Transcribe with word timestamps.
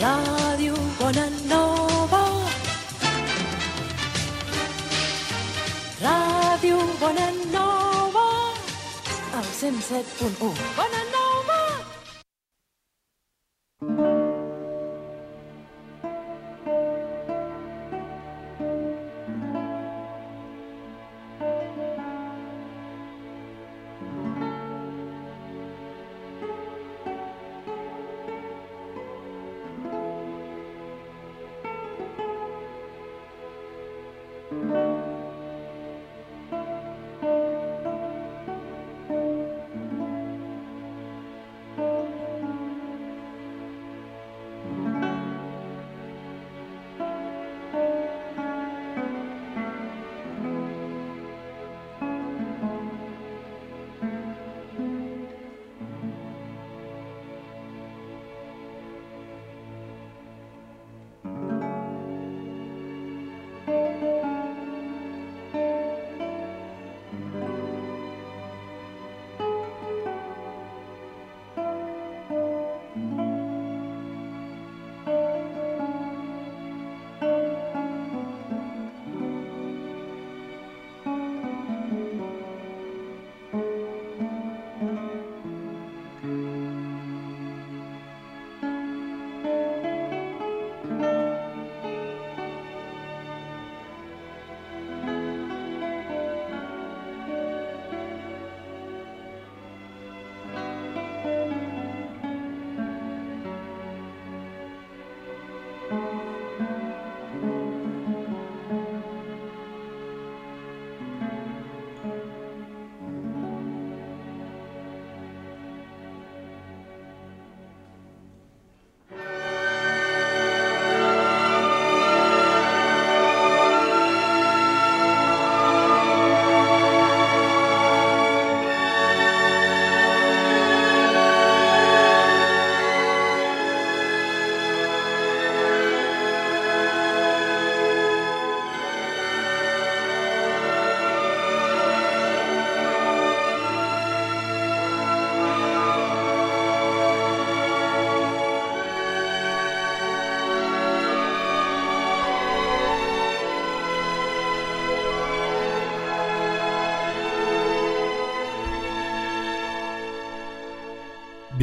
Radio 0.00 0.74
Bonanova. 0.96 2.22
Radio 6.00 6.78
Bonanova. 7.00 8.52
El 9.34 9.44
107.1. 9.44 10.54
Bonanova. 10.76 11.17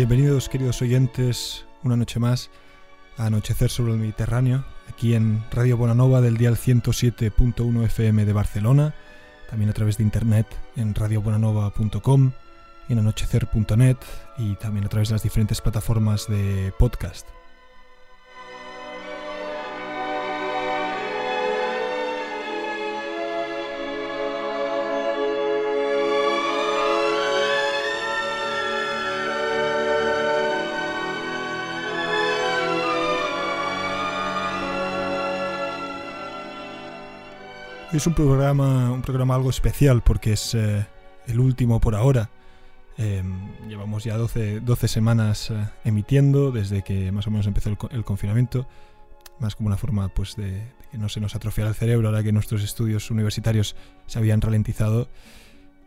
Bienvenidos, 0.08 0.50
queridos 0.50 0.84
oyentes, 0.84 1.66
una 1.84 1.98
noche 1.98 2.20
más 2.20 2.52
a 3.18 3.26
Anochecer 3.26 3.72
sobre 3.72 3.94
el 3.94 3.98
Mediterráneo, 3.98 4.64
aquí 4.88 5.16
en 5.16 5.44
Radio 5.50 5.78
Bonanova 5.78 6.22
del 6.22 6.38
dial 6.38 6.58
107.1 6.58 7.84
FM 7.86 8.24
de 8.24 8.32
Barcelona, 8.32 8.94
también 9.50 9.72
a 9.72 9.74
través 9.74 9.98
de 9.98 10.04
internet 10.04 10.46
en 10.76 10.94
radiobonanova.com 10.94 12.34
en 12.88 13.00
anochecer.net 13.00 13.98
y 14.38 14.54
también 14.58 14.86
a 14.86 14.90
través 14.90 15.10
de 15.10 15.16
las 15.16 15.24
diferentes 15.24 15.60
plataformas 15.60 16.28
de 16.28 16.72
podcast. 16.78 17.28
Es 37.96 38.08
un 38.08 38.14
programa, 38.14 38.92
un 38.92 39.02
programa 39.02 39.36
algo 39.36 39.50
especial 39.50 40.02
porque 40.04 40.34
es 40.34 40.54
eh, 40.54 40.86
el 41.28 41.40
último 41.40 41.80
por 41.80 41.96
ahora. 41.96 42.30
Eh, 42.98 43.24
llevamos 43.68 44.04
ya 44.04 44.18
12, 44.18 44.60
12 44.62 44.88
semanas 44.88 45.50
eh, 45.52 45.68
emitiendo 45.86 46.52
desde 46.52 46.82
que 46.84 47.12
más 47.12 47.28
o 47.28 47.32
menos 47.32 47.48
empezó 47.48 47.70
el, 47.70 47.78
co- 47.78 47.90
el 47.92 48.04
confinamiento. 48.04 48.68
Más 49.40 49.56
como 49.56 49.68
una 49.68 49.78
forma 49.78 50.10
pues, 50.10 50.36
de, 50.36 50.62
que 50.92 50.98
no 50.98 51.08
se 51.08 51.22
nos 51.22 51.36
atrofiara 51.36 51.70
el 51.70 51.76
cerebro 51.76 52.10
ahora 52.10 52.22
que 52.24 52.32
nuestros 52.34 52.64
estudios 52.64 53.10
universitarios 53.12 53.76
se 54.08 54.20
habían 54.20 54.42
ralentizado. 54.42 55.08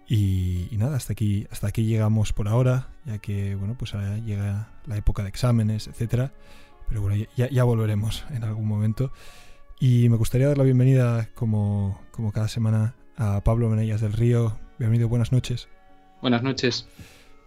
Y, 0.09 0.69
nada, 0.73 0.97
hasta 0.97 1.13
aquí, 1.13 1.47
hasta 1.51 1.67
aquí 1.67 1.85
llegamos 1.85 2.33
por 2.33 2.49
ahora, 2.49 2.89
ya 3.05 3.19
que 3.19 3.55
bueno, 3.55 3.77
pues 3.79 3.95
ahora 3.95 4.17
llega 4.17 4.71
la 4.87 4.97
época 4.97 5.23
de 5.23 5.29
exámenes, 5.29 5.87
etcétera. 5.89 6.33
Pero 6.89 7.03
bueno, 7.03 7.23
ya 7.37 7.65
volveremos 7.65 8.25
en 8.31 8.45
algún 8.45 8.67
momento. 8.67 9.13
Y 9.81 10.09
me 10.09 10.17
gustaría 10.17 10.49
dar 10.49 10.59
la 10.59 10.65
bienvenida, 10.65 11.29
como, 11.35 12.01
como 12.11 12.33
cada 12.33 12.49
semana, 12.49 12.97
a 13.17 13.45
Pablo 13.45 13.69
Menellas 13.69 14.01
del 14.01 14.13
Río. 14.13 14.59
Bienvenido, 14.77 15.09
buenas 15.09 15.31
noches. 15.31 15.69
Buenas 16.21 16.43
noches. 16.43 16.89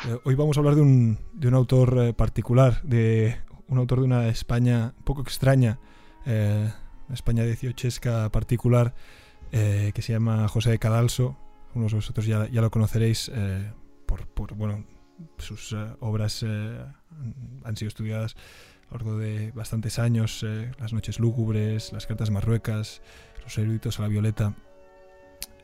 Eh, 0.08 0.18
hoy 0.24 0.36
vamos 0.36 0.56
a 0.56 0.62
hablar 0.62 0.76
de 0.76 0.82
un, 0.82 1.20
de 1.34 1.50
un 1.50 1.56
autor 1.56 1.98
eh, 2.00 2.14
particular, 2.14 2.82
de 2.84 3.36
un 3.68 3.80
autor 3.80 4.00
de 4.00 4.06
una 4.06 4.30
España 4.30 4.94
un 4.98 5.04
poco 5.04 5.22
extraña, 5.22 5.80
eh, 6.26 6.72
una 7.08 7.14
España 7.14 7.44
dieciochesca 7.44 8.32
particular, 8.32 8.96
eh, 9.52 9.92
que 9.94 10.02
se 10.02 10.14
llama 10.14 10.48
José 10.48 10.72
de 10.72 10.80
Cadalso. 10.80 11.38
Algunos 11.72 11.92
de 11.92 11.98
vosotros 11.98 12.26
ya, 12.26 12.48
ya 12.48 12.62
lo 12.62 12.72
conoceréis 12.72 13.30
por, 14.06 14.26
por, 14.28 14.54
bueno, 14.56 14.86
sus 15.38 15.76
obras 16.00 16.44
han 16.44 17.78
sido 17.78 17.88
estudiadas 17.88 18.36
largo 18.92 19.18
de 19.18 19.52
bastantes 19.54 20.00
años, 20.00 20.44
eh, 20.48 20.72
Las 20.80 20.94
noches 20.94 21.20
lúgubres, 21.20 21.92
Las 21.94 22.06
cartas 22.08 22.30
marruecas, 22.30 23.02
Los 23.44 23.58
eruditos 23.58 24.00
a 24.00 24.04
la 24.04 24.08
violeta. 24.08 24.54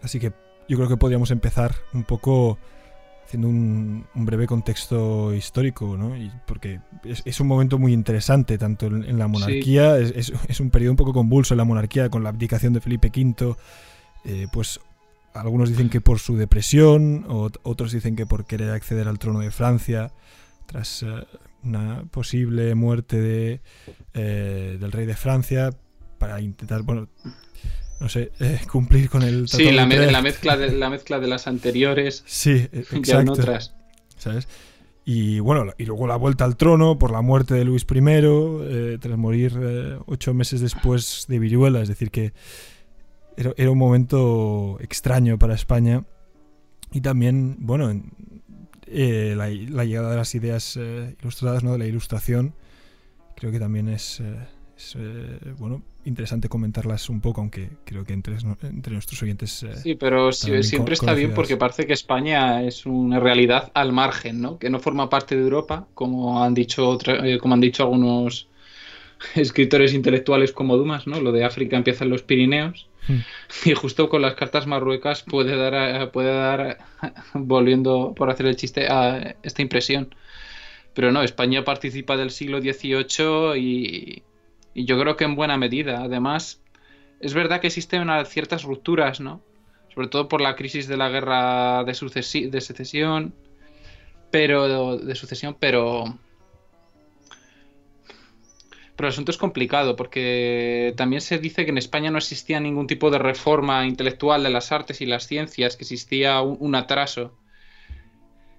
Así 0.01 0.19
que 0.19 0.31
yo 0.69 0.77
creo 0.77 0.87
que 0.89 0.97
podríamos 0.97 1.31
empezar 1.31 1.75
un 1.93 2.03
poco 2.03 2.57
haciendo 3.25 3.49
un, 3.49 4.05
un 4.15 4.25
breve 4.25 4.47
contexto 4.47 5.33
histórico, 5.33 5.97
¿no? 5.97 6.15
Y 6.15 6.31
porque 6.45 6.79
es, 7.03 7.21
es 7.25 7.39
un 7.41 7.47
momento 7.47 7.77
muy 7.77 7.91
interesante, 7.93 8.57
tanto 8.57 8.85
en, 8.85 9.03
en 9.03 9.17
la 9.19 9.27
monarquía, 9.27 9.97
es, 9.97 10.11
es- 10.15 10.33
es 10.47 10.59
un 10.61 10.69
periodo 10.69 10.91
un 10.93 10.97
poco 10.97 11.13
convulso 11.13 11.53
en 11.53 11.57
la 11.57 11.65
monarquía, 11.65 12.09
con 12.09 12.23
la 12.23 12.29
abdicación 12.29 12.71
de 12.73 12.79
Felipe 12.81 13.11
V, 13.13 13.55
eh, 14.23 14.47
pues 14.51 14.79
algunos 15.33 15.69
dicen 15.69 15.89
que 15.89 15.99
por 15.99 16.19
su 16.19 16.37
depresión, 16.37 17.25
o 17.27 17.49
otros 17.63 17.91
dicen 17.91 18.15
que 18.15 18.25
por 18.25 18.45
querer 18.45 18.71
acceder 18.71 19.07
al 19.09 19.19
trono 19.19 19.39
de 19.39 19.51
Francia, 19.51 20.11
tras 20.65 21.03
eh, 21.03 21.07
una 21.63 22.03
posible 22.11 22.73
muerte 22.75 23.19
de, 23.19 23.61
eh, 24.13 24.77
del 24.79 24.91
rey 24.91 25.05
de 25.05 25.15
Francia, 25.15 25.71
para 26.17 26.39
intentar, 26.41 26.81
bueno, 26.83 27.07
no 27.99 28.09
sé, 28.09 28.31
eh, 28.39 28.59
cumplir 28.71 29.09
con 29.09 29.23
el 29.23 29.47
Sí, 29.47 29.71
la, 29.71 29.85
me- 29.85 30.11
la 30.11 30.21
mezcla 30.21 30.55
de, 30.57 30.71
la 30.71 30.89
mezcla 30.89 31.19
de 31.19 31.27
las 31.27 31.47
anteriores 31.47 32.23
Sí, 32.25 32.67
e- 32.71 32.85
exacto. 32.91 33.33
otras. 33.33 33.73
¿sabes? 34.17 34.47
Y 35.05 35.39
bueno, 35.39 35.71
y 35.77 35.85
luego 35.85 36.05
la 36.07 36.15
vuelta 36.17 36.43
al 36.43 36.57
trono 36.57 36.97
por 36.99 37.11
la 37.11 37.21
muerte 37.21 37.53
de 37.53 37.63
Luis 37.63 37.85
I, 37.89 37.99
eh, 38.03 38.97
tras 38.99 39.17
morir 39.17 39.53
eh, 39.61 39.97
ocho 40.05 40.33
meses 40.33 40.59
después 40.59 41.25
de 41.29 41.39
viruela. 41.39 41.81
Es 41.81 41.87
decir, 41.87 42.11
que 42.11 42.33
era, 43.37 43.71
un 43.71 43.77
momento 43.77 44.77
extraño 44.81 45.37
para 45.37 45.53
España. 45.55 46.03
Y 46.91 47.01
también, 47.01 47.55
bueno, 47.59 47.89
eh, 48.87 49.33
la, 49.35 49.49
llegada 49.85 50.11
de 50.11 50.17
las 50.17 50.33
ideas 50.35 50.77
ilustradas, 51.21 51.63
¿no? 51.63 51.73
de 51.73 51.79
la 51.79 51.85
ilustración, 51.85 52.53
creo 53.35 53.51
que 53.51 53.59
también 53.59 53.89
es, 53.89 54.21
es 54.77 54.97
bueno, 55.57 55.83
interesante 56.07 56.47
comentarlas 56.47 57.09
un 57.09 57.19
poco, 57.19 57.41
aunque 57.41 57.69
creo 57.83 58.05
que 58.05 58.13
entre, 58.13 58.37
entre 58.63 58.93
nuestros 58.93 59.21
oyentes. 59.21 59.63
Eh, 59.63 59.75
sí, 59.75 59.95
pero 59.95 60.31
siempre 60.31 60.93
está 60.93 61.13
bien 61.13 61.33
porque 61.33 61.57
parece 61.57 61.85
que 61.85 61.93
España 61.93 62.63
es 62.63 62.85
una 62.85 63.19
realidad 63.19 63.71
al 63.73 63.91
margen, 63.91 64.41
¿no? 64.41 64.57
Que 64.57 64.69
no 64.69 64.79
forma 64.79 65.09
parte 65.09 65.35
de 65.35 65.41
Europa, 65.41 65.87
como 65.93 66.43
han 66.43 66.53
dicho, 66.53 66.97
eh, 67.05 67.37
como 67.39 67.53
han 67.53 67.61
dicho 67.61 67.83
algunos 67.83 68.47
escritores 69.35 69.93
intelectuales 69.93 70.53
como 70.53 70.77
Dumas, 70.77 71.07
¿no? 71.07 71.19
Lo 71.19 71.31
de 71.31 71.43
África 71.43 71.75
empieza 71.75 72.05
en 72.05 72.09
los 72.09 72.23
Pirineos. 72.23 72.87
Y 73.65 73.73
justo 73.73 74.09
con 74.09 74.21
las 74.21 74.35
cartas 74.35 74.67
marruecas 74.67 75.23
puede 75.23 75.55
dar, 75.55 76.11
puede 76.11 76.33
dar, 76.33 76.77
volviendo 77.33 78.13
por 78.15 78.29
hacer 78.29 78.45
el 78.45 78.55
chiste, 78.55 78.87
a 78.87 79.35
esta 79.43 79.61
impresión. 79.61 80.13
Pero 80.93 81.11
no, 81.11 81.21
España 81.21 81.63
participa 81.63 82.17
del 82.17 82.31
siglo 82.31 82.59
XVIII 82.59 83.57
y, 83.57 84.23
y 84.73 84.85
yo 84.85 84.99
creo 84.99 85.15
que 85.15 85.25
en 85.25 85.35
buena 85.35 85.57
medida. 85.57 86.03
Además, 86.03 86.61
es 87.19 87.33
verdad 87.33 87.61
que 87.61 87.67
existen 87.67 88.07
ciertas 88.25 88.63
rupturas, 88.63 89.19
¿no? 89.19 89.41
Sobre 89.93 90.07
todo 90.07 90.27
por 90.27 90.41
la 90.41 90.55
crisis 90.55 90.87
de 90.87 90.97
la 90.97 91.09
guerra 91.09 91.83
de, 91.83 92.49
de 92.51 92.61
secesión, 92.61 93.33
pero 94.31 94.97
de 94.97 95.15
sucesión, 95.15 95.55
pero 95.59 96.17
pero 98.97 99.07
el 99.07 99.13
asunto 99.13 99.31
es 99.31 99.37
complicado 99.37 99.95
porque 99.95 100.93
también 100.97 101.21
se 101.21 101.37
dice 101.37 101.65
que 101.65 101.71
en 101.71 101.77
España 101.77 102.09
no 102.09 102.17
existía 102.17 102.59
ningún 102.59 102.87
tipo 102.87 103.11
de 103.11 103.19
reforma 103.19 103.85
intelectual 103.85 104.41
de 104.41 104.49
las 104.49 104.71
artes 104.71 105.01
y 105.01 105.05
las 105.05 105.27
ciencias, 105.27 105.77
que 105.77 105.83
existía 105.83 106.41
un 106.41 106.73
atraso. 106.73 107.37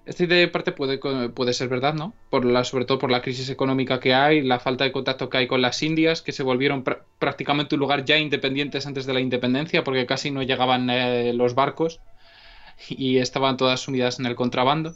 Esta 0.05 0.23
idea 0.23 0.37
de 0.37 0.47
parte 0.47 0.71
puede, 0.71 0.97
puede 0.97 1.53
ser 1.53 1.67
verdad, 1.67 1.93
¿no? 1.93 2.13
Por 2.29 2.45
la, 2.45 2.63
sobre 2.63 2.85
todo 2.85 2.97
por 2.99 3.11
la 3.11 3.21
crisis 3.21 3.49
económica 3.49 3.99
que 3.99 4.13
hay, 4.13 4.41
la 4.41 4.59
falta 4.59 4.85
de 4.85 4.93
contacto 4.93 5.29
que 5.29 5.39
hay 5.39 5.47
con 5.47 5.61
las 5.61 5.83
Indias, 5.83 6.21
que 6.21 6.31
se 6.31 6.41
volvieron 6.41 6.85
prácticamente 7.19 7.75
un 7.75 7.81
lugar 7.81 8.05
ya 8.05 8.17
independientes 8.17 8.87
antes 8.87 9.05
de 9.05 9.13
la 9.13 9.19
independencia, 9.19 9.83
porque 9.83 10.05
casi 10.05 10.31
no 10.31 10.41
llegaban 10.41 10.89
eh, 10.89 11.33
los 11.33 11.53
barcos 11.53 11.99
y 12.87 13.17
estaban 13.17 13.57
todas 13.57 13.81
sumidas 13.81 14.19
en 14.19 14.25
el 14.25 14.35
contrabando. 14.35 14.95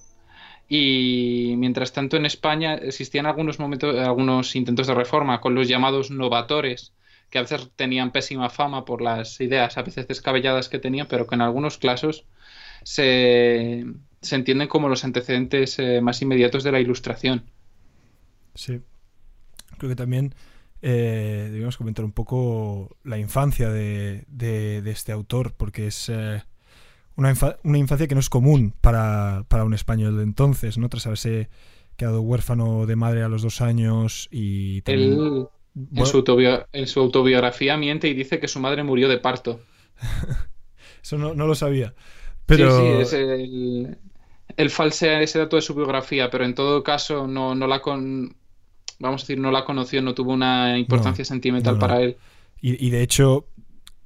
Y 0.69 1.55
mientras 1.57 1.93
tanto 1.93 2.17
en 2.17 2.25
España 2.25 2.75
existían 2.75 3.25
algunos 3.25 3.59
momentos, 3.59 3.97
algunos 3.99 4.55
intentos 4.55 4.87
de 4.87 4.93
reforma 4.93 5.41
con 5.41 5.55
los 5.55 5.67
llamados 5.67 6.09
novatores, 6.09 6.93
que 7.29 7.39
a 7.39 7.41
veces 7.41 7.69
tenían 7.75 8.11
pésima 8.11 8.49
fama 8.49 8.85
por 8.85 9.01
las 9.01 9.39
ideas 9.41 9.77
a 9.77 9.81
veces 9.83 10.07
descabelladas 10.07 10.69
que 10.69 10.79
tenían, 10.79 11.07
pero 11.07 11.27
que 11.27 11.35
en 11.35 11.41
algunos 11.41 11.77
casos 11.77 12.25
se, 12.83 13.85
se 14.21 14.35
entienden 14.35 14.67
como 14.67 14.89
los 14.89 15.03
antecedentes 15.03 15.77
eh, 15.79 16.01
más 16.01 16.21
inmediatos 16.21 16.63
de 16.63 16.71
la 16.71 16.79
ilustración. 16.79 17.43
Sí. 18.55 18.81
Creo 19.77 19.89
que 19.89 19.95
también 19.95 20.33
eh, 20.81 21.49
debemos 21.51 21.77
comentar 21.77 22.05
un 22.05 22.11
poco 22.11 22.97
la 23.03 23.17
infancia 23.17 23.69
de, 23.69 24.25
este 24.85 25.11
autor, 25.11 25.53
porque 25.55 25.87
es 25.87 26.09
eh, 26.09 26.43
una, 27.15 27.29
infancia 27.77 28.07
que 28.07 28.15
no 28.15 28.19
es 28.19 28.29
común 28.29 28.73
para, 28.81 29.45
un 29.63 29.73
español 29.73 30.17
de 30.17 30.23
entonces, 30.23 30.77
¿no? 30.77 30.89
Tras 30.89 31.05
haberse 31.05 31.49
quedado 31.95 32.21
huérfano 32.21 32.85
de 32.85 32.95
madre 32.95 33.23
a 33.23 33.29
los 33.29 33.41
dos 33.41 33.61
años 33.61 34.27
y... 34.31 34.81
en, 34.85 35.45
su 36.05 36.23
en, 36.71 36.87
su 36.87 36.99
autobiografía 36.99 37.77
miente 37.77 38.07
y 38.07 38.13
dice 38.13 38.39
que 38.39 38.47
su 38.47 38.59
madre 38.59 38.83
murió 38.83 39.07
de 39.09 39.19
parto. 39.19 39.59
Eso 41.03 41.17
no, 41.17 41.33
no, 41.33 41.47
lo 41.47 41.55
sabía. 41.55 41.93
Pero... 42.45 42.77
Sí, 42.77 42.85
sí, 42.85 43.01
es 43.01 43.13
el, 43.13 43.97
él 44.57 44.69
falsea 44.69 45.21
ese 45.21 45.39
dato 45.39 45.55
de 45.55 45.61
su 45.61 45.75
biografía, 45.75 46.29
pero 46.29 46.45
en 46.45 46.55
todo 46.55 46.83
caso 46.83 47.27
no, 47.27 47.55
no 47.55 47.67
la 47.67 47.81
con 47.81 48.35
vamos 48.99 49.21
a 49.21 49.23
decir, 49.23 49.39
no 49.39 49.51
la 49.51 49.65
conoció, 49.65 50.01
no 50.01 50.13
tuvo 50.13 50.33
una 50.33 50.77
importancia 50.77 51.25
sentimental 51.25 51.77
para 51.77 52.01
él. 52.01 52.17
Y, 52.61 52.89
de 52.91 53.01
hecho 53.01 53.47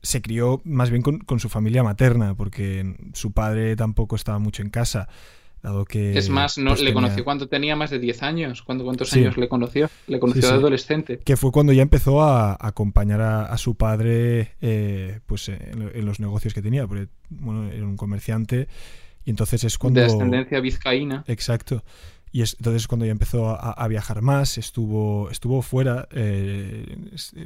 se 0.02 0.22
crió 0.22 0.62
más 0.64 0.90
bien 0.90 1.02
con, 1.02 1.40
su 1.40 1.50
familia 1.50 1.84
materna, 1.84 2.36
porque 2.36 2.96
su 3.14 3.32
padre 3.32 3.76
tampoco 3.76 4.16
estaba 4.16 4.40
mucho 4.40 4.62
en 4.62 4.70
casa. 4.70 5.08
Dado 5.64 5.86
que, 5.86 6.16
es 6.16 6.30
más, 6.30 6.60
no, 6.60 6.72
pues 6.72 6.84
le 6.84 6.94
conoció 6.94 7.24
cuando 7.24 7.48
tenía 7.48 7.76
más 7.76 7.90
de 7.90 7.98
10 7.98 8.24
años. 8.24 8.62
¿Cuántos 8.62 9.12
años 9.14 9.38
le 9.38 9.50
conoció? 9.50 9.90
Le 10.06 10.20
conoció 10.20 10.50
de 10.50 10.56
adolescente. 10.56 11.20
Que 11.26 11.36
fue 11.36 11.52
cuando 11.52 11.74
ya 11.74 11.82
empezó 11.82 12.22
a, 12.22 12.56
acompañar 12.60 13.22
a, 13.22 13.58
su 13.58 13.76
padre 13.76 14.52
eh, 14.62 15.20
pues 15.26 15.50
en, 15.50 15.92
en, 15.94 16.06
los 16.06 16.20
negocios 16.20 16.54
que 16.54 16.62
tenía. 16.62 16.86
Porque 16.86 17.08
bueno, 17.30 17.70
era 17.72 17.86
un 17.86 17.98
comerciante 17.98 18.68
y 19.28 19.32
entonces 19.32 19.62
es 19.66 19.78
cuando... 19.78 20.00
De 20.00 20.06
ascendencia 20.06 20.62
vizcaína. 20.62 21.26
Exacto. 21.28 21.84
Y 22.32 22.42
es, 22.42 22.56
entonces 22.60 22.84
es 22.84 22.88
cuando 22.88 23.06
ya 23.06 23.12
empezó 23.12 23.50
a, 23.50 23.88
viajar 23.88 24.22
más, 24.22 24.58
estuvo, 24.58 25.30
estuvo 25.32 25.62
fuera, 25.62 26.08
eh, 26.12 26.98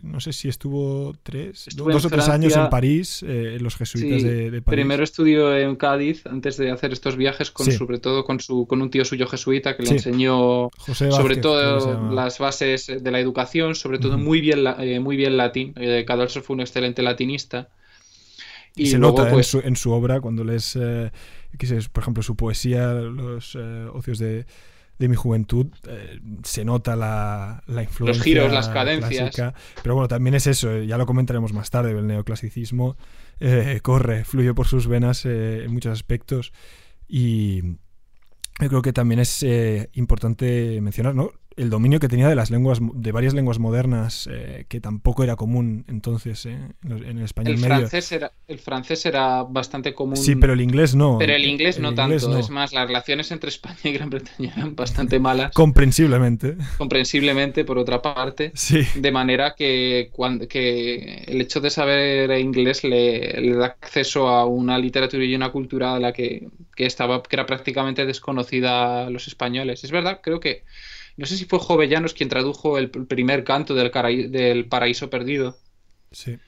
no 0.02 0.20
sé 0.20 0.34
si 0.34 0.50
estuvo 0.50 1.14
tres, 1.22 1.68
dos 1.76 2.06
o 2.06 2.10
tres 2.10 2.28
años 2.28 2.56
en 2.56 2.70
París, 2.70 3.24
eh, 3.28 3.58
los 3.62 3.76
jesuitas 3.76 4.24
de, 4.24 4.50
París. 4.50 4.64
Primero 4.66 5.04
estudió 5.04 5.56
en 5.56 5.76
Cádiz 5.76 6.26
antes 6.26 6.58
de 6.58 6.72
hacer 6.72 6.94
estos 6.94 7.16
viajes, 7.16 7.52
con, 7.52 7.72
sobre 7.72 8.00
todo 8.00 8.26
con, 8.26 8.40
su, 8.40 8.66
con 8.66 8.82
un 8.82 8.90
tío 8.90 9.06
suyo 9.06 9.28
jesuita 9.28 9.78
que 9.78 9.84
le 9.84 9.92
enseñó 9.92 10.70
sobre 10.94 11.38
todo 11.38 12.12
las 12.12 12.40
bases 12.40 12.88
de 12.88 13.12
la 13.12 13.20
educación, 13.20 13.76
sobre 13.76 14.00
todo 14.00 14.18
muy, 14.18 14.42
bien, 14.42 14.66
eh, 14.80 15.00
muy 15.00 15.16
bien 15.16 15.38
latín. 15.38 15.74
Cadalso 16.08 16.42
fue 16.42 16.56
un 16.56 16.62
excelente 16.62 17.02
latinista. 17.02 17.70
Y, 18.76 18.88
se 18.88 18.98
nota 18.98 19.24
en, 19.24 19.34
pues 19.34 19.48
su, 19.48 19.60
en, 19.60 19.76
su, 19.76 19.92
obra 19.92 20.22
cuando 20.22 20.46
lees 20.46 20.78
por 21.92 22.04
ejemplo, 22.04 22.24
su 22.24 22.36
poesía, 22.36 22.94
los 22.94 23.56
eh, 23.56 23.88
ocios 23.94 24.20
de, 24.20 24.46
mi 25.00 25.16
juventud, 25.16 25.68
eh, 25.88 26.20
se 26.44 26.64
nota 26.64 26.96
la, 26.96 27.64
influencia. 27.68 28.06
Los 28.06 28.22
giros, 28.22 28.52
las 28.52 28.70
cadencias. 28.70 29.36
Pero 29.82 29.96
bueno, 29.96 30.08
también 30.08 30.36
es 30.36 30.48
eso, 30.48 30.72
eh, 30.72 30.86
ya 30.86 30.98
lo 30.98 31.06
comentaremos 31.06 31.54
más 31.54 31.70
tarde, 31.70 31.92
el 31.92 32.08
neoclasicismo 32.08 32.98
corre, 33.82 34.24
fluye 34.24 34.54
por 34.54 34.68
sus 34.68 34.86
venas 34.86 35.26
en 35.26 35.74
muchos 35.74 35.92
aspectos 35.92 36.54
y 37.08 37.64
yo 38.60 38.70
creo 38.70 38.84
que 38.84 38.94
también 38.94 39.20
es 39.20 39.44
importante 39.94 40.80
mencionar, 40.80 41.16
¿no? 41.16 41.32
El 41.62 41.70
dominio 41.70 42.00
que 42.00 42.08
tenía 42.08 42.28
de 42.28 42.34
las 42.34 42.50
lenguas 42.50 42.80
de 42.82 43.12
varias 43.12 43.36
lenguas 43.36 43.60
modernas 43.60 44.28
eh, 44.32 44.66
que 44.68 44.82
tampoco 44.82 45.24
era 45.24 45.36
común 45.36 45.86
entonces 45.88 46.48
eh, 46.48 46.58
en 46.84 47.20
el 47.20 47.24
español 47.24 47.54
el 47.54 47.60
medio. 47.60 47.76
francés 47.76 48.12
era 48.12 48.32
el 48.48 48.58
francés 48.58 49.06
era 49.06 49.44
bastante 49.44 49.94
común. 49.94 50.18
Sí 50.18 50.36
pero 50.36 50.54
el 50.54 50.62
inglés 50.62 50.96
no. 50.96 51.20
Pero 51.20 51.34
el 51.34 51.46
inglés 51.46 51.80
no 51.80 51.94
tanto. 51.94 52.40
es 52.40 52.50
más 52.50 52.74
las 52.74 52.88
relaciones 52.88 53.32
entre 53.32 53.50
España 53.50 53.78
y 53.84 53.92
Gran 53.92 54.10
Bretaña 54.10 54.54
eran 54.58 54.76
bastante 54.76 55.20
malas. 55.20 55.52
Comprensiblemente. 55.54 56.58
Comprensiblemente 56.80 57.64
por 57.64 57.78
otra 57.78 58.02
parte. 58.02 58.52
Sí. 58.56 58.82
de 58.96 59.12
manera 59.12 59.54
que 59.56 60.10
cuando 60.12 60.48
que 60.48 61.26
el 61.28 61.42
hecho 61.42 61.62
de 61.62 61.70
saber 61.70 62.32
inglés 62.40 62.84
le, 62.84 63.40
le, 63.40 63.54
da 63.54 63.68
acceso 63.68 64.28
a 64.30 64.46
una 64.46 64.80
literatura 64.80 65.24
y 65.24 65.36
una 65.36 65.52
cultura 65.52 65.94
a 65.94 66.00
la 66.00 66.12
que, 66.12 66.48
que 66.76 66.88
estaba 66.88 67.22
que 67.22 67.36
era 67.36 67.46
prácticamente 67.46 68.08
desconocida 68.08 69.06
a 69.06 69.10
los 69.12 69.28
españoles. 69.28 69.84
Es 69.84 69.92
verdad 69.92 70.22
creo 70.24 70.40
que 70.40 70.64
no 71.22 71.28
sé 71.28 71.38
si 71.38 71.46
fue 71.46 71.60
Jovellanos 71.60 72.16
quien 72.16 72.30
tradujo 72.30 72.80
el 72.80 72.90
primer 72.90 73.44
canto 73.44 73.76
del, 73.76 73.92
del 74.32 74.66
Paraíso 74.66 75.12
Perdido. 75.12 75.56
Sí. 76.12 76.40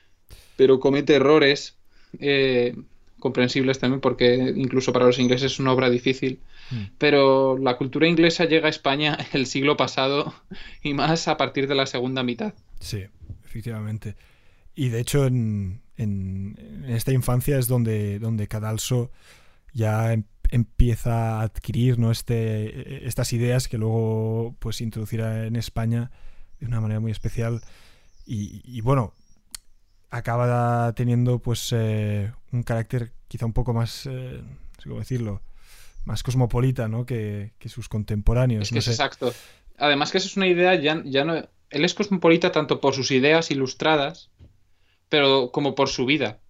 Pero 0.58 0.80
comete 0.80 1.14
errores 1.14 1.78
eh, 2.20 2.76
comprensibles 3.20 3.78
también, 3.78 4.02
porque 4.02 4.52
incluso 4.56 4.92
para 4.92 5.06
los 5.06 5.20
ingleses 5.20 5.54
es 5.54 5.60
una 5.60 5.74
obra 5.74 5.92
difícil. 5.92 6.40
Mm. 6.72 6.84
Pero 6.98 7.56
la 7.60 7.78
cultura 7.78 8.08
inglesa 8.08 8.46
llega 8.46 8.66
a 8.66 8.72
España 8.72 9.16
el 9.34 9.46
siglo 9.46 9.78
pasado 9.78 10.34
y 10.82 10.96
más 10.96 11.28
a 11.28 11.38
partir 11.38 11.68
de 11.68 11.76
la 11.76 11.86
segunda 11.86 12.24
mitad. 12.24 12.56
Sí, 12.80 13.06
efectivamente. 13.46 14.16
Y 14.74 14.90
de 14.90 15.02
hecho, 15.02 15.28
en, 15.28 15.82
en, 15.98 16.86
esta 16.88 17.14
infancia 17.14 17.60
es 17.60 17.68
donde, 17.68 18.18
donde 18.18 18.48
Cadalso 18.48 19.12
ya 19.72 20.18
empieza 20.54 21.40
a 21.40 21.42
adquirir 21.42 21.98
¿no? 21.98 22.12
este, 22.12 23.08
estas 23.08 23.34
ideas 23.34 23.68
que 23.68 23.80
luego 23.80 24.56
pues 24.60 24.82
introducirá 24.82 25.48
en 25.48 25.56
España 25.56 26.12
de 26.60 26.68
una 26.68 26.80
manera 26.80 27.00
muy 27.00 27.12
especial 27.12 27.62
y, 28.26 28.80
bueno 28.82 29.14
acaba 30.12 30.94
teniendo 30.94 31.40
pues 31.40 31.70
eh, 31.72 32.32
un 32.52 32.62
carácter 32.62 33.12
quizá 33.28 33.48
un 33.48 33.54
poco 33.54 33.74
más 33.74 34.06
eh, 34.06 34.42
no 34.44 34.82
sé 34.82 34.90
cómo 34.90 35.00
decirlo 35.00 35.42
más 36.06 36.22
cosmopolita 36.22 36.88
¿no? 36.88 37.08
que, 37.08 37.52
sus 37.66 37.90
contemporáneos 37.90 38.62
es 38.62 38.72
que 38.72 38.80
es 38.80 38.88
exacto 38.88 39.34
además 39.80 40.12
que 40.12 40.20
esa 40.20 40.28
es 40.28 40.38
una 40.38 40.48
idea 40.48 40.76
ya, 40.76 41.02
ya 41.04 41.26
no 41.26 41.36
él 41.36 41.84
es 41.84 41.96
cosmopolita 41.96 42.52
tanto 42.52 42.80
por 42.80 42.94
sus 42.94 43.10
ideas 43.10 43.50
ilustradas 43.50 44.30
pero 45.10 45.52
como 45.52 45.74
por 45.74 45.90
su 45.90 46.06
vida 46.06 46.43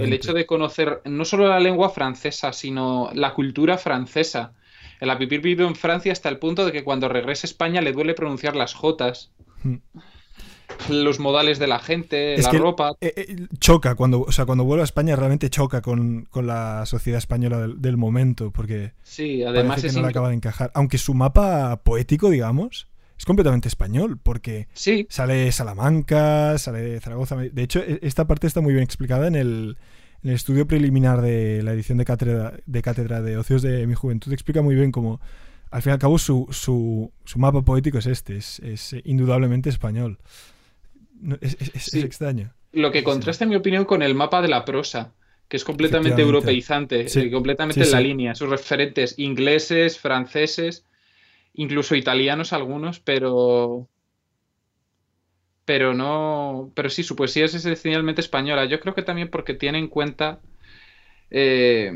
el 0.00 0.12
hecho 0.12 0.32
de 0.32 0.46
conocer 0.46 1.00
no 1.04 1.24
solo 1.24 1.48
la 1.48 1.60
lengua 1.60 1.90
francesa, 1.90 2.52
sino 2.52 3.10
la 3.14 3.34
cultura 3.34 3.78
francesa. 3.78 4.52
El 5.00 5.10
Apipir 5.10 5.40
vivió 5.40 5.66
en 5.66 5.74
Francia 5.74 6.12
hasta 6.12 6.28
el 6.28 6.38
punto 6.38 6.64
de 6.64 6.72
que 6.72 6.84
cuando 6.84 7.08
regresa 7.08 7.46
a 7.46 7.50
España 7.50 7.80
le 7.80 7.92
duele 7.92 8.14
pronunciar 8.14 8.54
las 8.56 8.74
Jotas. 8.74 9.30
Mm. 9.62 9.76
Los 10.88 11.18
modales 11.20 11.58
de 11.58 11.66
la 11.66 11.78
gente, 11.80 12.34
Es 12.34 12.44
la 12.44 12.50
que, 12.50 12.58
ropa. 12.58 12.92
eh, 13.00 13.12
eh, 13.14 13.36
choca, 13.58 13.94
cuando, 13.94 14.22
o 14.22 14.32
sea, 14.32 14.46
cuando 14.46 14.64
vuelve 14.64 14.80
a 14.80 14.84
España 14.84 15.14
realmente 15.16 15.50
choca 15.50 15.82
con, 15.82 16.24
con 16.30 16.46
la 16.46 16.86
sociedad 16.86 17.18
española 17.18 17.58
del, 17.60 17.82
del 17.82 17.96
momento, 17.98 18.50
porque 18.52 18.92
Sí, 19.02 19.42
además 19.42 19.76
parece 19.76 19.82
que 19.82 19.88
es 19.88 19.96
no 19.96 20.02
le 20.02 20.08
acaba 20.08 20.28
de 20.30 20.34
encajar. 20.36 20.70
Aunque 20.74 20.96
su 20.98 21.12
mapa 21.14 21.82
poético, 21.84 22.30
digamos, 22.30 22.88
es 23.22 23.24
completamente 23.24 23.68
español, 23.68 24.18
porque 24.20 24.66
Sí, 24.72 25.06
sale 25.08 25.52
Salamanca, 25.52 26.58
sale 26.58 26.98
Zaragoza. 26.98 27.36
De 27.36 27.62
hecho, 27.62 27.78
e- 27.80 28.00
esta 28.02 28.26
parte 28.26 28.48
está 28.48 28.60
muy 28.60 28.72
bien 28.72 28.82
explicada 28.82 29.28
en 29.28 29.36
el, 29.36 29.76
en 30.24 30.30
el 30.30 30.34
estudio 30.34 30.66
preliminar 30.66 31.20
de 31.22 31.62
la 31.62 31.72
edición 31.72 31.98
de 31.98 32.04
cátedra 32.04 32.54
de, 32.66 32.82
cátedra 32.82 33.22
de 33.22 33.36
Ocios 33.36 33.62
de 33.62 33.86
mi 33.86 33.94
Juventud. 33.94 34.32
Explica 34.32 34.60
muy 34.60 34.74
bien 34.74 34.90
cómo, 34.90 35.20
al 35.70 35.82
fin 35.82 35.90
y 35.90 35.92
al 35.92 35.98
cabo, 36.00 36.18
su, 36.18 36.48
su, 36.50 37.12
su 37.24 37.38
mapa 37.38 37.62
poético 37.62 37.98
es 37.98 38.06
este, 38.06 38.38
es, 38.38 38.58
es 38.58 38.96
indudablemente 39.04 39.68
español. 39.70 40.18
No, 41.20 41.36
es, 41.40 41.56
es- 41.60 41.70
es- 41.76 41.82
Sí. 41.84 41.98
es 42.00 42.04
extraño. 42.04 42.52
lo 42.72 42.90
que 42.90 43.04
contrasta, 43.04 43.44
en 43.44 43.50
mi 43.50 43.56
opinión, 43.56 43.84
con 43.84 44.02
el 44.02 44.16
mapa 44.16 44.42
de 44.42 44.48
la 44.48 44.64
prosa, 44.64 45.12
que 45.46 45.56
es 45.58 45.62
completamente 45.64 46.20
europeizante, 46.22 47.08
Sí, 47.08 47.20
eh, 47.20 47.30
completamente 47.30 47.84
sí, 47.84 47.88
en 47.88 47.92
la 47.92 48.00
línea. 48.00 48.34
Sus 48.34 48.48
referentes 48.48 49.14
ingleses, 49.16 49.96
franceses, 50.00 50.84
incluso 51.54 51.94
italianos 51.96 52.52
algunos, 52.52 53.00
pero. 53.00 53.88
Pero 55.64 55.94
no. 55.94 56.72
Pero 56.74 56.90
sí, 56.90 57.02
su 57.02 57.16
poesía 57.16 57.44
es 57.44 57.54
esencialmente 57.54 58.20
española. 58.20 58.64
Yo 58.66 58.80
creo 58.80 58.94
que 58.94 59.02
también 59.02 59.30
porque 59.30 59.54
tiene 59.54 59.78
en 59.78 59.88
cuenta 59.88 60.40
eh, 61.30 61.92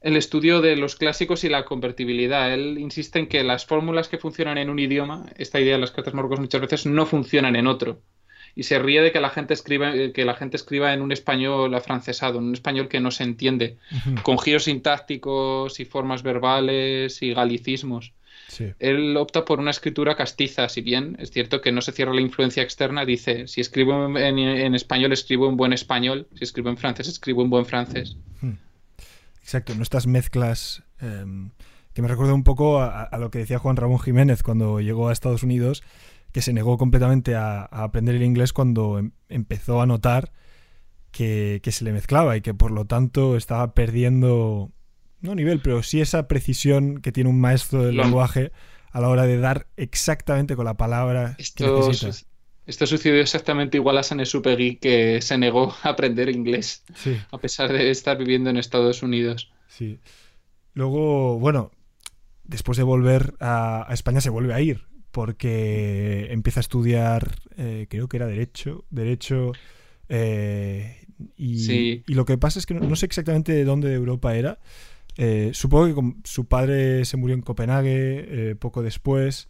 el 0.00 0.16
estudio 0.16 0.60
de 0.62 0.76
los 0.76 0.96
clásicos 0.96 1.44
y 1.44 1.48
la 1.48 1.64
convertibilidad. 1.64 2.52
Él 2.52 2.78
insiste 2.78 3.18
en 3.18 3.28
que 3.28 3.44
las 3.44 3.66
fórmulas 3.66 4.08
que 4.08 4.18
funcionan 4.18 4.58
en 4.58 4.70
un 4.70 4.78
idioma, 4.78 5.26
esta 5.36 5.60
idea 5.60 5.74
de 5.74 5.80
las 5.80 5.90
cartas 5.90 6.14
marcos 6.14 6.40
muchas 6.40 6.60
veces 6.60 6.86
no 6.86 7.06
funcionan 7.06 7.56
en 7.56 7.66
otro. 7.66 8.02
Y 8.56 8.62
se 8.62 8.78
ríe 8.78 9.02
de 9.02 9.12
que 9.12 9.20
la 9.20 9.28
gente 9.30 9.52
escriba, 9.54 9.94
eh, 9.94 10.12
que 10.12 10.24
la 10.24 10.34
gente 10.34 10.56
escriba 10.56 10.92
en 10.94 11.02
un 11.02 11.12
español 11.12 11.72
afrancesado, 11.74 12.38
en 12.38 12.46
un 12.46 12.54
español 12.54 12.88
que 12.88 12.98
no 13.00 13.10
se 13.10 13.22
entiende, 13.22 13.76
con 14.22 14.38
giros 14.38 14.64
sintácticos 14.64 15.78
y 15.78 15.84
formas 15.84 16.22
verbales 16.22 17.22
y 17.22 17.34
galicismos. 17.34 18.12
Sí. 18.48 18.72
Él 18.78 19.16
opta 19.18 19.44
por 19.44 19.58
una 19.60 19.70
escritura 19.72 20.14
castiza, 20.16 20.68
si 20.70 20.80
bien 20.80 21.16
es 21.20 21.30
cierto 21.32 21.60
que 21.60 21.70
no 21.72 21.82
se 21.82 21.92
cierra 21.92 22.14
la 22.14 22.20
influencia 22.22 22.62
externa, 22.62 23.04
dice, 23.04 23.46
si 23.46 23.60
escribo 23.60 24.06
en, 24.06 24.16
en- 24.16 24.38
en 24.38 24.74
español, 24.74 25.12
escribo 25.12 25.48
en 25.50 25.56
buen 25.56 25.72
español, 25.74 26.26
si 26.34 26.44
escribo 26.44 26.70
en 26.70 26.76
francés, 26.78 27.08
escribo 27.08 27.42
en 27.42 27.50
buen 27.50 27.66
francés. 27.66 28.16
Exacto, 29.42 29.74
no 29.74 29.82
estas 29.82 30.06
mezclas 30.06 30.82
em, 31.00 31.50
que 31.92 32.02
me 32.02 32.08
recuerda 32.08 32.34
un 32.34 32.44
poco 32.44 32.80
a, 32.80 33.02
a 33.02 33.18
lo 33.18 33.30
que 33.30 33.38
decía 33.40 33.58
Juan 33.58 33.76
Ramón 33.76 33.98
Jiménez 34.00 34.42
cuando 34.42 34.80
llegó 34.80 35.08
a 35.08 35.12
Estados 35.12 35.42
Unidos, 35.42 35.82
que 36.32 36.42
se 36.42 36.52
negó 36.52 36.76
completamente 36.78 37.34
a, 37.34 37.60
a 37.62 37.84
aprender 37.84 38.14
el 38.16 38.22
inglés 38.22 38.52
cuando 38.52 38.98
em- 38.98 39.12
empezó 39.28 39.80
a 39.80 39.86
notar 39.86 40.32
que, 41.10 41.60
que 41.62 41.72
se 41.72 41.84
le 41.84 41.92
mezclaba 41.92 42.36
y 42.36 42.40
que 42.42 42.54
por 42.54 42.70
lo 42.70 42.84
tanto 42.84 43.36
estaba 43.36 43.72
perdiendo, 43.74 44.72
no 45.20 45.34
nivel, 45.34 45.60
pero 45.60 45.82
sí 45.82 46.00
esa 46.00 46.28
precisión 46.28 47.00
que 47.00 47.12
tiene 47.12 47.30
un 47.30 47.40
maestro 47.40 47.82
del 47.84 47.96
Lo- 47.96 48.02
lenguaje 48.04 48.52
a 48.92 49.00
la 49.00 49.08
hora 49.08 49.24
de 49.24 49.38
dar 49.38 49.66
exactamente 49.76 50.56
con 50.56 50.64
la 50.66 50.76
palabra 50.76 51.34
que 51.36 51.42
Esto, 51.42 51.92
su- 51.92 52.24
esto 52.66 52.86
sucedió 52.86 53.20
exactamente 53.20 53.76
igual 53.78 53.96
a 53.98 54.02
Sanesupegui, 54.02 54.76
que 54.76 55.20
se 55.22 55.38
negó 55.38 55.74
a 55.82 55.90
aprender 55.90 56.28
inglés, 56.28 56.84
Sí. 56.94 57.16
a 57.30 57.38
pesar 57.38 57.72
de 57.72 57.90
estar 57.90 58.18
viviendo 58.18 58.50
en 58.50 58.56
Estados 58.58 59.02
Unidos. 59.02 59.50
Sí. 59.68 60.00
Luego, 60.74 61.38
bueno, 61.38 61.70
después 62.44 62.76
de 62.76 62.84
volver 62.84 63.34
a, 63.40 63.90
a 63.90 63.94
España 63.94 64.20
se 64.20 64.30
vuelve 64.30 64.52
a 64.52 64.60
ir 64.60 64.84
porque 65.16 66.26
empieza 66.30 66.60
a 66.60 66.66
estudiar, 66.68 67.36
eh, 67.56 67.86
creo 67.88 68.06
que 68.06 68.18
era 68.18 68.26
derecho, 68.26 68.84
derecho 68.90 69.52
eh, 70.10 71.06
y, 71.38 71.58
Sí. 71.60 72.04
y 72.06 72.14
lo 72.14 72.26
que 72.26 72.36
pasa 72.36 72.58
es 72.58 72.66
que 72.66 72.74
no, 72.74 72.80
no 72.80 72.96
sé 72.96 73.06
exactamente 73.06 73.52
de 73.52 73.64
dónde 73.64 73.88
de 73.88 73.94
Europa 73.94 74.36
era. 74.36 74.58
Eh, 75.16 75.52
supongo 75.54 75.86
que 75.86 75.94
con- 75.94 76.20
su 76.24 76.44
padre 76.44 77.06
se 77.06 77.16
murió 77.16 77.34
en 77.34 77.40
Copenhague 77.40 78.50
eh, 78.50 78.54
poco 78.56 78.82
después 78.82 79.48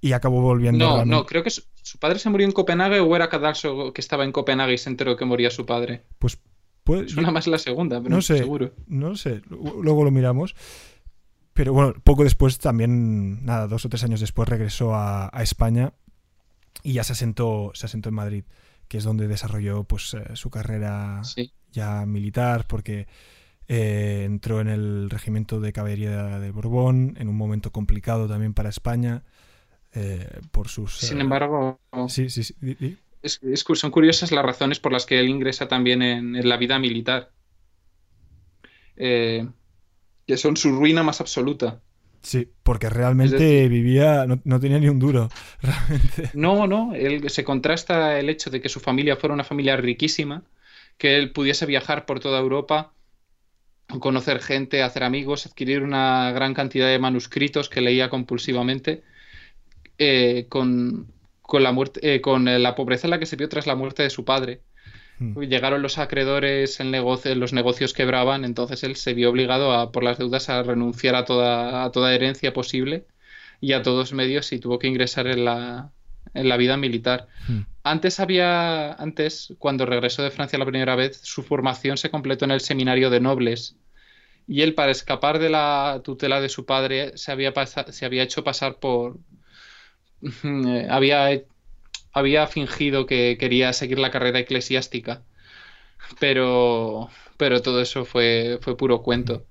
y 0.00 0.12
acabó 0.12 0.40
volviendo 0.40 0.78
No, 0.86 0.94
realmente- 0.96 1.14
no, 1.16 1.26
creo 1.26 1.42
que 1.42 1.50
su, 1.50 1.62
su 1.82 1.98
padre 1.98 2.18
se 2.18 2.30
murió 2.30 2.46
en 2.46 2.52
Copenhague 2.52 3.00
o 3.00 3.14
era 3.14 3.28
Cadalso 3.28 3.92
que 3.92 4.00
estaba 4.00 4.24
en 4.24 4.32
Copenhague 4.32 4.72
y 4.72 4.78
se 4.78 4.88
enteró 4.88 5.14
que 5.16 5.26
moría 5.26 5.50
su 5.50 5.66
padre. 5.66 6.00
Pues 6.18 6.38
puede- 6.84 7.08
Suena 7.10 7.30
más 7.30 7.46
la 7.46 7.58
segunda, 7.58 8.02
pero 8.02 8.14
No 8.16 8.22
sé. 8.22 8.38
seguro. 8.38 8.72
No 8.86 9.14
sé, 9.14 9.42
lu- 9.50 9.82
luego 9.82 10.04
lo 10.04 10.10
miramos. 10.10 10.56
Pero 11.54 11.72
bueno, 11.72 11.94
poco 12.02 12.24
después 12.24 12.58
también, 12.58 13.44
nada, 13.44 13.66
dos 13.66 13.84
o 13.84 13.88
tres 13.88 14.04
años 14.04 14.20
después 14.20 14.48
regresó 14.48 14.94
a, 14.94 15.28
a 15.32 15.42
España 15.42 15.92
y 16.82 16.94
ya 16.94 17.04
se 17.04 17.12
asentó, 17.12 17.72
se 17.74 17.86
asentó 17.86 18.08
en 18.08 18.14
Madrid, 18.14 18.44
que 18.88 18.98
es 18.98 19.04
donde 19.04 19.28
desarrolló 19.28 19.84
pues 19.84 20.14
eh, 20.14 20.34
su 20.34 20.50
carrera 20.50 21.22
Sí. 21.24 21.52
ya 21.70 22.06
militar, 22.06 22.66
porque 22.66 23.06
eh, 23.68 24.24
entró 24.24 24.60
en 24.60 24.68
el 24.68 25.10
regimiento 25.10 25.60
de 25.60 25.72
caballería 25.72 26.38
de 26.40 26.50
Borbón, 26.50 27.16
en 27.18 27.28
un 27.28 27.36
momento 27.36 27.70
complicado 27.70 28.28
también 28.28 28.54
para 28.54 28.70
España, 28.70 29.22
eh, 29.92 30.40
por 30.50 30.68
sus... 30.68 30.96
Sin 30.98 31.18
eh, 31.18 31.20
embargo, 31.22 31.80
Sí, 32.08 32.30
sí, 32.30 32.44
sí. 32.44 32.54
es- 33.22 33.40
es 33.42 33.64
son 33.74 33.90
curiosas 33.90 34.32
las 34.32 34.44
razones 34.44 34.80
por 34.80 34.92
las 34.92 35.06
que 35.06 35.20
él 35.20 35.28
ingresa 35.28 35.68
también 35.68 36.02
en, 36.02 36.34
en 36.36 36.48
la 36.48 36.56
vida 36.56 36.78
militar. 36.78 37.30
Eh, 38.96 39.46
que 40.26 40.36
son 40.36 40.56
su 40.56 40.72
ruina 40.72 41.02
más 41.02 41.20
absoluta. 41.20 41.80
Sí, 42.22 42.48
porque 42.62 42.88
realmente 42.88 43.36
decir- 43.36 43.68
vivía, 43.68 44.26
no, 44.26 44.40
no 44.44 44.60
tenía 44.60 44.78
ni 44.78 44.88
un 44.88 44.98
duro, 44.98 45.28
realmente. 45.62 46.30
No, 46.32 46.66
no, 46.66 46.94
él, 46.94 47.28
se 47.30 47.44
contrasta 47.44 48.18
el 48.18 48.28
hecho 48.30 48.50
de 48.50 48.60
que 48.60 48.68
su 48.68 48.80
familia 48.80 49.16
fuera 49.16 49.34
una 49.34 49.44
familia 49.44 49.76
riquísima, 49.76 50.44
que 50.98 51.16
él 51.18 51.32
pudiese 51.32 51.66
viajar 51.66 52.06
por 52.06 52.20
toda 52.20 52.38
Europa, 52.40 52.94
conocer 54.00 54.40
gente, 54.40 54.82
hacer 54.82 55.04
amigos, 55.04 55.46
adquirir 55.46 55.82
una 55.82 56.32
gran 56.32 56.54
cantidad 56.54 56.88
de 56.88 56.98
manuscritos 56.98 57.68
que 57.68 57.80
leía 57.82 58.08
compulsivamente, 58.10 59.02
eh, 59.98 60.46
con, 60.48 61.12
con 61.42 61.62
la 61.62 61.72
muerte, 61.72 62.14
eh, 62.14 62.20
con 62.20 62.44
la 62.62 62.74
pobreza 62.74 63.06
en 63.06 63.12
la 63.12 63.18
que 63.18 63.26
se 63.26 63.36
vio 63.36 63.48
tras 63.48 63.66
la 63.66 63.76
muerte 63.76 64.02
de 64.02 64.10
su 64.10 64.24
padre. 64.24 64.62
Mm. 65.22 65.40
Llegaron 65.42 65.82
los 65.82 65.98
acreedores, 65.98 66.80
negocio, 66.80 67.34
los 67.34 67.52
negocios 67.52 67.92
quebraban, 67.92 68.44
entonces 68.44 68.82
él 68.82 68.96
se 68.96 69.14
vio 69.14 69.30
obligado 69.30 69.72
a, 69.72 69.92
por 69.92 70.02
las 70.02 70.18
deudas 70.18 70.48
a 70.48 70.62
renunciar 70.62 71.14
a 71.14 71.24
toda, 71.24 71.84
a 71.84 71.92
toda 71.92 72.14
herencia 72.14 72.52
posible 72.52 73.06
y 73.60 73.72
a 73.74 73.82
todos 73.82 74.12
medios 74.12 74.52
y 74.52 74.58
tuvo 74.58 74.78
que 74.78 74.88
ingresar 74.88 75.28
en 75.28 75.44
la, 75.44 75.92
en 76.34 76.48
la 76.48 76.56
vida 76.56 76.76
militar. 76.76 77.28
Mm. 77.48 77.60
Antes 77.84 78.20
había, 78.20 78.92
antes, 78.94 79.54
cuando 79.58 79.86
regresó 79.86 80.22
de 80.22 80.30
Francia 80.30 80.58
la 80.58 80.66
primera 80.66 80.96
vez, 80.96 81.20
su 81.22 81.42
formación 81.42 81.96
se 81.96 82.10
completó 82.10 82.44
en 82.44 82.52
el 82.52 82.60
seminario 82.60 83.10
de 83.10 83.20
nobles. 83.20 83.76
Y 84.48 84.62
él, 84.62 84.74
para 84.74 84.92
escapar 84.92 85.38
de 85.38 85.50
la 85.50 86.00
tutela 86.02 86.40
de 86.40 86.48
su 86.48 86.66
padre, 86.66 87.16
se 87.16 87.30
había, 87.30 87.52
se 87.66 88.04
había 88.04 88.22
hecho 88.24 88.42
pasar 88.42 88.76
por... 88.76 89.18
eh, 90.44 90.86
había, 90.90 91.30
había 92.12 92.46
fingido 92.46 93.06
que 93.06 93.36
quería 93.38 93.72
seguir 93.72 93.98
la 93.98 94.10
carrera 94.10 94.40
eclesiástica. 94.40 95.24
Pero, 96.20 97.08
pero 97.36 97.62
todo 97.62 97.80
eso 97.82 98.04
fue, 98.04 98.58
fue 98.62 98.76
puro 98.76 99.02
cuento. 99.02 99.46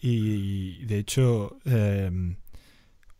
Y 0.00 0.84
de 0.86 0.98
hecho, 0.98 1.58
eh, 1.64 2.10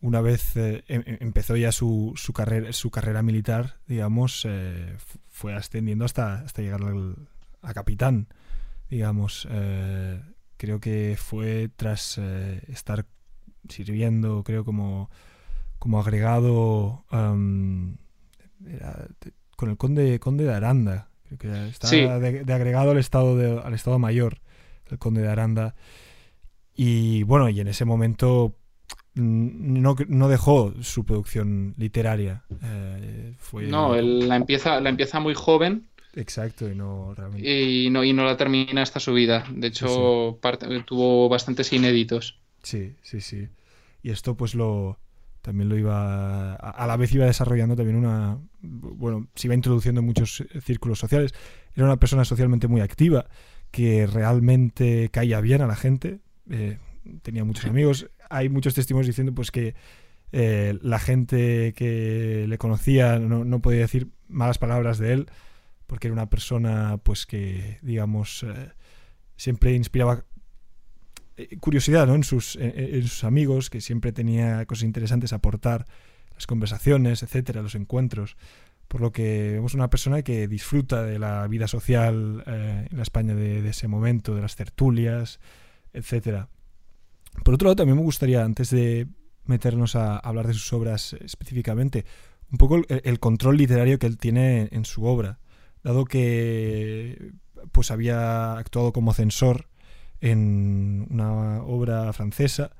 una 0.00 0.20
vez 0.20 0.56
eh, 0.56 0.84
em- 0.88 1.02
em- 1.06 1.18
empezó 1.20 1.56
ya 1.56 1.72
su, 1.72 2.14
su 2.16 2.32
carrera, 2.32 2.72
su 2.72 2.90
carrera 2.90 3.22
militar, 3.22 3.78
digamos, 3.86 4.44
eh, 4.48 4.94
fu- 4.98 5.18
fue 5.28 5.54
ascendiendo 5.54 6.04
hasta, 6.04 6.40
hasta 6.42 6.62
llegar 6.62 6.82
al- 6.82 7.28
a 7.62 7.74
capitán, 7.74 8.28
digamos. 8.90 9.48
Eh, 9.50 10.22
creo 10.58 10.80
que 10.80 11.16
fue 11.18 11.70
tras 11.76 12.18
estar 12.68 13.06
sirviendo, 13.68 14.44
creo, 14.44 14.64
como, 14.64 15.10
como 15.78 16.00
agregado 16.00 17.04
era 18.66 19.06
con 19.56 19.70
el 19.70 19.76
conde, 19.76 20.18
conde 20.20 20.44
de 20.44 20.54
Aranda. 20.54 21.08
Creo 21.38 21.38
que 21.38 21.86
Sí. 21.86 22.00
de, 22.00 22.44
de 22.44 22.52
agregado 22.52 22.92
al 22.92 22.98
estado, 22.98 23.36
de- 23.36 23.60
al 23.60 23.74
estado 23.74 23.98
mayor, 23.98 24.40
el 24.90 24.98
conde 24.98 25.20
de 25.22 25.28
Aranda. 25.28 25.74
Y 26.74 27.22
bueno, 27.24 27.48
y 27.48 27.60
en 27.60 27.68
ese 27.68 27.84
momento 27.84 28.54
mm, 29.14 29.80
no, 29.82 29.96
no 30.08 30.28
dejó 30.28 30.72
su 30.82 31.04
producción 31.04 31.74
literaria. 31.76 32.44
eh, 32.62 33.34
fue, 33.38 33.64
No, 33.66 33.94
él 33.94 34.28
la 34.28 34.36
empieza, 34.36 34.80
la 34.80 34.88
empieza 34.90 35.18
muy 35.20 35.34
joven 35.34 35.88
Exacto, 36.14 36.68
y 36.70 36.74
no 36.74 37.14
realmente. 37.14 37.48
y 37.48 37.90
no, 37.90 38.04
y 38.04 38.12
no 38.12 38.24
la 38.24 38.36
termina 38.36 38.82
hasta 38.82 39.00
su 39.00 39.12
vida. 39.12 39.44
De 39.52 39.66
hecho, 39.68 40.38
parte- 40.40 40.66
tuvo 40.84 41.28
bastantes 41.28 41.72
inéditos. 41.72 42.38
Sí, 42.62 42.94
sí, 43.02 43.20
sí. 43.20 43.48
Y 44.02 44.10
esto 44.10 44.36
pues 44.36 44.54
lo 44.54 44.98
también 45.48 45.70
lo 45.70 45.78
iba 45.78 46.56
a, 46.56 46.86
la 46.86 46.96
vez 46.98 47.10
iba 47.14 47.24
desarrollando 47.24 47.74
también 47.74 47.96
una 47.96 48.38
bueno, 48.60 49.28
se 49.34 49.46
iba 49.46 49.54
introduciendo 49.54 50.02
en 50.02 50.04
muchos 50.04 50.42
eh, 50.42 50.60
círculos 50.60 50.98
sociales. 50.98 51.32
Era 51.74 51.86
una 51.86 51.96
persona 51.98 52.26
socialmente 52.26 52.68
muy 52.68 52.82
activa 52.82 53.30
que 53.70 54.06
realmente 54.06 55.08
caía 55.10 55.40
bien 55.40 55.62
a 55.62 55.66
la 55.66 55.74
gente. 55.74 56.20
eh, 56.50 56.76
tenía 57.22 57.44
muchos 57.44 57.64
amigos. 57.64 58.10
Hay 58.28 58.50
muchos 58.50 58.74
testimonios 58.74 59.06
diciendo 59.06 59.34
pues 59.34 59.50
que 59.50 59.74
eh, 60.32 60.78
la 60.82 60.98
gente 60.98 61.72
que 61.72 62.44
le 62.46 62.58
conocía 62.58 63.18
no, 63.18 63.62
podía 63.62 63.80
decir 63.80 64.08
malas 64.28 64.58
palabras 64.58 64.98
de 64.98 65.14
él 65.14 65.30
porque 65.86 66.08
era 66.08 66.12
una 66.12 66.28
persona 66.28 66.98
pues 67.02 67.24
que 67.24 67.78
digamos 67.80 68.42
eh, 68.42 68.72
siempre 69.36 69.72
inspiraba 69.72 70.26
eh, 71.38 71.56
curiosidad 71.58 72.14
en, 72.14 72.24
sus, 72.24 72.56
en, 72.56 73.02
sus 73.02 73.24
amigos 73.24 73.70
que 73.70 73.80
siempre 73.80 74.12
tenía 74.12 74.66
cosas 74.66 74.84
interesantes 74.84 75.32
a 75.32 75.36
aportar 75.36 75.86
las 76.34 76.46
conversaciones 76.46 77.22
etcétera 77.22 77.62
los 77.62 77.74
encuentros 77.74 78.36
por 78.88 79.00
lo 79.02 79.12
que 79.12 79.52
vemos 79.52 79.74
una 79.74 79.90
persona 79.90 80.22
que 80.22 80.48
disfruta 80.48 81.02
de 81.02 81.18
la 81.18 81.46
vida 81.46 81.68
social 81.68 82.42
en 82.46 82.96
la 82.96 83.02
España 83.02 83.34
de, 83.34 83.68
ese 83.68 83.86
momento, 83.86 84.34
de 84.34 84.40
las 84.40 84.56
tertulias, 84.56 85.40
etcétera. 85.92 86.48
Por 87.44 87.54
otro 87.54 87.66
lado, 87.66 87.76
también 87.76 87.98
me 87.98 88.02
gustaría, 88.02 88.42
antes 88.42 88.70
de 88.70 89.06
meternos 89.44 89.96
a 89.96 90.16
hablar 90.18 90.46
de 90.46 90.54
sus 90.54 90.72
obras 90.72 91.14
específicamente. 91.14 92.04
Un 92.50 92.58
poco 92.58 92.80
el, 92.88 93.20
control 93.20 93.58
literario 93.58 93.98
que 93.98 94.06
él 94.06 94.16
tiene 94.16 94.68
en 94.72 94.84
su 94.86 95.04
obra, 95.04 95.38
dado 95.82 96.06
que 96.06 97.32
pues 97.72 97.90
había 97.90 98.56
actuado 98.56 98.92
como 98.92 99.12
censor 99.12 99.68
en 100.20 101.06
una 101.10 101.62
obra 101.62 102.12
francesa, 102.12 102.72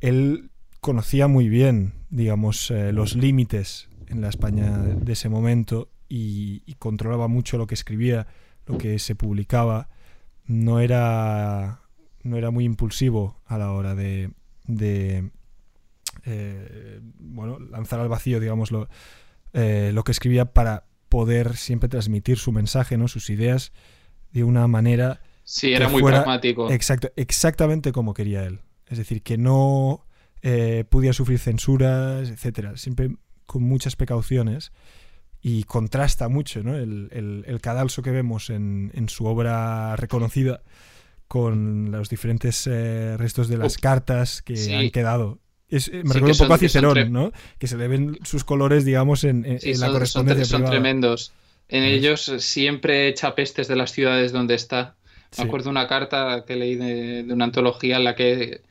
él 0.00 0.50
conocía 0.80 1.26
muy 1.26 1.48
bien, 1.48 1.94
digamos, 2.10 2.70
eh, 2.70 2.92
los 2.92 3.16
límites 3.16 3.88
en 4.08 4.20
la 4.20 4.28
España 4.28 4.78
de 4.78 5.12
ese 5.12 5.28
momento 5.28 5.88
y, 6.08 6.60
controlaba 6.78 7.26
mucho 7.26 7.58
lo 7.58 7.66
que 7.66 7.74
escribía, 7.74 8.26
lo 8.66 8.78
que 8.78 8.98
se 8.98 9.14
publicaba. 9.14 9.88
No 10.44 10.78
era, 10.78 11.80
no 12.22 12.36
era 12.36 12.50
muy 12.50 12.64
impulsivo 12.64 13.40
a 13.46 13.58
la 13.58 13.72
hora 13.72 13.94
de, 13.96 14.30
eh, 16.24 17.00
bueno, 17.18 17.58
lanzar 17.58 17.98
al 17.98 18.08
vacío, 18.08 18.38
digamos, 18.38 18.70
lo, 18.70 18.88
eh, 19.52 19.90
lo 19.92 20.04
que 20.04 20.12
escribía 20.12 20.52
para 20.52 20.84
poder 21.08 21.56
siempre 21.56 21.88
transmitir 21.88 22.38
su 22.38 22.52
mensaje, 22.52 22.96
¿no? 22.96 23.08
sus 23.08 23.30
ideas 23.30 23.72
de 24.32 24.44
una 24.44 24.68
manera... 24.68 25.20
Sí, 25.46 25.72
era 25.72 25.88
muy 25.88 26.02
pragmático. 26.02 26.70
Exacto, 26.70 27.10
exactamente 27.16 27.92
como 27.92 28.12
quería 28.12 28.44
él. 28.44 28.60
Es 28.88 28.98
decir, 28.98 29.22
que 29.22 29.38
no 29.38 30.04
eh, 30.42 30.84
pudiera 30.88 31.14
sufrir 31.14 31.38
censuras, 31.38 32.28
etcétera. 32.28 32.76
Siempre 32.76 33.16
con 33.46 33.62
muchas 33.62 33.96
precauciones 33.96 34.72
y 35.40 35.62
contrasta 35.64 36.28
mucho 36.28 36.62
¿no? 36.62 36.76
el, 36.76 37.08
el, 37.46 37.60
cadalso 37.60 38.02
que 38.02 38.10
vemos 38.10 38.50
en, 38.50 38.90
en, 38.94 39.08
su 39.08 39.26
obra 39.26 39.94
reconocida 39.94 40.62
con 41.28 41.92
los 41.92 42.08
diferentes 42.08 42.66
restos 42.66 43.46
de 43.46 43.56
las 43.56 43.78
cartas 43.78 44.42
que 44.42 44.74
han 44.74 44.90
quedado 44.90 45.38
es, 45.68 45.88
eh, 45.88 46.02
me 46.04 46.14
recuerda 46.14 46.32
un 46.32 46.38
poco 46.38 46.54
a 46.54 46.58
Cicerón, 46.58 47.12
¿no? 47.12 47.32
Que 47.58 47.66
se 47.66 47.76
le 47.76 47.88
ven 47.88 48.18
sus 48.22 48.44
colores, 48.44 48.84
digamos, 48.84 49.24
en, 49.24 49.42
la 49.42 49.90
correspondencia 49.90 50.44
son, 50.44 50.62
son 50.62 50.70
tremendos. 50.70 51.32
En 51.68 51.82
ellos 51.82 52.32
siempre 52.38 53.08
echa 53.08 53.34
pestes 53.34 53.66
de 53.66 53.74
las 53.74 53.90
ciudades 53.90 54.30
donde 54.32 54.54
está. 54.54 54.95
Me 55.38 55.44
acuerdo 55.44 55.70
una 55.70 55.86
carta 55.86 56.44
que 56.46 56.56
leí 56.56 56.74
de, 56.76 57.32
una 57.32 57.44
antología 57.44 57.96
en 57.96 58.04
la 58.04 58.14
que 58.14 58.62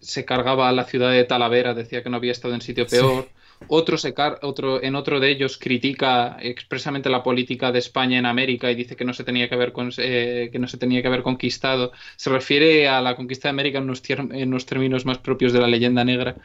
se 0.00 0.24
cargaba 0.24 0.68
a 0.68 0.72
la 0.72 0.84
ciudad 0.84 1.10
de 1.10 1.24
Talavera, 1.24 1.74
decía 1.74 2.02
que 2.02 2.10
no 2.10 2.16
había 2.16 2.32
estado 2.32 2.54
en 2.54 2.60
sitio 2.60 2.86
peor. 2.86 3.28
Otro, 3.66 3.98
se 3.98 4.14
otro 4.42 4.80
en 4.82 4.94
otro 4.94 5.18
de 5.18 5.30
ellos 5.30 5.58
critica 5.58 6.36
expresamente 6.40 7.10
la 7.10 7.24
política 7.24 7.72
de 7.72 7.80
España 7.80 8.16
en 8.18 8.26
América 8.26 8.70
y 8.70 8.76
dice 8.76 8.94
que 8.94 9.04
no 9.04 9.12
se 9.12 9.24
tenía 9.24 9.48
que 9.48 9.56
haber 9.56 9.72
eh, 9.98 10.48
que 10.52 10.58
no 10.60 10.68
se 10.68 10.78
tenía 10.78 11.02
que 11.02 11.08
haber 11.08 11.22
conquistado. 11.22 11.90
Se 12.14 12.30
refiere 12.30 12.88
a 12.88 13.00
la 13.00 13.16
conquista 13.16 13.48
de 13.48 13.50
América 13.50 13.78
en 13.78 13.84
unos, 13.84 14.66
términos 14.66 15.04
más 15.06 15.18
propios 15.18 15.52
de 15.52 15.60
la 15.60 15.66
leyenda 15.66 16.04
negra, 16.04 16.36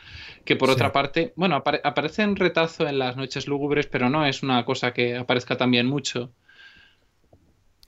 que 0.44 0.56
por 0.56 0.72
otra 0.72 0.92
parte, 0.92 1.34
bueno, 1.36 1.56
aparece 1.56 2.24
en 2.24 2.36
retazo 2.36 2.88
en 2.88 2.98
las 2.98 3.16
noches 3.16 3.48
lúgubres, 3.48 3.86
pero 3.86 4.10
no 4.10 4.26
es 4.26 4.42
una 4.42 4.66
cosa 4.66 4.92
que 4.92 5.16
aparezca 5.16 5.56
también 5.56 5.86
mucho. 5.86 6.32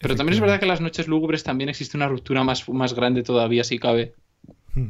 Pero 0.07 0.17
también 0.17 0.35
es 0.35 0.41
verdad 0.41 0.59
que 0.59 0.65
en 0.65 0.69
las 0.69 0.81
noches 0.81 1.07
lúgubres 1.07 1.43
también 1.43 1.69
existe 1.69 1.97
una 1.97 2.07
ruptura 2.07 2.43
más, 2.43 2.67
más 2.69 2.93
grande 2.93 3.23
todavía, 3.23 3.63
si 3.63 3.79
cabe. 3.79 4.15
Hmm. 4.73 4.89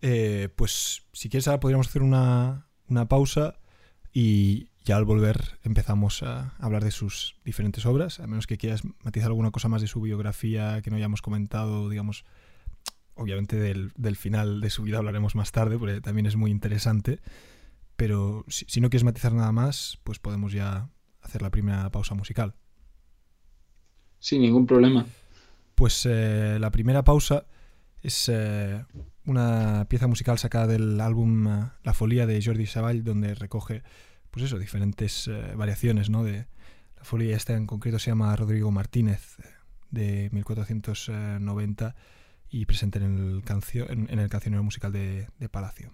Eh, 0.00 0.48
pues 0.54 1.04
si 1.12 1.28
quieres 1.28 1.48
ahora 1.48 1.60
podríamos 1.60 1.88
hacer 1.88 2.02
una, 2.02 2.66
una 2.88 3.08
pausa 3.08 3.58
y 4.12 4.68
ya 4.84 4.96
al 4.96 5.04
volver 5.04 5.58
empezamos 5.62 6.22
a 6.22 6.54
hablar 6.58 6.84
de 6.84 6.90
sus 6.90 7.36
diferentes 7.44 7.86
obras, 7.86 8.20
a 8.20 8.26
menos 8.26 8.46
que 8.46 8.58
quieras 8.58 8.82
matizar 9.02 9.28
alguna 9.28 9.50
cosa 9.50 9.68
más 9.68 9.80
de 9.80 9.88
su 9.88 10.00
biografía 10.00 10.82
que 10.82 10.90
no 10.90 10.96
hayamos 10.96 11.22
comentado, 11.22 11.88
digamos, 11.88 12.24
obviamente 13.14 13.56
del, 13.56 14.16
final 14.16 14.60
de 14.60 14.70
su 14.70 14.82
vida 14.82 14.98
hablaremos 14.98 15.34
más 15.34 15.52
tarde, 15.52 15.78
porque 15.78 16.00
también 16.00 16.26
es 16.26 16.36
muy 16.36 16.50
interesante, 16.50 17.20
pero 17.96 18.44
si, 18.48 18.80
no 18.80 18.90
quieres 18.90 19.04
matizar 19.04 19.32
nada 19.32 19.52
más, 19.52 19.98
pues 20.02 20.18
podemos 20.18 20.52
ya 20.52 20.88
hacer 21.20 21.42
la 21.42 21.50
primera 21.50 21.90
pausa 21.90 22.14
musical. 22.14 22.54
Sin 24.22 24.40
ningún 24.42 24.66
problema. 24.66 25.04
Pues 25.74 26.06
eh, 26.06 26.58
la 26.60 26.70
primera 26.70 27.02
pausa 27.02 27.44
es 28.02 28.28
eh, 28.32 28.84
una 29.26 29.86
pieza 29.88 30.06
musical 30.06 30.38
sacada 30.38 30.68
del 30.68 31.00
álbum 31.00 31.48
eh, 31.48 31.70
La 31.82 31.92
Folía 31.92 32.24
de 32.24 32.40
Jordi 32.40 32.66
Savall, 32.66 33.02
donde 33.02 33.34
recoge, 33.34 33.82
pues 34.30 34.44
eso, 34.46 34.60
diferentes 34.60 35.26
eh, 35.26 35.54
variaciones, 35.56 36.08
¿no? 36.08 36.22
De 36.22 36.46
la 36.96 37.02
folía 37.02 37.36
esta 37.36 37.56
en 37.56 37.66
concreto 37.66 37.98
se 37.98 38.12
llama 38.12 38.36
Rodrigo 38.36 38.70
Martínez, 38.70 39.38
de 39.90 40.30
1490, 40.30 41.96
y 42.48 42.64
presente 42.66 43.00
en 43.00 43.18
el, 43.18 43.42
cancio 43.42 43.90
en, 43.90 44.08
el 44.16 44.28
cancionero 44.28 44.62
musical 44.62 44.92
de 44.92 45.26
Palacio. 45.50 45.90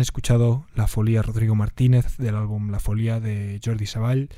Han 0.00 0.04
escuchado 0.04 0.64
La 0.74 0.86
Folía 0.86 1.20
Rodrigo 1.20 1.54
Martínez 1.54 2.16
del 2.16 2.34
álbum 2.34 2.70
La 2.70 2.80
Folía 2.80 3.20
de 3.20 3.60
Jordi 3.62 3.84
Savall 3.84 4.30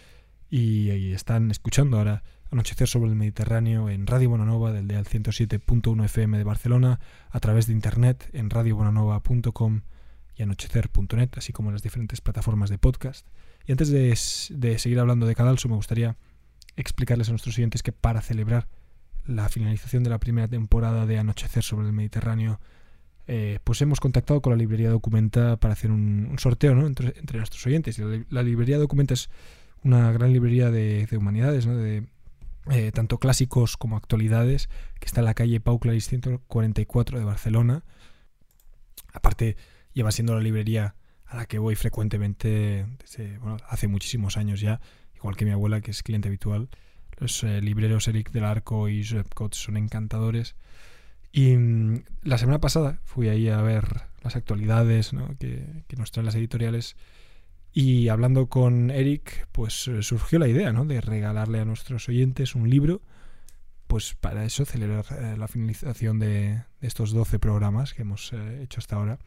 y, 0.51 1.13
están 1.13 1.53
escuchando 1.53 1.99
ahora 1.99 2.25
Anochecer 2.51 2.89
sobre 2.89 3.11
el 3.11 3.15
Mediterráneo 3.15 3.89
en 3.89 4.09
Radio 4.09 4.31
Bonanova 4.31 4.73
del 4.73 4.89
Deal 4.89 5.05
107.1 5.05 6.05
FM 6.05 6.37
de 6.37 6.43
Barcelona, 6.43 6.99
a 7.31 7.39
través 7.39 7.69
de 7.69 7.75
internet 7.75 8.29
en 8.33 8.51
radiobonanova.com 8.51 9.83
y 10.35 10.43
anochecer.net, 10.43 11.31
así 11.37 11.53
como 11.53 11.69
en 11.69 11.75
las 11.75 11.85
diferentes 11.85 12.21
plataformas 12.21 12.69
de 12.69 12.79
podcast. 12.79 13.29
Y 13.65 13.71
antes 13.71 13.89
de, 13.89 14.19
de 14.59 14.79
seguir 14.81 14.99
hablando 14.99 15.27
de 15.27 15.37
Cadalso, 15.37 15.69
me 15.69 15.77
gustaría 15.77 16.17
explicarles 16.75 17.29
a 17.29 17.31
nuestros 17.31 17.57
oyentes 17.57 17.85
que 17.85 17.93
para 17.93 18.21
celebrar 18.21 18.67
la 19.27 19.49
finalización 19.49 20.03
de 20.03 20.11
la 20.11 20.19
primera 20.19 20.49
temporada 20.49 21.07
de 21.07 21.21
Anochecer 21.21 21.63
sobre 21.63 21.87
el 21.87 21.93
Mediterráneo, 21.93 22.59
eh, 23.27 23.59
pues 23.65 23.81
hemos 23.83 24.01
contactado 24.01 24.41
con 24.41 24.53
la 24.53 24.57
librería 24.57 24.91
Documenta 24.91 25.57
para 25.57 25.75
hacer 25.75 25.91
un, 25.91 26.35
sorteo 26.39 26.75
¿no? 26.75 26.87
entre, 26.87 27.15
nuestros 27.35 27.67
oyentes. 27.67 27.99
La, 27.99 28.25
la, 28.29 28.43
librería 28.43 28.79
Documenta 28.79 29.15
es 29.15 29.31
una 29.85 30.13
gran 30.13 30.33
librería 30.33 30.71
de, 30.71 31.07
de 31.07 31.17
humanidades, 31.17 31.67
¿no? 31.67 31.77
de, 31.77 32.05
eh, 32.71 32.93
tanto 32.93 33.19
clásicos 33.19 33.77
como 33.77 33.97
actualidades, 33.97 34.69
que 35.01 35.07
está 35.07 35.21
en 35.21 35.25
la 35.25 35.35
calle 35.35 35.59
Pau 35.59 35.81
Claris 35.81 36.07
144 36.07 37.19
de 37.19 37.25
Barcelona. 37.25 37.83
Aparte, 39.13 39.57
lleva 39.93 40.13
siendo 40.13 40.35
la 40.35 40.41
librería 40.41 40.95
a 41.27 41.37
la 41.39 41.47
que 41.47 41.59
voy 41.59 41.75
frecuentemente 41.75 42.87
desde, 43.01 43.39
bueno, 43.39 43.57
hace 43.69 43.89
muchísimos 43.89 44.37
años 44.37 44.61
ya, 44.61 44.81
igual 45.17 45.37
que 45.37 45.45
mi 45.45 45.51
abuela, 45.51 45.81
que 45.81 45.91
es 45.91 46.05
cliente 46.05 46.29
habitual. 46.29 46.69
Los 47.19 47.43
eh, 47.43 47.61
libreros 47.61 48.07
Eric 48.07 48.31
del 48.31 48.45
Arco 48.45 48.89
y 48.89 49.05
Josep 49.05 49.27
son 49.51 49.77
encantadores. 49.77 50.55
Y 51.33 51.57
mmm, 51.57 52.05
la 52.23 52.39
semana 52.39 52.61
pasada 52.61 53.01
fui 53.05 53.29
ahí 53.29 53.49
a 53.49 53.61
ver 53.63 54.03
las 54.23 54.37
actualidades 54.37 55.11
que, 55.39 55.97
nos 55.97 56.13
traen 56.13 56.27
las 56.27 56.35
editoriales 56.35 56.97
y 57.73 58.09
hablando 58.09 58.49
con 58.49 58.91
Eric, 58.91 59.49
pues 59.51 59.89
eh, 59.89 60.03
surgió 60.03 60.39
la 60.39 60.47
idea 60.47 60.73
¿no? 60.73 60.85
de 60.85 61.01
regalarle 61.01 61.59
a 61.59 61.65
nuestros 61.65 62.09
oyentes 62.09 62.55
un 62.55 62.69
libro, 62.69 63.01
pues 63.87 64.15
para 64.15 64.45
eso 64.45 64.65
celebrar 64.67 65.07
eh, 65.11 65.37
la 65.39 65.49
finalización 65.49 66.19
de, 66.19 66.63
de, 66.81 66.87
estos 66.87 67.13
12 67.13 67.39
programas 67.39 67.95
que 67.95 68.03
hemos 68.03 68.33
eh, 68.35 68.63
hecho 68.63 68.79
hasta 68.79 68.97
ahora. 68.97 69.19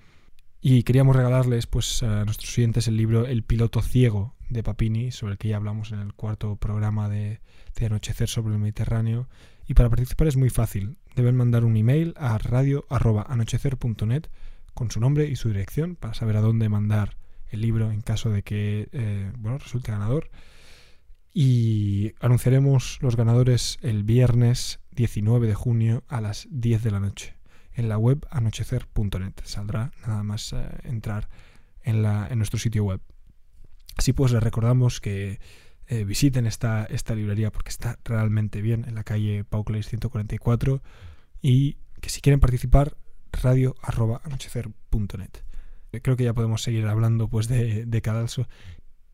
Y 0.61 0.83
queríamos 0.83 1.15
regalarles 1.15 1.67
pues, 1.67 2.01
a 2.03 2.23
nuestros 2.23 2.55
oyentes 2.57 2.87
el 2.87 2.97
libro 2.97 3.25
El 3.25 3.43
piloto 3.43 3.81
ciego 3.81 4.35
de 4.49 4.63
Papini, 4.63 5.11
sobre 5.11 5.33
el 5.33 5.37
que 5.37 5.49
ya 5.49 5.57
hablamos 5.57 5.91
en 5.91 5.99
el 5.99 6.13
cuarto 6.13 6.55
programa 6.55 7.09
de, 7.09 7.41
de 7.75 7.85
Anochecer 7.85 8.29
sobre 8.29 8.53
el 8.53 8.59
Mediterráneo. 8.59 9.27
Y 9.67 9.73
para 9.73 9.89
participar 9.89 10.27
es 10.27 10.37
muy 10.37 10.49
fácil. 10.49 10.97
Deben 11.15 11.35
mandar 11.35 11.65
un 11.65 11.75
email 11.75 12.13
a 12.17 12.37
radio.anochecer.net 12.37 14.27
con 14.73 14.91
su 14.91 14.99
nombre 14.99 15.27
y 15.27 15.35
su 15.35 15.49
dirección 15.49 15.95
para 15.95 16.13
saber 16.13 16.37
a 16.37 16.41
dónde 16.41 16.69
mandar 16.69 17.17
el 17.49 17.61
libro 17.61 17.91
en 17.91 18.01
caso 18.01 18.29
de 18.29 18.43
que 18.43 18.89
eh, 18.91 19.31
bueno, 19.37 19.57
resulte 19.57 19.91
ganador. 19.91 20.29
Y 21.33 22.13
anunciaremos 22.19 22.99
los 23.01 23.15
ganadores 23.15 23.77
el 23.81 24.03
viernes 24.03 24.79
19 24.91 25.47
de 25.47 25.55
junio 25.55 26.03
a 26.07 26.21
las 26.21 26.47
10 26.49 26.83
de 26.83 26.91
la 26.91 26.99
noche 26.99 27.35
en 27.73 27.89
la 27.89 27.97
web 27.97 28.25
anochecer.net. 28.31 29.33
Saldrá 29.43 29.91
nada 30.07 30.23
más 30.23 30.53
eh, 30.53 30.65
entrar 30.83 31.29
en, 31.81 32.01
la, 32.01 32.27
en 32.29 32.37
nuestro 32.37 32.59
sitio 32.59 32.83
web. 32.83 33.01
Así 33.97 34.13
pues, 34.13 34.31
les 34.31 34.43
recordamos 34.43 35.01
que 35.01 35.39
eh, 35.87 36.03
visiten 36.03 36.45
esta, 36.45 36.85
esta 36.85 37.15
librería 37.15 37.51
porque 37.51 37.69
está 37.69 37.99
realmente 38.03 38.61
bien 38.61 38.85
en 38.87 38.95
la 38.95 39.03
calle 39.03 39.43
Pauclays 39.43 39.87
144 39.87 40.81
y 41.41 41.77
que 42.01 42.09
si 42.09 42.21
quieren 42.21 42.39
participar, 42.39 42.97
radio 43.31 43.75
arroba 43.81 44.21
anochecer.net 44.23 45.45
creo 46.01 46.15
que 46.15 46.23
ya 46.23 46.33
podemos 46.33 46.61
seguir 46.61 46.85
hablando 46.87 47.27
pues 47.27 47.47
de, 47.47 47.85
de 47.85 48.01
Cadalso. 48.01 48.47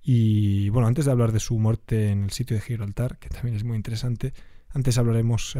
Y 0.03 0.69
bueno, 0.69 0.88
antes 0.88 1.05
de 1.05 1.12
hablar 1.12 1.31
de 1.31 1.39
su 1.39 1.57
muerte 1.60 2.10
en 2.10 2.23
el 2.23 2.31
sitio 2.31 2.55
de 2.55 2.62
Gibraltar, 2.62 3.17
que 3.19 3.29
también 3.29 3.55
es 3.55 3.63
muy 3.63 3.75
interesante, 3.75 4.34
antes 4.69 4.97
hablaremos 4.97 5.55
uh, 5.55 5.60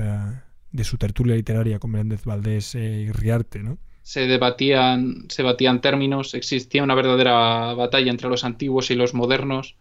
de 0.71 0.84
su 0.84 0.97
tertulia 0.97 1.36
literaria 1.36 1.80
con 1.80 1.91
Menéndez 1.91 2.26
Valdés 2.26 2.76
eh, 2.76 3.06
y 3.08 3.12
Riarte, 3.12 3.62
¿no? 3.62 3.78
Se 4.04 4.21
debatían, 4.21 5.26
se 5.30 5.43
batían 5.43 5.80
términos, 5.80 6.34
existía 6.34 6.82
una 6.82 6.95
verdadera 6.95 7.76
batalla 7.76 8.10
entre 8.10 8.30
los 8.30 8.43
antiguos 8.43 8.89
y 8.89 8.95
los 8.95 9.13
modernos. 9.13 9.76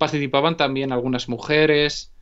Participaban 0.00 0.56
también 0.56 0.92
algunas 0.92 1.28
mujeres. 1.28 2.12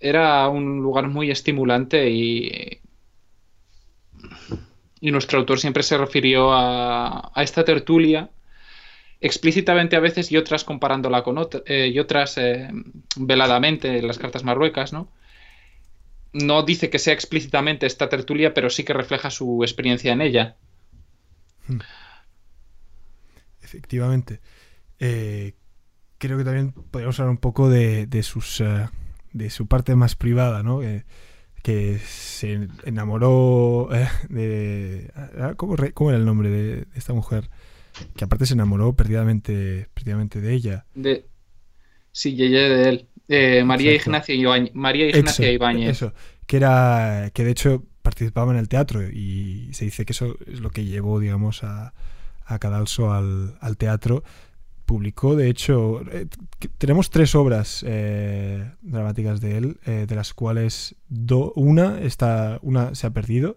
Era 0.00 0.48
un 0.48 0.80
lugar 0.82 1.08
muy 1.08 1.30
estimulante 1.30 2.08
y 2.10 2.80
y 5.00 5.10
nuestro 5.10 5.38
autor 5.38 5.58
siempre 5.58 5.82
se 5.82 5.98
refirió 5.98 6.52
a, 6.52 7.30
a 7.34 7.42
esta 7.42 7.62
tertulia 7.62 8.30
explícitamente 9.20 9.96
a 9.96 10.00
veces 10.00 10.30
y 10.30 10.36
otras 10.36 10.64
comparándola 10.64 11.22
con 11.22 11.38
otras 11.38 11.62
eh, 11.66 11.88
y 11.88 11.98
otras 11.98 12.36
eh, 12.36 12.68
veladamente 13.16 13.98
en 13.98 14.06
las 14.06 14.18
cartas 14.18 14.44
marruecas, 14.44 14.92
¿no? 14.92 15.10
No 16.34 16.62
dice 16.62 16.90
que 16.90 16.98
sea 16.98 17.14
explícitamente 17.14 17.86
esta 17.86 18.10
tertulia, 18.10 18.52
pero 18.52 18.68
sí 18.68 18.84
que 18.84 18.92
refleja 18.92 19.30
su 19.30 19.62
experiencia 19.62 20.12
en 20.12 20.20
ella. 20.20 20.56
Hmm. 21.66 21.78
Efectivamente. 23.62 24.40
Eh, 24.98 25.54
creo 26.18 26.38
que 26.38 26.44
también 26.44 26.72
podríamos 26.72 27.18
hablar 27.20 27.30
un 27.30 27.38
poco 27.38 27.68
de, 27.68 28.06
de 28.06 28.22
sus 28.22 28.60
uh, 28.60 28.88
de 29.32 29.50
su 29.50 29.66
parte 29.66 29.94
más 29.96 30.14
privada, 30.14 30.62
¿no? 30.62 30.80
que 31.64 31.98
se 31.98 32.68
enamoró 32.84 33.88
eh, 33.90 34.06
de... 34.28 35.10
¿cómo, 35.56 35.76
¿cómo, 35.94 36.10
era 36.10 36.18
el 36.18 36.26
nombre 36.26 36.50
de, 36.50 36.62
de, 36.76 36.86
esta 36.94 37.14
mujer? 37.14 37.48
Que 38.14 38.24
aparte 38.24 38.44
se 38.44 38.52
enamoró 38.52 38.92
perdidamente, 38.92 39.88
perdidamente 39.94 40.42
de 40.42 40.52
ella. 40.52 40.84
De... 40.94 41.26
Sí, 42.12 42.36
ella 42.38 42.68
de 42.68 42.88
él. 42.90 43.08
Eh, 43.28 43.64
María 43.64 43.94
Ignacia, 43.94 44.34
Ibáñez, 44.34 44.74
María 44.74 45.08
Ignacia 45.08 45.46
eso, 45.46 45.54
Ibáñez. 45.54 45.90
Eso, 45.90 46.12
que 46.46 46.58
era... 46.58 47.30
que 47.32 47.44
de 47.44 47.52
hecho 47.52 47.82
participaba 48.02 48.52
en 48.52 48.58
el 48.58 48.68
teatro 48.68 49.02
y 49.02 49.70
se 49.72 49.86
dice 49.86 50.04
que 50.04 50.12
eso 50.12 50.36
es 50.46 50.60
lo 50.60 50.68
que 50.68 50.84
llevó, 50.84 51.18
digamos, 51.18 51.64
a, 51.64 51.94
a 52.44 52.58
Cadalso 52.58 53.10
al, 53.14 53.56
al 53.62 53.78
teatro 53.78 54.22
publicó, 54.84 55.36
de 55.36 55.48
hecho, 55.48 56.02
eh, 56.10 56.26
tenemos 56.78 57.10
tres 57.10 57.34
obras 57.34 57.84
eh, 57.86 58.70
dramáticas 58.82 59.40
de 59.40 59.56
él, 59.56 59.80
eh, 59.86 60.06
de 60.08 60.14
las 60.14 60.34
cuales 60.34 60.96
una, 61.54 62.00
está, 62.00 62.58
una 62.62 62.94
se 62.94 63.06
ha 63.06 63.10
perdido, 63.10 63.56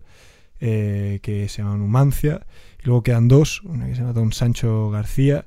que 0.60 1.46
se 1.50 1.62
llama 1.62 1.78
Numancia, 1.78 2.48
y 2.82 2.88
luego 2.88 3.04
quedan 3.04 3.28
dos, 3.28 3.62
una 3.62 3.86
que 3.86 3.94
se 3.94 4.02
llama 4.02 4.13
Don 4.13 4.34
Sancho 4.34 4.90
García, 4.90 5.46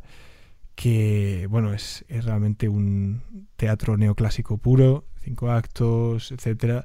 que, 0.76 1.48
bueno, 1.50 1.74
es, 1.74 2.04
es 2.08 2.24
realmente 2.24 2.68
un 2.68 3.48
teatro 3.56 3.96
neoclásico 3.96 4.58
puro, 4.58 5.06
cinco 5.20 5.50
actos, 5.50 6.30
etc. 6.30 6.84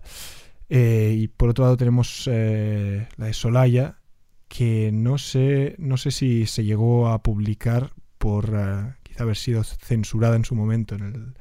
y 0.70 1.28
por 1.28 1.50
otro 1.50 1.66
lado 1.66 1.78
tenemos 1.78 2.26
la 2.26 3.26
de 3.28 3.34
Solaya, 3.34 4.00
que 4.48 4.90
no 4.92 5.20
sé, 5.20 5.76
no 5.78 5.98
sé 5.98 6.10
si 6.10 6.48
se 6.48 6.64
llegó 6.64 7.10
a 7.10 7.22
publicar 7.22 7.94
por 8.26 8.50
uh, 8.50 8.92
quizá 9.04 9.22
haber 9.22 9.36
sido 9.36 9.64
censurada 9.64 10.36
en 10.36 10.46
su 10.46 10.56
momento, 10.56 10.96
en 10.96 11.04
el 11.04 11.34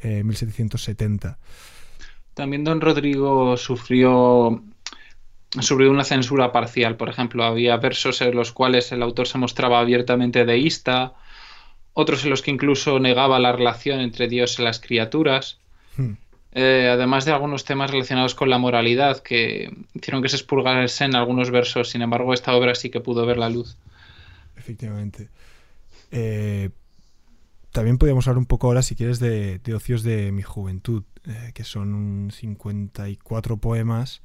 eh, 0.00 0.24
1770. 0.24 1.36
También 2.32 2.64
don 2.64 2.80
Rodrigo 2.80 3.58
sufrió 3.58 4.62
sobre 5.60 5.90
una 5.90 6.04
censura 6.04 6.50
parcial. 6.50 6.96
Por 6.96 7.10
ejemplo, 7.10 7.44
había 7.44 7.76
versos 7.76 8.22
en 8.22 8.34
los 8.34 8.50
cuales 8.50 8.92
el 8.92 9.02
autor 9.02 9.28
se 9.28 9.36
mostraba 9.36 9.78
abiertamente 9.78 10.46
deísta, 10.46 11.12
otros 11.92 12.24
en 12.24 12.30
los 12.30 12.40
que 12.40 12.50
incluso 12.50 12.98
negaba 12.98 13.38
la 13.38 13.52
relación 13.52 14.00
entre 14.00 14.26
Dios 14.26 14.58
y 14.58 14.62
las 14.62 14.80
criaturas. 14.80 15.58
Hmm. 15.98 16.12
Eh, 16.52 16.88
además 16.90 17.26
de 17.26 17.32
algunos 17.32 17.66
temas 17.66 17.90
relacionados 17.90 18.34
con 18.34 18.48
la 18.48 18.56
moralidad 18.56 19.18
que 19.18 19.70
hicieron 19.92 20.22
que 20.22 20.30
se 20.30 20.36
expurgasen 20.36 21.14
algunos 21.14 21.50
versos. 21.50 21.90
Sin 21.90 22.00
embargo, 22.00 22.32
esta 22.32 22.54
obra 22.54 22.74
sí 22.74 22.88
que 22.88 23.00
pudo 23.00 23.26
ver 23.26 23.36
la 23.36 23.50
luz. 23.50 23.76
Efectivamente. 24.56 25.28
Eh, 26.12 26.70
también 27.72 27.98
podríamos 27.98 28.28
hablar 28.28 28.38
un 28.38 28.46
poco 28.46 28.68
ahora, 28.68 28.82
si 28.82 28.94
quieres, 28.94 29.18
de, 29.18 29.58
de 29.58 29.74
ocios 29.74 30.04
de 30.04 30.30
mi 30.30 30.42
juventud, 30.42 31.02
eh, 31.26 31.50
que 31.54 31.64
son 31.64 32.30
54 32.30 33.56
poemas 33.56 34.22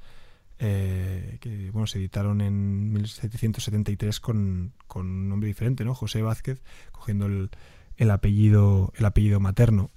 eh, 0.60 1.38
que 1.40 1.70
bueno, 1.72 1.86
se 1.86 2.00
editaron 2.00 2.42
en 2.42 2.94
1773 2.94 4.20
con, 4.20 4.74
con, 4.88 5.06
un 5.06 5.30
nombre 5.30 5.48
diferente, 5.48 5.86
¿no? 5.86 5.94
José 5.94 6.22
Vázquez, 6.22 6.62
cogiendo 6.92 7.28
el, 7.28 7.50
el, 7.98 8.10
apellido, 8.10 8.92
el 8.98 9.06
apellido 9.06 9.40
materno. 9.40 9.92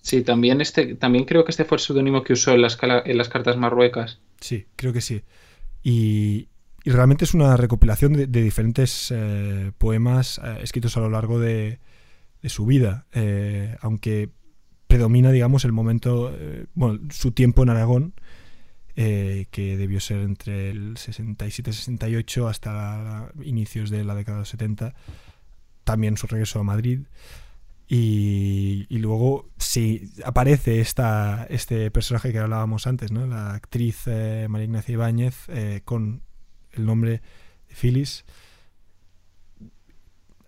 Sí, 0.00 0.22
también, 0.22 0.60
este, 0.60 0.94
también 0.94 1.24
creo 1.24 1.44
que 1.44 1.50
este 1.50 1.64
fue 1.64 1.76
el 1.76 1.82
seudónimo 1.82 2.22
que 2.22 2.32
usó 2.32 2.52
en 2.52 2.62
las, 2.62 2.78
en 2.80 3.18
las 3.18 3.28
cartas 3.28 3.56
marruecas. 3.56 4.20
Sí, 4.40 4.66
creo 4.76 4.92
que 4.92 5.00
sí. 5.00 5.22
Y, 5.82 6.48
y 6.86 6.90
realmente 6.90 7.24
es 7.24 7.34
una 7.34 7.56
recopilación 7.56 8.12
de, 8.12 8.28
diferentes 8.28 9.12
eh, 9.12 9.72
poemas 9.76 10.38
eh, 10.38 10.58
escritos 10.62 10.96
a 10.96 11.00
lo 11.00 11.10
largo 11.10 11.40
de, 11.40 11.80
de 12.40 12.48
su 12.48 12.64
vida, 12.64 13.06
eh, 13.12 13.76
aunque 13.80 14.30
predomina, 14.86 15.32
digamos, 15.32 15.64
el 15.64 15.72
momento, 15.72 16.32
bueno, 16.74 17.00
su 17.10 17.32
tiempo 17.32 17.64
en 17.64 17.70
Aragón. 17.70 18.14
que 18.94 19.76
debió 19.76 19.98
ser 19.98 20.20
entre 20.20 20.70
el 20.70 20.94
67-68 20.94 22.48
hasta 22.48 23.32
inicios 23.42 23.90
de 23.90 24.04
la 24.04 24.14
década 24.14 24.38
de 24.38 24.42
los 24.42 24.48
70. 24.50 24.94
También 25.82 26.16
su 26.16 26.28
regreso 26.28 26.60
a 26.60 26.62
Madrid. 26.62 27.00
Y, 27.88 28.86
luego 28.90 29.48
sí 29.58 30.12
aparece 30.24 30.80
esta, 30.80 31.48
este 31.50 31.90
personaje 31.90 32.30
que 32.30 32.38
hablábamos 32.38 32.86
antes, 32.86 33.10
¿no? 33.10 33.26
la 33.26 33.54
actriz 33.54 34.06
María 34.06 34.66
Ignacia 34.66 34.92
Ibáñez 34.92 35.48
con 35.84 36.22
el 36.76 36.86
nombre 36.86 37.22
de 37.68 37.74
Phyllis. 37.74 38.24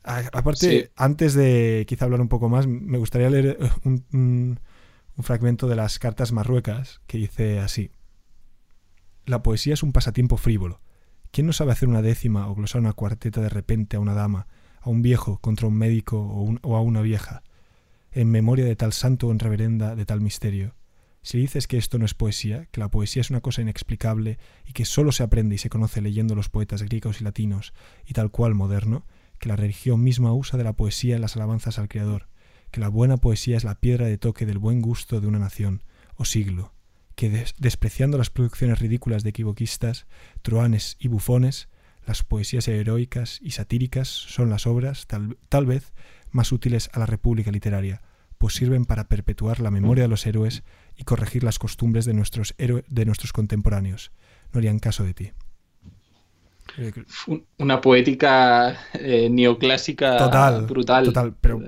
aparte, 0.03 0.91
antes 0.97 1.35
de 1.35 1.85
quizá 1.88 2.05
hablar 2.05 2.21
un 2.21 2.29
poco 2.29 2.49
más, 2.49 2.67
me 2.67 2.99
gustaría 2.99 3.31
leer 3.31 3.59
un, 3.85 4.05
un, 4.12 4.59
fragmento 5.25 5.67
de 5.67 5.77
las 5.77 5.99
cartas 5.99 6.33
marruecas 6.33 7.01
que 7.07 7.19
dice 7.19 7.59
así. 7.59 7.91
La 9.27 9.43
poesía 9.43 9.75
es 9.75 9.83
un 9.83 9.93
pasatiempo 9.93 10.37
frívolo. 10.37 10.81
¿Quién 11.31 11.47
no 11.47 11.53
sabe 11.53 11.73
hacer 11.73 11.88
una 11.88 12.03
décima 12.03 12.49
o 12.49 12.55
glosar 12.55 12.81
una 12.81 12.95
cuarteta 12.95 13.41
de 13.41 13.51
repente 13.51 13.97
a 13.97 14.01
una 14.01 14.14
dama 14.14 14.47
a 14.81 14.91
un 14.91 15.03
viejo 15.03 15.38
contra 15.38 15.67
un 15.67 15.75
médico 15.75 16.19
o, 16.62 16.77
a 16.77 16.81
una 16.81 17.03
vieja, 17.03 17.43
en 18.12 18.31
memoria 18.31 18.64
de 18.64 18.77
tal 18.77 18.93
santo 18.93 19.29
o 19.29 19.33
en 19.33 19.38
reverenda 19.38 19.95
de 19.97 20.05
tal 20.05 20.21
misterio. 20.21 20.75
Si 21.29 21.37
dices 21.37 21.67
que 21.67 21.77
esto 21.77 21.99
no 21.99 22.07
es 22.07 22.14
poesía, 22.14 22.69
que 22.71 22.81
la 22.81 22.88
poesía 22.88 23.21
es 23.21 23.29
una 23.29 23.43
cosa 23.43 23.61
inexplicable 23.61 24.38
y 24.64 24.73
que 24.73 24.87
sólo 24.87 25.12
se 25.12 25.23
aprende 25.23 25.57
y 25.57 25.59
se 25.59 25.69
conoce 25.69 26.01
leyendo 26.01 26.35
los 26.35 26.49
poetas 26.49 26.83
griegos 26.83 27.21
y 27.21 27.25
latinos 27.25 27.75
y 28.07 28.14
tal 28.14 28.31
cual 28.31 28.55
moderno, 28.55 29.05
que 29.38 29.51
la 29.51 29.57
religión 29.57 30.03
misma 30.03 30.33
usa 30.33 30.57
de 30.57 30.64
la 30.64 30.73
poesía 30.73 31.17
en 31.17 31.21
las 31.21 31.37
alabanzas 31.37 31.79
al 31.79 31.91
Creador, 31.91 32.29
que 32.71 32.81
la 32.81 32.88
buena 32.88 33.19
poesía 33.19 33.59
es 33.59 33.64
la 33.64 33.75
piedra 33.75 34.07
de 34.07 34.17
toque 34.17 34.47
del 34.47 34.57
buen 34.57 34.81
gusto 34.81 35.21
de 35.21 35.27
una 35.27 35.38
nación 35.38 35.83
o 36.17 36.25
siglo, 36.25 36.73
que 37.14 37.29
despreciando 37.59 38.17
las 38.17 38.31
producciones 38.31 38.79
ridículas 38.79 39.23
de 39.23 39.29
equivoquistas, 39.29 40.07
truanes 40.41 40.97
y 40.99 41.09
bufones, 41.09 41.69
las 42.07 42.23
poesías 42.23 42.67
heroicas 42.69 43.38
y 43.43 43.51
satíricas 43.51 44.09
son 44.09 44.49
las 44.49 44.67
obras, 44.67 45.07
tal, 45.07 45.67
vez, 45.67 45.93
más 46.31 46.53
útiles 46.53 46.88
a 46.95 46.99
la 46.99 47.05
república 47.05 47.51
literaria, 47.51 48.01
pues 48.38 48.55
sirven 48.55 48.87
para 48.87 49.09
perpetuar 49.09 49.61
la 49.61 49.71
memoria 49.71 50.05
de 50.05 50.09
los 50.09 50.25
héroes 50.25 50.62
y 50.99 51.05
corregir 51.05 51.45
las 51.45 51.59
costumbres 51.59 52.05
de 52.05 52.13
nuestros, 52.13 52.55
de 52.59 53.05
nuestros 53.07 53.33
contemporáneos. 53.33 54.11
No 54.53 54.59
harían 54.59 54.81
caso 54.81 55.05
de 55.05 55.15
ti. 55.15 55.31
Una 57.57 57.81
poética 57.81 58.79
eh, 58.93 59.29
neoclásica 59.31 60.19
total, 60.19 60.67
brutal. 60.67 61.05
Total, 61.05 61.35
pero, 61.41 61.61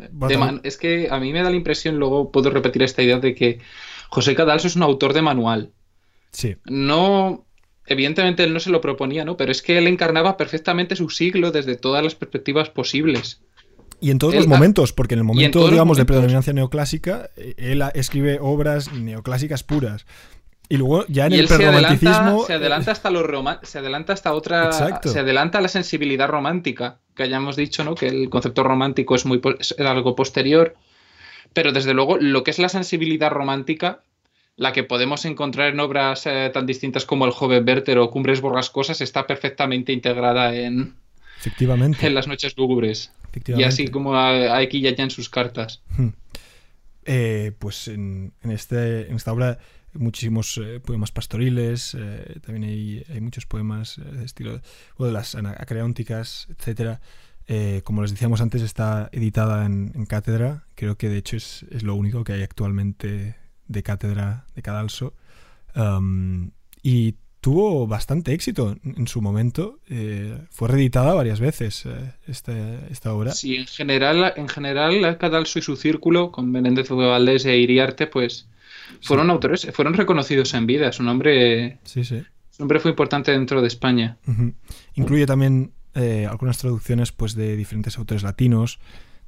es 0.62 0.77
que 0.77 1.09
a 1.11 1.19
mí 1.19 1.33
me 1.33 1.43
da 1.43 1.51
la 1.51 1.57
impresión, 1.57 1.97
luego 1.99 2.31
puedo 2.31 2.51
repetir 2.51 2.83
esta 2.83 3.03
idea 3.03 3.19
de 3.19 3.35
que 3.35 3.61
José 4.09 4.35
Cadalso 4.35 4.66
es 4.66 4.77
un 4.77 4.83
autor 4.83 5.12
de 5.14 5.23
manual. 5.23 5.73
Sí. 6.33 6.57
No 6.64 7.47
evidentemente 7.87 8.45
él 8.45 8.53
no 8.53 8.61
se 8.61 8.71
lo 8.71 8.81
proponía, 8.81 9.25
¿no? 9.25 9.37
Pero 9.37 9.51
es 9.51 9.62
que 9.62 9.79
él 9.79 9.87
encarnaba 9.88 10.37
perfectamente 10.37 10.97
su 10.97 11.11
siglo 11.11 11.51
desde 11.51 11.77
todas 11.77 12.05
las 12.05 12.14
perspectivas 12.14 12.71
posibles. 12.71 13.43
Y 14.01 14.11
en 14.11 14.19
todos 14.19 14.35
los 14.35 14.47
momentos, 14.47 14.93
porque 14.93 15.15
en 15.15 15.21
el 15.21 15.25
momento, 15.25 15.69
digamos, 15.69 15.97
de 15.97 16.05
predominancia 16.05 16.53
neoclásica, 16.53 17.31
eh, 17.37 17.55
él 17.59 17.83
escribe 17.95 18.39
obras 18.41 18.93
neoclásicas 18.93 19.63
puras. 19.63 20.07
Y 20.69 20.77
luego 20.77 21.05
ya 21.09 21.27
en 21.27 21.33
el 21.33 21.49
prerromanticismo. 21.49 22.45
Se, 22.47 22.55
adelanta, 22.55 22.93
hasta 22.93 23.11
los 23.11 23.27
se 23.63 23.79
adelanta 23.79 24.13
hasta 24.13 24.33
otra. 24.33 24.71
Se 25.03 25.19
adelanta 25.19 25.59
a 25.59 25.61
la 25.61 25.69
sensibilidad 25.69 26.29
romántica. 26.29 26.99
Que 27.15 27.25
hayamos 27.25 27.57
dicho, 27.57 27.83
¿no? 27.83 27.97
Que 27.97 28.07
el 28.07 28.31
concepto 28.31 28.63
romántico 28.63 29.17
es 29.17 29.27
muy 29.27 29.41
es 29.59 29.75
algo 29.79 30.15
posterior. 30.15 30.77
Pero 31.53 31.73
desde 31.73 31.93
luego, 31.93 32.19
lo 32.19 32.45
que 32.45 32.53
es 32.53 32.61
la 32.61 32.69
sensibilidad 32.69 33.31
romántica 33.31 34.03
la 34.61 34.73
que 34.73 34.85
podemos 34.85 35.25
encontrar 35.25 35.73
en 35.73 35.81
obras 35.81 36.27
eh, 36.27 36.51
tan 36.53 36.67
distintas 36.67 37.07
como 37.07 37.25
El 37.25 37.33
joven 37.33 37.65
Werther 37.67 37.99
o 37.99 38.11
Cumbres 38.11 38.43
Borrascosas 38.43 39.01
está 39.01 39.27
perfectamente 39.27 39.91
integrada 39.91 40.55
en, 40.55 40.97
Efectivamente. 41.40 42.07
en 42.07 42.14
Las 42.14 42.29
noches 42.29 42.55
lúgubres. 42.57 43.12
Y 43.46 43.62
así 43.62 43.88
como 43.88 44.14
aquí 44.16 44.81
ya 44.81 44.90
en 44.90 45.11
sus 45.11 45.29
cartas. 45.29 45.83
Hmm. 45.96 46.09
Eh, 47.07 47.53
pues 47.59 47.88
en, 47.88 48.33
este, 48.44 49.09
en 49.09 49.16
esta 49.16 49.33
obra 49.33 49.59
hay 49.94 50.00
muchísimos 50.00 50.61
eh, 50.62 50.81
poemas 50.81 51.11
pastoriles, 51.11 51.96
también 52.44 52.64
hay, 52.64 53.05
hay, 53.09 53.20
muchos 53.20 53.46
poemas 53.46 53.96
de 53.98 54.24
estilo 54.24 54.61
de 54.98 55.12
las 55.12 55.35
acreónticas, 55.35 56.46
etcétera. 56.50 57.00
como 57.85 58.03
les 58.03 58.11
decíamos 58.11 58.40
antes, 58.40 58.62
está 58.62 59.09
editada 59.12 59.64
en, 59.64 60.07
cátedra. 60.07 60.64
Creo 60.74 60.96
que 60.96 61.09
de 61.09 61.18
hecho 61.18 61.37
es, 61.37 61.64
es, 61.70 61.83
lo 61.83 61.94
único 61.94 62.22
que 62.22 62.35
hay 62.35 62.42
actualmente 62.42 63.37
de 63.66 63.83
cátedra 63.83 64.44
de 64.55 64.62
Cadalso. 64.62 65.14
Um, 65.74 66.50
y 66.83 67.14
tuvo 67.40 67.87
bastante 67.87 68.33
éxito 68.33 68.76
en 68.85 69.09
su 69.09 69.20
momento. 69.22 69.81
Eh, 69.88 70.38
fue 70.50 70.68
reeditada 70.68 71.14
varias 71.14 71.40
veces 71.40 71.87
eh, 71.87 72.12
este, 72.26 72.79
esta 72.90 73.14
obra. 73.14 73.33
Sí, 73.33 73.57
en 73.57 73.66
general, 73.66 74.33
en 74.37 74.48
general, 74.48 75.18
Cadalso 75.18 75.59
y 75.59 75.62
su 75.62 75.76
círculo, 75.76 76.33
con 76.33 76.50
Menéndez 76.50 76.88
Valdés 76.90 77.44
e 77.46 77.57
Iriarte, 77.59 78.07
pues 78.07 78.48
fueron 79.00 79.31
autores, 79.31 79.68
fueron 79.72 79.94
reconocidos 79.94 80.53
en 80.55 80.66
vida. 80.66 80.92
Su 80.92 81.03
nombre, 81.03 81.79
sí, 81.85 82.05
sí. 82.05 82.22
Su 82.50 82.62
nombre 82.62 82.81
fue 82.81 82.90
importante 82.90 83.33
dentro 83.33 83.62
de 83.62 83.68
España. 83.68 84.18
Incluye 84.94 85.26
también 85.26 85.72
eh, 85.94 86.26
algunas 86.31 86.59
traducciones 86.59 87.11
pues, 87.11 87.35
de 87.35 87.57
diferentes 87.57 87.96
autores 87.98 88.22
latinos, 88.22 88.79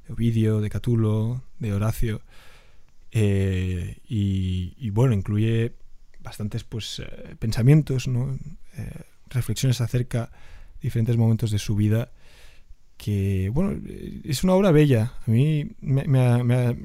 de 0.07 0.13
Ovidio, 0.13 0.61
de 0.61 0.69
Catulo, 0.69 1.41
de 1.59 1.73
Horacio. 1.73 2.21
Eh, 3.11 3.97
y, 4.07 4.89
bueno, 4.89 5.13
incluye 5.13 5.73
bastantes 6.23 6.63
pues, 6.63 6.99
eh, 6.99 7.35
pensamientos, 7.37 8.07
¿no? 8.07 8.37
Eh, 8.77 8.89
reflexiones 9.29 9.81
acerca 9.81 10.31
de 10.75 10.81
diferentes 10.81 11.17
momentos 11.17 11.51
de 11.51 11.59
su 11.59 11.75
vida. 11.75 12.11
Que, 12.97 13.49
bueno, 13.53 13.79
es 14.23 14.43
una 14.43 14.53
obra 14.53 14.71
bella. 14.71 15.13
A 15.27 15.31
mí 15.31 15.71
me, 15.81 16.19
ha, 16.19 16.75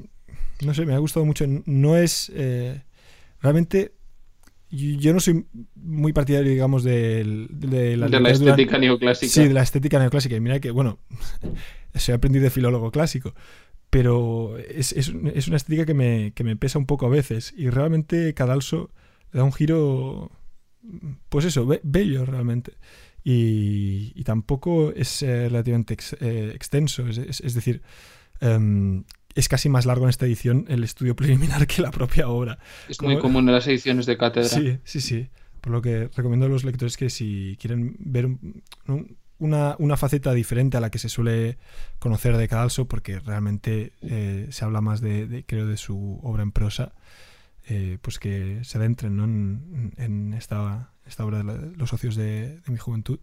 no 0.61 0.73
sé, 0.73 0.85
me 0.85 0.93
ha 0.93 0.97
gustado 0.97 1.25
mucho. 1.25 1.45
No 1.65 1.97
es. 1.97 2.31
realmente 3.41 3.93
yo 4.69 5.13
no 5.13 5.19
soy 5.19 5.45
muy 5.75 6.11
partidario, 6.11 6.51
digamos, 6.51 6.83
de, 6.83 7.23
la, 7.95 8.07
de 8.07 8.19
la 8.19 8.29
estética 8.31 8.77
neoclásica. 8.77 9.31
Sí, 9.31 9.47
de 9.47 9.53
la 9.53 9.61
estética 9.61 9.99
neoclásica. 9.99 10.35
Y 10.35 10.41
mira 10.41 10.59
que, 10.59 10.71
bueno, 10.71 10.99
se 11.95 12.11
ha 12.11 12.15
aprendido 12.15 12.43
de 12.43 12.49
filólogo 12.49 12.91
clásico 12.91 13.33
pero 13.89 14.57
es, 14.57 14.91
es, 14.93 15.11
es 15.33 15.47
una 15.47 15.57
estética 15.57 15.85
que 15.85 15.93
me, 15.93 16.31
que 16.35 16.43
me, 16.43 16.55
pesa 16.55 16.79
un 16.79 16.85
poco 16.85 17.05
a 17.05 17.09
veces 17.09 17.53
y 17.57 17.69
realmente 17.69 18.33
Cadalso 18.33 18.91
le 19.31 19.39
da 19.39 19.43
un 19.43 19.53
giro, 19.53 20.31
pues 21.29 21.45
eso, 21.45 21.67
bello 21.83 22.25
realmente. 22.25 22.73
Y, 23.23 24.13
y 24.15 24.23
tampoco 24.23 24.91
es 24.93 25.21
eh, 25.21 25.49
relativamente 25.49 25.97
eh, 26.21 26.51
extenso, 26.55 27.07
es, 27.07 27.17
es 27.17 27.53
decir, 27.53 27.81
em, 28.39 29.03
es 29.35 29.49
casi 29.49 29.69
más 29.69 29.85
largo 29.85 30.05
en 30.05 30.09
esta 30.09 30.25
edición 30.25 30.65
el 30.69 30.83
estudio 30.83 31.15
preliminar 31.15 31.67
que 31.67 31.81
la 31.81 31.91
propia 31.91 32.27
obra. 32.29 32.59
Es 32.87 33.01
muy 33.01 33.19
común 33.19 33.47
en 33.47 33.55
las 33.55 33.67
ediciones 33.67 34.05
de 34.05 34.17
cátedra. 34.17 34.49
Sí, 34.49 34.79
sí, 34.83 35.01
sí. 35.01 35.29
Por 35.61 35.73
lo 35.73 35.81
que 35.81 36.09
recomiendo 36.15 36.45
a 36.45 36.49
los 36.49 36.63
lectores 36.63 36.95
que 36.95 37.09
si 37.09 37.57
quieren 37.59 37.95
ver 37.99 38.25
un, 38.25 38.63
una, 39.39 39.75
una, 39.77 39.97
faceta 39.97 40.33
diferente 40.33 40.77
a 40.77 40.79
la 40.79 40.89
que 40.89 40.99
se 40.99 41.09
suele 41.09 41.57
conocer 41.99 42.37
de 42.37 42.47
Cadalso, 42.47 42.87
porque 42.87 43.19
realmente 43.19 43.91
eh, 44.01 44.47
se 44.51 44.65
habla 44.65 44.79
más 44.79 45.01
de, 45.01 45.43
creo, 45.47 45.65
de 45.65 45.75
su 45.75 46.19
obra 46.23 46.43
en 46.43 46.51
prosa, 46.51 46.93
eh, 47.71 47.99
pues 48.01 48.17
que 48.17 48.59
se 48.63 48.79
adentren 48.79 49.15
¿no? 49.15 49.23
en, 49.23 50.33
esta, 50.33 50.91
esta, 51.05 51.23
obra 51.23 51.43
de, 51.43 51.77
los 51.77 51.89
socios 51.89 52.15
de, 52.15 52.59
mi 52.65 52.77
juventud. 52.77 53.19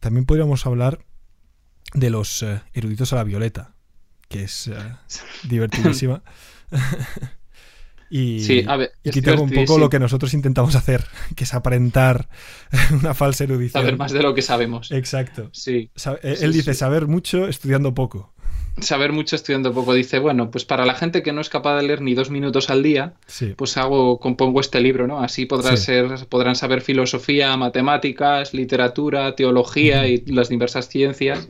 También 0.00 0.24
podríamos 0.24 0.64
hablar 0.64 1.04
de 1.92 2.08
los 2.08 2.42
eh, 2.42 2.62
eruditos 2.72 3.12
a 3.12 3.16
la 3.16 3.24
violeta, 3.24 3.74
que 4.28 4.44
es 4.44 4.70
divertidísima. 5.44 6.22
y, 8.08 8.40
sí, 8.40 8.64
a 8.66 8.76
ver, 8.76 8.92
un 9.38 9.50
poco 9.50 9.78
lo 9.78 9.90
que 9.90 9.98
nosotros 9.98 10.32
intentamos 10.32 10.74
hacer, 10.74 11.04
que 11.36 11.44
es 11.44 11.52
aparentar 11.52 12.30
una 12.90 13.12
falsa 13.12 13.44
erudición. 13.44 13.82
Saber 13.82 13.98
más 13.98 14.12
de 14.12 14.22
lo 14.22 14.34
que 14.34 14.40
sabemos. 14.40 14.92
Exacto. 14.92 15.50
Sí. 15.52 15.90
Eh, 16.22 16.38
él 16.40 16.54
dice 16.54 16.72
saber 16.72 17.06
mucho 17.06 17.48
estudiando 17.48 17.92
poco. 17.92 18.32
Saber 18.80 19.12
mucho 19.12 19.36
estudiando 19.36 19.72
poco. 19.72 19.94
Dice, 19.94 20.18
bueno, 20.18 20.50
pues 20.50 20.64
para 20.64 20.86
la 20.86 20.94
gente 20.94 21.22
que 21.22 21.32
no 21.32 21.40
es 21.40 21.48
capaz 21.48 21.76
de 21.76 21.82
leer 21.82 22.00
ni 22.00 22.14
dos 22.14 22.30
minutos 22.30 22.70
al 22.70 22.82
día, 22.82 23.14
pues 23.56 23.76
hago, 23.76 24.18
compongo 24.20 24.60
este 24.60 24.80
libro, 24.80 25.06
¿no? 25.06 25.20
Así 25.20 25.46
podrá 25.46 25.76
ser, 25.76 26.26
podrán 26.28 26.56
saber 26.56 26.80
filosofía, 26.80 27.56
matemáticas, 27.56 28.54
literatura, 28.54 29.34
teología 29.34 30.06
y 30.06 30.24
las 30.26 30.48
diversas 30.48 30.88
ciencias. 30.88 31.48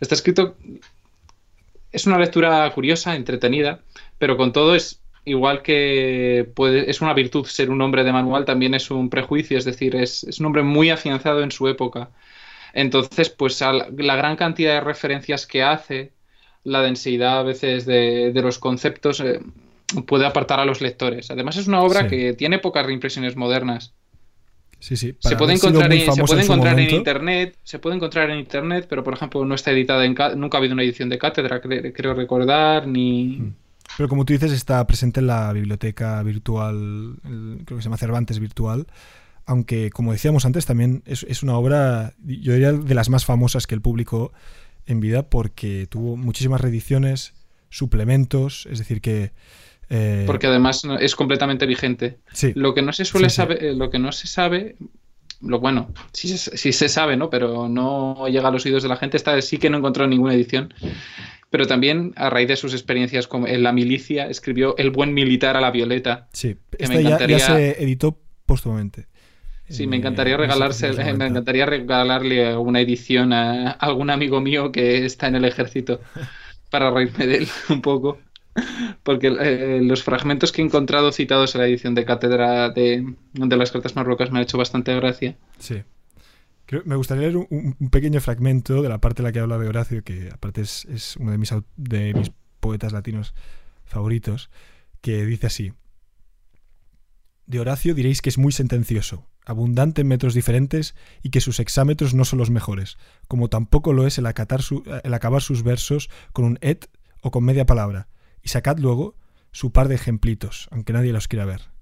Está 0.00 0.14
escrito. 0.14 0.56
Es 1.92 2.06
una 2.06 2.18
lectura 2.18 2.68
curiosa, 2.72 3.14
entretenida 3.14 3.80
pero 4.18 4.36
con 4.36 4.52
todo 4.52 4.74
es 4.74 5.00
igual 5.24 5.62
que 5.62 6.48
puede, 6.54 6.90
es 6.90 7.00
una 7.00 7.14
virtud 7.14 7.46
ser 7.46 7.70
un 7.70 7.80
hombre 7.80 8.04
de 8.04 8.12
manual, 8.12 8.44
también 8.44 8.74
es 8.74 8.90
un 8.90 9.10
prejuicio, 9.10 9.58
es 9.58 9.64
decir, 9.64 9.96
es, 9.96 10.24
un 10.38 10.46
hombre 10.46 10.62
muy 10.62 10.90
afianzado 10.90 11.42
en 11.42 11.50
su 11.50 11.68
época. 11.68 12.10
Entonces, 12.74 13.30
pues 13.30 13.60
la 13.60 14.16
gran 14.16 14.36
cantidad 14.36 14.74
de 14.74 14.80
referencias 14.80 15.46
que 15.46 15.62
hace, 15.62 16.12
la 16.64 16.82
densidad 16.82 17.38
a 17.38 17.42
veces 17.42 17.86
de, 17.86 18.32
los 18.42 18.58
conceptos, 18.58 19.20
eh, 19.20 19.40
puede 20.06 20.26
apartar 20.26 20.58
a 20.60 20.64
los 20.64 20.80
lectores. 20.80 21.30
Además 21.30 21.56
es 21.56 21.68
una 21.68 21.80
obra 21.82 22.02
Sí. 22.02 22.08
que 22.08 22.32
tiene 22.34 22.58
pocas 22.58 22.84
reimpresiones 22.84 23.36
modernas. 23.36 23.92
Sí, 24.80 24.96
sí. 24.96 25.16
Se 25.20 25.36
puede 25.36 25.54
encontrar, 25.54 25.90
en, 25.92 26.12
se 26.12 26.22
puede 26.24 26.40
en 26.40 26.44
encontrar 26.44 26.78
en 26.78 26.90
internet, 26.90 27.56
se 27.62 27.78
puede 27.78 27.96
encontrar 27.96 28.28
en 28.30 28.38
internet, 28.40 28.86
pero 28.90 29.02
por 29.04 29.14
ejemplo 29.14 29.42
no 29.44 29.54
está 29.54 29.70
editada 29.70 30.04
en 30.04 30.14
ca- 30.14 30.34
nunca 30.34 30.58
ha 30.58 30.60
habido 30.60 30.74
una 30.74 30.82
edición 30.82 31.08
de 31.08 31.16
cátedra, 31.18 31.62
cre- 31.62 31.92
creo 31.94 32.12
recordar, 32.12 32.86
ni 32.86 33.24
Mm. 33.38 33.54
Pero 33.96 34.08
como 34.08 34.24
tú 34.24 34.32
dices, 34.32 34.50
está 34.50 34.84
presente 34.86 35.20
en 35.20 35.28
la 35.28 35.52
biblioteca 35.52 36.20
virtual, 36.24 37.16
el- 37.24 37.58
creo 37.64 37.76
que 37.78 37.82
se 37.82 37.84
llama 37.84 37.96
Cervantes 37.98 38.40
Virtual, 38.40 38.86
aunque 39.46 39.90
como 39.90 40.12
decíamos 40.12 40.44
antes, 40.46 40.66
también 40.66 41.02
es, 41.06 41.24
es 41.28 41.42
una 41.42 41.56
obra, 41.56 42.14
yo 42.24 42.52
diría, 42.52 42.72
de 42.72 42.94
las 42.94 43.10
más 43.10 43.24
famosas 43.24 43.66
que 43.66 43.74
el 43.74 43.80
público 43.82 44.32
en 44.86 45.00
vida, 45.00 45.28
porque 45.28 45.86
tuvo 45.88 46.16
muchísimas 46.16 46.60
reediciones, 46.60 47.34
suplementos, 47.70 48.66
es 48.70 48.78
decir 48.78 49.00
que... 49.00 49.32
eh, 49.90 50.24
porque 50.26 50.46
además 50.46 50.82
es 51.00 51.14
completamente 51.16 51.66
vigente. 51.66 52.18
sí, 52.32 52.52
Lo 52.54 52.74
que 52.74 52.82
no 52.82 52.92
se 52.92 53.04
suele 53.04 53.28
Sí, 53.28 53.34
sí. 53.34 53.36
saber, 53.36 53.64
eh, 53.64 53.74
lo 53.74 53.90
que 53.90 53.98
no 53.98 54.12
se 54.12 54.26
sabe, 54.26 54.76
lo 55.40 55.60
bueno, 55.60 55.90
sí, 56.12 56.28
se- 56.38 56.56
sí 56.56 56.72
se 56.72 56.88
sabe, 56.88 57.16
¿no? 57.16 57.28
Pero 57.30 57.68
no 57.68 58.26
llega 58.28 58.48
a 58.48 58.50
los 58.50 58.64
oídos 58.64 58.82
de 58.82 58.88
la 58.88 58.96
gente. 58.96 59.16
Esta 59.16 59.34
vez 59.34 59.46
sí 59.46 59.58
que 59.58 59.68
no 59.70 59.78
encontró 59.78 60.06
ninguna 60.06 60.34
edición. 60.34 60.72
Pero 61.50 61.66
también, 61.66 62.12
a 62.16 62.30
raíz 62.30 62.48
de 62.48 62.56
sus 62.56 62.72
experiencias 62.72 63.26
como 63.28 63.46
en 63.46 63.62
la 63.62 63.72
milicia, 63.72 64.26
escribió 64.28 64.76
El 64.78 64.90
buen 64.90 65.12
militar 65.14 65.56
a 65.56 65.60
la 65.60 65.70
violeta. 65.70 66.28
sí. 66.32 66.56
Esta 66.78 66.94
me 66.96 67.02
ya- 67.02 67.26
ya, 67.26 67.38
se 67.38 67.82
editó 67.82 68.18
póstumamente. 68.46 69.06
Sí, 69.68 69.86
me 69.86 69.96
eh, 69.96 69.98
encantaría 70.00 70.36
regalarse, 70.36 70.88
1790. 70.88 71.18
me 71.24 71.30
encantaría 71.30 71.66
regalarle 71.66 72.56
una 72.56 72.80
edición 72.80 73.32
a 73.32 73.70
algún 73.70 74.10
amigo 74.10 74.40
mío 74.40 74.70
que 74.72 75.04
está 75.04 75.26
en 75.28 75.36
el 75.36 75.44
ejército 75.44 76.00
para 76.70 76.90
reírme 76.90 77.26
de 77.26 77.36
él 77.38 77.48
un 77.70 77.80
poco. 77.82 78.18
Porque 79.02 79.28
eh, 79.40 79.80
los 79.82 80.02
fragmentos 80.04 80.52
que 80.52 80.62
he 80.62 80.64
encontrado 80.64 81.10
citados 81.12 81.54
en 81.54 81.60
la 81.62 81.66
edición 81.66 81.94
de 81.94 82.04
cátedra 82.04 82.70
de, 82.70 83.04
de 83.32 83.56
las 83.56 83.72
cartas 83.72 83.96
marrocas 83.96 84.30
me 84.30 84.38
han 84.38 84.44
hecho 84.44 84.58
bastante 84.58 84.94
gracia. 84.94 85.36
Sí. 85.58 85.82
Creo- 86.66 86.82
me 86.84 86.94
gustaría 86.96 87.22
leer 87.24 87.36
un, 87.38 87.74
un 87.78 87.90
pequeño 87.90 88.20
fragmento 88.20 88.80
de 88.82 88.88
la 88.88 88.98
parte 88.98 89.22
en 89.22 89.24
la 89.24 89.32
que 89.32 89.40
habla 89.40 89.58
de 89.58 89.66
Horacio, 89.68 90.04
que 90.04 90.28
aparte 90.32 90.60
es, 90.60 90.84
es 90.86 91.16
uno 91.16 91.32
de 91.32 91.38
mis, 91.38 91.52
au- 91.52 91.64
de 91.76 92.14
mis 92.14 92.30
poetas 92.60 92.92
latinos 92.92 93.34
favoritos, 93.84 94.50
que 95.00 95.26
dice 95.26 95.48
así. 95.48 95.72
De 97.46 97.60
Horacio 97.60 97.94
diréis 97.94 98.22
que 98.22 98.30
es 98.30 98.38
muy 98.38 98.52
sentencioso, 98.52 99.26
abundante 99.44 100.02
en 100.02 100.08
metros 100.08 100.34
diferentes 100.34 100.94
y 101.22 101.30
que 101.30 101.40
sus 101.40 101.60
hexámetros 101.60 102.14
no 102.14 102.24
son 102.24 102.38
los 102.38 102.50
mejores, 102.50 102.98
como 103.28 103.48
tampoco 103.48 103.92
lo 103.92 104.06
es 104.06 104.18
el, 104.18 104.26
acatar 104.26 104.60
el 105.02 105.14
acabar 105.14 105.42
sus 105.42 105.62
versos 105.62 106.10
con 106.32 106.44
un 106.44 106.58
et 106.60 106.88
o 107.20 107.30
con 107.30 107.44
media 107.44 107.66
palabra, 107.66 108.08
y 108.42 108.48
sacad 108.48 108.78
luego 108.78 109.16
su 109.52 109.72
par 109.72 109.88
de 109.88 109.94
ejemplitos, 109.94 110.68
aunque 110.70 110.92
nadie 110.92 111.12
los 111.12 111.28
quiera 111.28 111.44
ver 111.44 111.74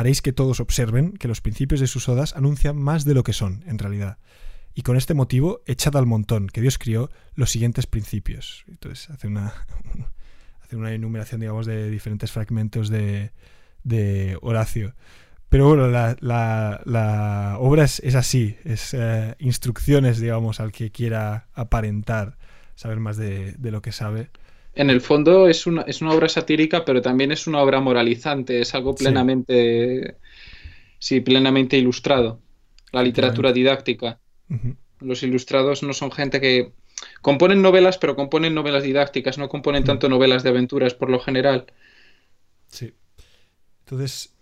haréis 0.00 0.22
que 0.22 0.32
todos 0.32 0.60
observen 0.60 1.12
que 1.12 1.28
los 1.28 1.42
principios 1.42 1.80
de 1.80 1.86
sus 1.86 2.08
odas 2.08 2.34
anuncian 2.34 2.76
más 2.76 3.04
de 3.04 3.12
lo 3.12 3.22
que 3.22 3.34
son, 3.34 3.62
en 3.66 3.78
realidad. 3.78 4.18
Y 4.74 4.80
con 4.82 4.96
este 4.96 5.12
motivo, 5.12 5.62
echad 5.66 5.94
al 5.96 6.06
montón 6.06 6.46
que 6.46 6.62
Dios 6.62 6.78
crió 6.78 7.10
los 7.34 7.50
siguientes 7.50 7.86
principios. 7.86 8.64
Entonces 8.68 9.10
hace 9.10 9.26
una, 9.26 9.52
hace 10.62 10.76
una 10.76 10.94
enumeración, 10.94 11.40
digamos, 11.40 11.66
de 11.66 11.90
diferentes 11.90 12.32
fragmentos 12.32 12.88
de 12.88 14.38
Horacio. 14.40 14.94
Pero 15.50 15.68
bueno, 15.68 15.88
la, 15.88 16.16
la- 16.20 16.80
la 16.86 17.56
obra 17.60 17.84
es, 17.84 18.00
es 18.00 18.14
así, 18.16 18.56
es 18.64 18.94
eh, 18.94 19.34
instrucciones, 19.40 20.20
digamos, 20.20 20.60
al 20.60 20.72
que 20.72 20.92
quiera 20.92 21.48
aparentar 21.54 22.38
saber 22.76 23.00
más 23.00 23.16
de, 23.18 23.52
de 23.54 23.70
lo 23.72 23.82
que 23.82 23.92
sabe. 23.92 24.30
En 24.74 24.90
el 24.90 25.00
fondo 25.00 25.48
es 25.48 25.66
una, 25.66 25.82
es 25.82 26.00
una 26.00 26.12
obra 26.12 26.28
satírica, 26.28 26.84
pero 26.84 27.02
también 27.02 27.32
es 27.32 27.46
una 27.46 27.60
obra 27.62 27.80
moralizante, 27.80 28.60
es 28.60 28.74
algo 28.74 28.96
plenamente, 28.96 30.16
sí, 30.98 31.20
plenamente 31.20 31.78
ilustrado. 31.78 32.40
La 32.92 33.02
literatura 33.02 33.52
didáctica. 33.52 34.20
Los 35.00 35.22
ilustrados 35.24 35.82
no 35.82 35.92
son 35.94 36.12
gente 36.12 36.40
que 36.40 36.72
componen 37.22 37.62
novelas, 37.62 37.98
pero 37.98 38.16
componen 38.16 38.54
novelas 38.54 38.84
didácticas, 38.84 39.38
no 39.38 39.48
componen 39.48 39.84
tanto 39.84 40.08
novelas 40.08 40.42
de 40.44 40.50
aventuras 40.50 40.94
por 40.94 41.10
lo 41.10 41.20
general. 41.20 41.66
Sí. 42.68 42.94
Entonces, 43.84 44.34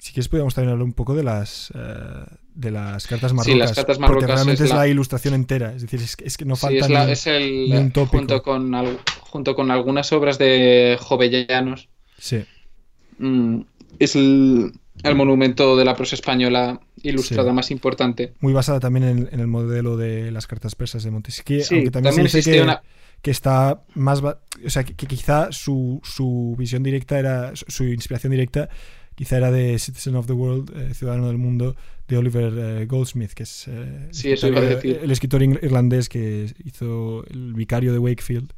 si 0.00 0.12
quieres 0.12 0.28
podríamos 0.28 0.54
también 0.54 0.72
hablar 0.72 0.84
un 0.84 0.92
poco 0.94 1.14
de 1.14 1.22
las 1.22 1.72
eh, 1.74 2.24
de 2.54 2.70
las 2.72 3.06
cartas 3.06 3.30
Sí, 3.30 3.36
marrocas. 3.36 3.58
las 3.58 3.72
cartas 3.74 3.96
Porque 3.98 4.12
marrocas 4.14 4.28
realmente 4.30 4.64
es 4.64 4.70
es 4.70 4.70
la... 4.70 4.76
la- 4.82 4.88
ilustración 4.88 5.34
entera. 5.34 5.72
Es 5.74 5.82
decir, 5.82 6.00
es, 6.00 6.16
que- 6.16 6.24
es 6.26 6.36
que 6.36 6.44
no 6.44 6.56
Sí, 6.56 6.62
falta 6.62 6.84
es, 6.86 6.90
la- 6.90 7.06
ni- 7.06 7.12
es 7.12 7.26
el, 7.28 7.70
ni 7.70 7.76
un 7.76 7.92
tópico. 7.92 8.16
junto 8.18 8.42
con, 8.42 8.74
al- 8.74 8.98
junto 9.20 9.54
con 9.54 9.70
algunas 9.70 10.12
obras 10.12 10.38
de 10.38 10.96
Jovellanos, 11.00 11.88
Sí, 12.18 12.44
mm, 13.18 13.60
es 13.98 14.16
el, 14.16 14.72
el 15.02 15.14
monumento 15.14 15.76
de 15.76 15.84
la 15.84 15.94
prosa 15.96 16.16
española 16.16 16.80
ilustrada 17.02 17.50
Sí. 17.50 17.54
más 17.54 17.70
importante. 17.70 18.34
muy 18.40 18.52
basada 18.52 18.80
también 18.80 19.04
en, 19.06 19.28
en 19.32 19.40
el 19.40 19.46
modelo 19.46 19.96
de 19.96 20.30
las 20.32 20.46
cartas 20.46 20.74
persas 20.74 21.02
de 21.04 21.10
Montesquieu, 21.10 21.62
Sí, 21.62 21.74
aunque 21.76 21.90
también, 21.90 22.14
también 22.14 22.28
se 22.30 22.38
dice 22.38 22.52
que, 22.52 22.62
una- 22.62 22.82
que 23.22 23.30
está 23.30 23.82
más... 23.94 24.22
O 24.22 24.36
sea, 24.70 24.84
que, 24.84 24.94
que 24.94 25.06
quizá 25.06 25.52
su, 25.52 26.00
su 26.04 26.54
visión 26.58 26.82
directa 26.82 27.18
era... 27.18 27.52
Su 27.54 27.84
inspiración 27.84 28.32
directa 28.32 28.68
quizá 29.20 29.36
era 29.36 29.50
de 29.50 29.78
Citizen 29.78 30.16
of 30.16 30.26
the 30.26 30.32
World, 30.32 30.70
eh, 30.74 30.94
Ciudadano 30.94 31.26
del 31.28 31.36
Mundo, 31.36 31.76
de 32.08 32.16
Oliver 32.16 32.52
eh, 32.56 32.86
Goldsmith, 32.86 33.32
que 33.32 33.42
es 33.42 33.68
eh, 33.68 34.06
el 34.08 34.14
Sí, 34.14 34.32
eso 34.32 34.46
escritor- 34.46 34.68
decir. 34.76 34.98
el 35.02 35.10
escritor 35.10 35.42
ir- 35.42 35.60
irlandés 35.62 36.08
que 36.08 36.54
hizo 36.64 37.22
El 37.28 37.52
vicario 37.52 37.92
de 37.92 37.98
Wakefield. 37.98 38.50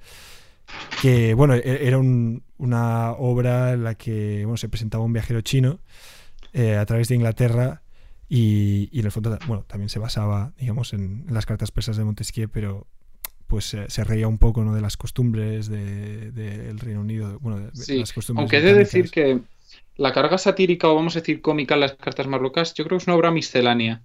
que 1.02 1.34
bueno, 1.34 1.54
e- 1.54 1.86
era 1.86 1.98
un- 1.98 2.42
una 2.58 3.10
obra 3.12 3.72
en 3.72 3.82
la 3.84 3.94
que 3.96 4.44
bueno, 4.44 4.56
se 4.56 4.68
presentaba 4.68 5.04
un 5.04 5.12
viajero 5.12 5.40
chino 5.40 5.80
a 6.54 6.86
través 6.86 7.08
de 7.08 7.14
Inglaterra 7.16 7.82
y, 8.28 8.88
y 8.92 9.00
en 9.00 9.06
el 9.06 9.10
fondo 9.12 9.36
bueno, 9.48 9.64
también 9.66 9.88
se 9.88 9.98
basaba 9.98 10.52
digamos 10.58 10.92
en, 10.92 11.24
en 11.26 11.34
las 11.34 11.44
cartas 11.44 11.70
persas 11.72 11.96
de 11.96 12.04
Montesquieu, 12.04 12.48
pero 12.48 12.86
pues 13.48 13.64
se 13.86 14.04
reía 14.04 14.28
un 14.28 14.38
poco 14.38 14.62
¿no? 14.64 14.74
de 14.74 14.80
las 14.80 14.96
costumbres 14.96 15.68
de- 15.68 16.30
del 16.30 16.78
Reino 16.78 17.00
Unido, 17.00 17.38
bueno, 17.40 17.58
de, 17.58 17.70
Sí, 17.74 17.98
las 17.98 18.12
costumbres 18.12 18.42
aunque 18.44 18.58
he 18.58 18.62
de 18.62 18.74
decir 18.74 19.10
que 19.10 19.40
la 19.96 20.12
carga 20.12 20.38
satírica 20.38 20.88
o 20.88 20.94
vamos 20.94 21.16
a 21.16 21.20
decir 21.20 21.40
cómica 21.42 21.74
en 21.74 21.80
las 21.80 21.94
cartas 21.94 22.26
marrocas, 22.26 22.74
yo 22.74 22.84
creo 22.84 22.98
que 22.98 23.02
es 23.02 23.06
una 23.08 23.16
obra 23.16 23.30
miscelánea. 23.30 24.02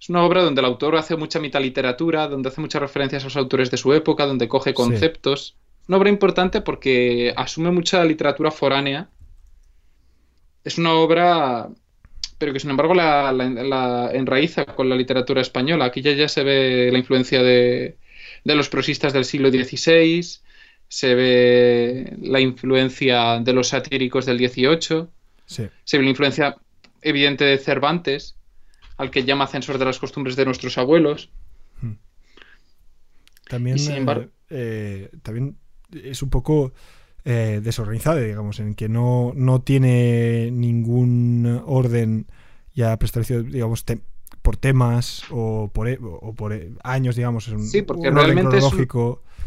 Es 0.00 0.08
una 0.08 0.24
obra 0.24 0.42
donde 0.42 0.60
el 0.60 0.64
autor 0.66 0.96
hace 0.96 1.16
mucha 1.16 1.40
metaliteratura, 1.40 2.28
donde 2.28 2.48
hace 2.48 2.60
muchas 2.60 2.80
referencias 2.82 3.22
a 3.22 3.26
los 3.26 3.36
autores 3.36 3.70
de 3.70 3.76
su 3.76 3.92
época, 3.92 4.26
donde 4.26 4.48
coge 4.48 4.72
conceptos. 4.74 5.56
Una 5.88 5.98
obra 5.98 6.08
importante 6.10 6.60
porque 6.62 7.32
asume 7.36 7.70
mucha 7.70 8.04
literatura 8.04 8.50
foránea. 8.50 9.10
Es 10.64 10.78
una 10.78 10.92
obra, 10.94 11.68
pero 12.38 12.52
que 12.52 12.60
sin 12.60 12.70
embargo 12.70 12.94
la, 12.94 13.32
la- 13.32 13.48
la 13.50 14.10
enraiza 14.12 14.64
con 14.66 14.88
la 14.88 14.96
literatura 14.96 15.40
española. 15.40 15.86
Aquí 15.86 16.02
ya, 16.02 16.12
ya 16.12 16.28
se 16.28 16.44
ve 16.44 16.90
la 16.92 16.98
influencia 16.98 17.42
de, 17.42 17.98
de 18.44 18.54
los 18.54 18.68
prosistas 18.68 19.12
del 19.12 19.24
siglo 19.24 19.50
XVI, 19.50 20.22
se 20.88 21.14
ve 21.14 22.16
la 22.22 22.40
influencia 22.40 23.38
de 23.40 23.52
los 23.52 23.68
satíricos 23.68 24.26
del 24.26 24.38
XVIII, 24.38 25.06
Sí, 25.50 25.68
se 25.84 25.98
ve 25.98 26.04
la 26.04 26.10
influencia 26.10 26.56
evidente 27.02 27.44
de 27.44 27.58
Cervantes, 27.58 28.36
al 28.98 29.10
que 29.10 29.24
llama 29.24 29.48
censor 29.48 29.78
de 29.78 29.84
las 29.84 29.98
costumbres 29.98 30.36
de 30.36 30.44
nuestros 30.44 30.78
abuelos. 30.78 31.30
también, 33.48 33.76
Y 33.76 33.80
sin 33.80 33.92
eh, 33.92 33.96
embargo- 33.98 34.26
eh, 34.50 35.10
también 35.22 35.56
es 35.92 36.22
un 36.22 36.30
poco 36.30 36.72
eh, 37.24 37.60
desorganizada, 37.62 38.20
digamos, 38.20 38.60
en 38.60 38.74
que 38.74 38.88
no, 38.88 39.32
no 39.34 39.60
tiene 39.60 40.50
ningún 40.52 41.62
orden 41.66 42.26
ya 42.74 42.96
preestablecido, 42.96 43.42
digamos, 43.42 43.84
te- 43.84 44.00
por 44.42 44.56
temas 44.56 45.24
o 45.30 45.68
por, 45.72 45.88
e- 45.88 45.98
o 46.00 46.32
por 46.34 46.52
e- 46.52 46.70
años, 46.82 47.16
digamos, 47.16 47.48
es 47.48 47.54
un, 47.54 47.64
Sí, 47.66 47.82
porque 47.82 48.08
un 48.08 48.14
realmente 48.16 48.56
es 48.56 48.72
un-. 48.72 48.88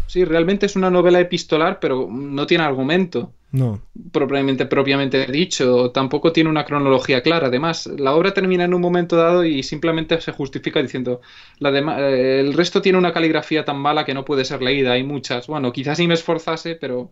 Sí, 0.07 0.25
realmente 0.25 0.65
es 0.65 0.75
una 0.75 0.91
novela 0.91 1.19
epistolar, 1.19 1.79
pero 1.79 2.07
no 2.11 2.45
tiene 2.45 2.63
argumento 2.65 3.33
No, 3.53 3.79
propiamente, 4.11 4.65
propiamente 4.65 5.27
dicho. 5.27 5.91
Tampoco 5.91 6.31
tiene 6.33 6.49
una 6.49 6.65
cronología 6.65 7.21
clara. 7.21 7.47
Además, 7.47 7.85
la 7.85 8.15
obra 8.15 8.33
termina 8.33 8.63
en 8.63 8.73
un 8.73 8.81
momento 8.81 9.15
dado 9.15 9.45
y 9.45 9.61
simplemente 9.61 10.19
se 10.21 10.31
justifica 10.31 10.81
diciendo 10.81 11.21
la 11.59 11.69
eh, 11.69 12.39
el 12.39 12.55
resto 12.55 12.81
tiene 12.81 12.97
una 12.97 13.13
caligrafía 13.13 13.63
tan 13.63 13.77
mala 13.77 14.05
que 14.05 14.15
no 14.15 14.25
puede 14.25 14.43
ser 14.43 14.63
leída. 14.63 14.93
Hay 14.93 15.03
muchas. 15.03 15.45
Bueno, 15.45 15.71
quizás 15.71 15.97
si 15.97 16.07
me 16.07 16.15
esforzase, 16.15 16.73
pero, 16.73 17.11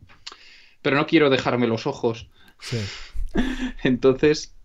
pero 0.81 0.97
no 0.97 1.05
quiero 1.05 1.29
dejarme 1.29 1.67
los 1.67 1.85
ojos. 1.85 2.27
sí. 2.59 2.77
Entonces, 3.83 4.55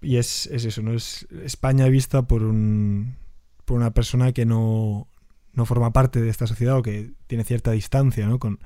Y 0.00 0.16
es, 0.16 0.46
es 0.46 0.64
eso, 0.64 0.80
¿no? 0.80 0.94
Es 0.94 1.26
España 1.42 1.88
vista 1.88 2.22
por 2.22 2.44
un 2.44 3.16
por 3.64 3.76
una 3.78 3.90
persona 3.90 4.32
que 4.32 4.46
no, 4.46 5.08
no 5.54 5.66
forma 5.66 5.92
parte 5.92 6.20
de 6.20 6.30
esta 6.30 6.46
sociedad 6.46 6.78
o 6.78 6.82
que 6.82 7.10
tiene 7.26 7.42
cierta 7.42 7.72
distancia, 7.72 8.26
¿no? 8.26 8.38
Con, 8.38 8.60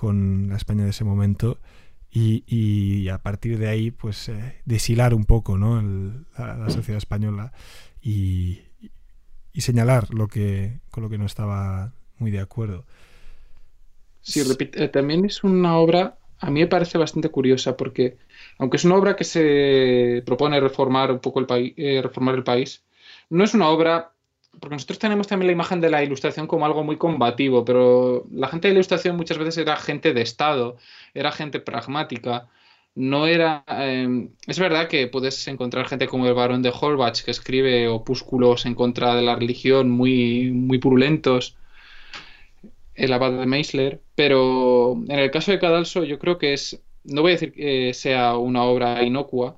con 0.00 0.48
la 0.48 0.56
España 0.56 0.84
de 0.84 0.90
ese 0.90 1.04
momento. 1.04 1.58
Y, 2.12 3.08
a 3.08 3.18
partir 3.18 3.58
de 3.58 3.68
ahí, 3.68 3.90
pues, 3.90 4.28
eh, 4.28 4.56
deshilar 4.64 5.14
un 5.14 5.24
poco, 5.26 5.58
¿no? 5.58 5.80
La, 6.36 6.70
sociedad 6.70 6.98
española 6.98 7.52
y, 8.02 8.62
y 9.52 9.60
señalar 9.60 10.12
lo 10.12 10.26
que 10.26 10.80
con 10.90 11.04
lo 11.04 11.10
que 11.10 11.18
no 11.18 11.26
estaba 11.26 11.92
muy 12.18 12.30
de 12.30 12.40
acuerdo. 12.40 12.84
Sí, 14.22 14.40
repite- 14.42 14.82
eh, 14.82 14.88
también 14.88 15.24
es 15.24 15.44
una 15.44 15.76
obra 15.76 16.16
a 16.40 16.50
mí 16.50 16.60
me 16.60 16.66
parece 16.66 16.96
bastante 16.96 17.28
curiosa 17.28 17.76
porque, 17.76 18.16
aunque 18.58 18.78
es 18.78 18.84
una 18.84 18.96
obra 18.96 19.14
que 19.14 19.24
se 19.24 20.22
propone 20.24 20.58
reformar 20.58 21.12
un 21.12 21.18
poco 21.20 21.38
el 21.38 21.46
país, 21.46 21.74
eh, 21.76 22.00
reformar 22.02 22.34
el 22.34 22.44
país, 22.44 22.82
no 23.28 23.44
es 23.44 23.52
una 23.52 23.68
obra 23.68 24.12
porque 24.58 24.74
nosotros 24.74 24.98
tenemos 24.98 25.26
también 25.26 25.48
la 25.48 25.52
imagen 25.52 25.80
de 25.80 25.90
la 25.90 26.02
ilustración 26.02 26.46
como 26.46 26.66
algo 26.66 26.82
muy 26.84 26.96
combativo, 26.96 27.64
pero 27.64 28.26
la 28.32 28.48
gente 28.48 28.68
de 28.68 28.74
la 28.74 28.78
ilustración 28.78 29.16
muchas 29.16 29.38
veces 29.38 29.58
era 29.58 29.76
gente 29.76 30.12
de 30.12 30.22
Estado, 30.22 30.76
era 31.14 31.32
gente 31.32 31.60
pragmática, 31.60 32.48
no 32.94 33.26
era... 33.26 33.64
Eh, 33.68 34.28
es 34.46 34.58
verdad 34.58 34.88
que 34.88 35.06
puedes 35.06 35.46
encontrar 35.48 35.88
gente 35.88 36.08
como 36.08 36.26
el 36.26 36.34
barón 36.34 36.62
de 36.62 36.72
Holbach 36.78 37.22
que 37.22 37.30
escribe 37.30 37.88
opúsculos 37.88 38.66
en 38.66 38.74
contra 38.74 39.14
de 39.14 39.22
la 39.22 39.36
religión 39.36 39.90
muy, 39.90 40.50
muy 40.50 40.78
purulentos, 40.78 41.56
el 42.94 43.12
abad 43.12 43.32
de 43.32 43.46
Meisler, 43.46 44.00
pero 44.14 44.92
en 45.08 45.18
el 45.18 45.30
caso 45.30 45.52
de 45.52 45.58
Cadalso 45.58 46.04
yo 46.04 46.18
creo 46.18 46.38
que 46.38 46.52
es, 46.52 46.82
no 47.04 47.22
voy 47.22 47.32
a 47.32 47.34
decir 47.34 47.52
que 47.52 47.94
sea 47.94 48.36
una 48.36 48.64
obra 48.64 49.02
inocua, 49.02 49.56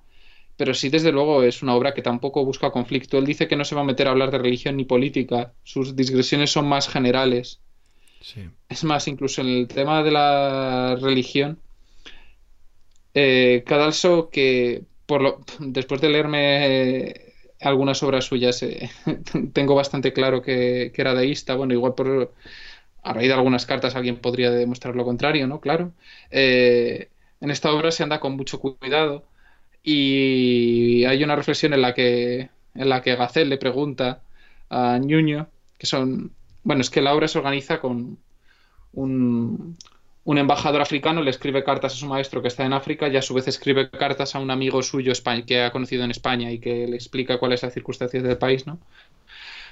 pero 0.57 0.75
sí 0.75 0.89
desde 0.89 1.13
luego 1.13 1.43
es 1.43 1.63
una 1.63 1.75
obra 1.75 1.95
que 1.95 2.03
tampoco 2.03 2.45
busca 2.45 2.71
conflicto. 2.71 3.19
Él 3.19 3.27
dice 3.27 3.49
que 3.49 3.57
no 3.57 3.65
se 3.65 3.75
va 3.75 3.83
a 3.83 3.85
meter 3.85 4.07
a 4.07 4.11
hablar 4.11 4.31
de 4.31 4.39
religión 4.39 4.77
ni 4.77 4.85
política, 4.85 5.53
sus 5.63 5.97
digresiones 5.97 6.51
son 6.51 6.67
más 6.67 6.89
generales. 6.89 7.61
Es 8.69 8.85
más, 8.85 9.09
incluso 9.09 9.41
en 9.41 9.49
el 9.49 9.69
tema 9.69 10.03
de 10.05 10.13
la 10.13 10.97
religión, 11.01 11.59
eh, 13.15 13.65
Cadalso, 13.67 14.31
que 14.31 14.85
por 15.07 15.23
lo, 15.23 15.41
después 15.59 16.01
de 16.01 16.09
leerme 16.09 17.09
eh, 17.09 17.35
algunas 17.61 18.03
obras 18.05 18.25
suyas, 18.25 18.63
eh, 18.63 18.91
tengo 19.53 19.75
bastante 19.75 20.13
claro 20.13 20.41
que, 20.41 20.93
que, 20.95 21.03
era 21.03 21.15
deísta, 21.15 21.57
bueno, 21.57 21.75
igual 21.75 21.95
por 21.95 22.33
a 23.03 23.13
raíz 23.13 23.29
de 23.29 23.35
algunas 23.35 23.67
cartas 23.67 23.97
alguien 23.97 24.17
podría 24.17 24.51
demostrar 24.51 24.95
lo 24.97 25.05
contrario, 25.05 25.47
¿no? 25.47 25.61
Claro. 25.61 25.93
Eh, 26.31 27.09
en 27.41 27.51
esta 27.51 27.73
obra 27.73 27.91
se 27.91 28.03
anda 28.03 28.21
con 28.21 28.37
mucho 28.37 28.61
cuidado 28.61 29.25
y 29.83 31.05
hay 31.05 31.25
una 31.25 31.37
reflexión 31.37 31.75
en 31.75 31.83
la 31.83 31.95
que, 31.95 32.51
en 32.75 32.89
la 32.89 33.03
que 33.03 33.17
Gacel 33.17 33.49
le 33.49 33.59
pregunta 33.59 34.23
a 34.71 34.99
Ñuño, 34.99 35.49
que 35.79 35.87
son, 35.87 36.33
bueno, 36.63 36.83
es 36.83 36.91
que 36.91 37.03
la 37.03 37.15
obra 37.15 37.29
se 37.29 37.39
organiza 37.39 37.81
con 37.81 38.19
un, 38.93 39.77
un 40.25 40.39
embajador 40.39 40.81
africano, 40.83 41.23
le 41.23 41.31
escribe 41.31 41.65
cartas 41.65 41.95
a 41.95 41.97
su 41.97 42.07
maestro 42.07 42.43
que 42.43 42.49
está 42.49 42.65
en 42.65 42.73
África 42.73 43.09
y 43.09 43.17
a 43.17 43.23
su 43.23 43.35
vez 43.35 43.49
escribe 43.49 43.91
cartas 43.91 44.35
a 44.35 44.39
un 44.39 44.51
amigo 44.51 44.83
suyo 44.83 45.13
que 45.47 45.63
ha 45.63 45.73
conocido 45.73 46.05
en 46.05 46.11
España 46.11 46.51
y 46.53 46.59
que 46.61 46.87
le 46.87 46.97
explica 46.97 47.39
cuál 47.39 47.53
es 47.53 47.63
la 47.63 47.71
circunstancia 47.71 48.23
del 48.23 48.39
país, 48.39 48.67
¿no? 48.67 48.79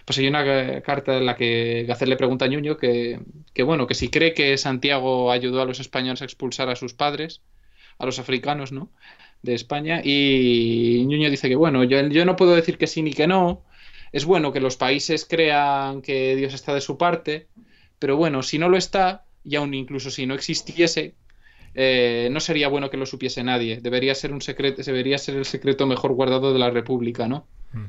pues 0.04 0.18
hay 0.18 0.26
una 0.26 0.80
carta 0.82 1.18
en 1.18 1.26
la 1.26 1.36
que 1.36 1.84
Gacer 1.86 2.08
le 2.08 2.16
pregunta 2.16 2.46
a 2.46 2.48
Ñuño 2.48 2.76
que, 2.76 3.20
bueno, 3.64 3.86
que 3.86 3.94
si 3.94 4.08
cree 4.10 4.34
que 4.34 4.56
Santiago 4.58 5.30
ayudó 5.30 5.62
a 5.62 5.64
los 5.64 5.80
españoles 5.80 6.22
a 6.22 6.24
expulsar 6.24 6.68
a 6.68 6.76
sus 6.76 6.94
padres, 6.94 7.42
a 7.98 8.06
los 8.06 8.18
africanos, 8.18 8.72
¿no? 8.72 8.90
De 9.42 9.54
España, 9.54 10.02
y 10.04 11.02
Ñuño 11.06 11.30
dice 11.30 11.48
que 11.48 11.56
bueno, 11.56 11.82
yo, 11.84 12.06
yo 12.08 12.24
no 12.26 12.36
puedo 12.36 12.54
decir 12.54 12.76
que 12.76 12.86
sí 12.86 13.00
ni 13.00 13.12
que 13.14 13.26
no, 13.26 13.62
es 14.12 14.26
bueno 14.26 14.52
que 14.52 14.60
los 14.60 14.76
países 14.76 15.24
crean 15.24 16.02
que 16.02 16.36
Dios 16.36 16.52
está 16.52 16.74
de 16.74 16.82
su 16.82 16.98
parte, 16.98 17.48
pero 17.98 18.16
bueno, 18.16 18.42
si 18.42 18.58
no 18.58 18.68
lo 18.68 18.76
está, 18.76 19.24
y 19.42 19.56
aún 19.56 19.72
incluso 19.72 20.10
si 20.10 20.26
no 20.26 20.34
existiese, 20.34 21.14
eh, 21.74 22.28
no 22.30 22.40
sería 22.40 22.68
bueno 22.68 22.90
que 22.90 22.98
lo 22.98 23.06
supiese 23.06 23.42
nadie. 23.42 23.80
Debería 23.80 24.14
ser 24.14 24.32
un 24.32 24.42
secreto, 24.42 24.82
debería 24.82 25.16
ser 25.16 25.36
el 25.36 25.46
secreto 25.46 25.86
mejor 25.86 26.12
guardado 26.12 26.52
de 26.52 26.58
la 26.58 26.70
República, 26.70 27.26
¿no? 27.26 27.46
Mm 27.72 27.86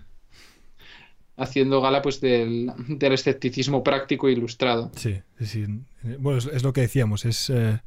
haciendo 1.41 1.82
gala 1.82 2.02
pues 2.02 2.22
del, 2.22 2.72
escepticismo 2.99 3.84
práctico 3.84 4.30
e 4.30 4.34
ilustrado. 4.34 4.91
Sí, 4.95 5.22
sí. 5.39 5.66
Bueno, 6.20 6.38
es, 6.39 6.64
lo 6.64 6.74
que 6.74 6.82
decíamos, 6.82 7.26
es 7.26 7.49
eh, 7.49 7.80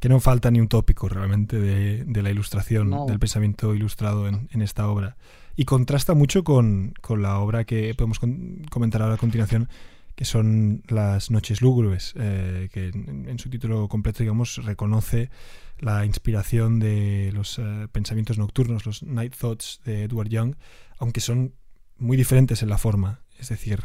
que 0.00 0.08
no 0.08 0.18
falta 0.18 0.50
ni 0.50 0.60
un 0.60 0.68
tópico 0.68 1.08
realmente 1.08 1.58
de, 1.58 2.22
la 2.22 2.30
ilustración, 2.30 3.06
del 3.06 3.18
pensamiento 3.18 3.74
ilustrado 3.74 4.26
en, 4.26 4.62
esta 4.62 4.88
obra. 4.88 5.16
Y 5.56 5.66
contrasta 5.66 6.14
mucho 6.14 6.42
con, 6.42 6.94
la 7.16 7.38
obra 7.38 7.64
que 7.64 7.94
podemos 7.94 8.18
comentar 8.18 9.02
ahora 9.02 9.14
a 9.14 9.18
continuación, 9.18 9.68
que 10.14 10.24
son 10.24 10.82
Las 10.88 11.30
Noches 11.30 11.60
Lúgubres, 11.60 12.14
eh, 12.16 12.70
que 12.72 12.88
en, 12.88 13.38
su 13.38 13.50
título 13.50 13.88
completo, 13.88 14.20
digamos, 14.20 14.64
reconoce 14.64 15.30
la 15.78 16.06
inspiración 16.06 16.78
de 16.78 17.30
los 17.34 17.58
eh, 17.58 17.86
pensamientos 17.92 18.38
nocturnos, 18.38 18.86
los 18.86 19.02
Night 19.02 19.36
Thoughts 19.36 19.80
de 19.84 20.04
Edward 20.04 20.28
Young, 20.28 20.56
aunque 20.98 21.20
son 21.20 21.54
muy 21.98 22.16
diferentes 22.16 22.62
en 22.62 22.70
la 22.70 22.78
forma. 22.78 23.20
Es 23.38 23.50
decir, 23.50 23.80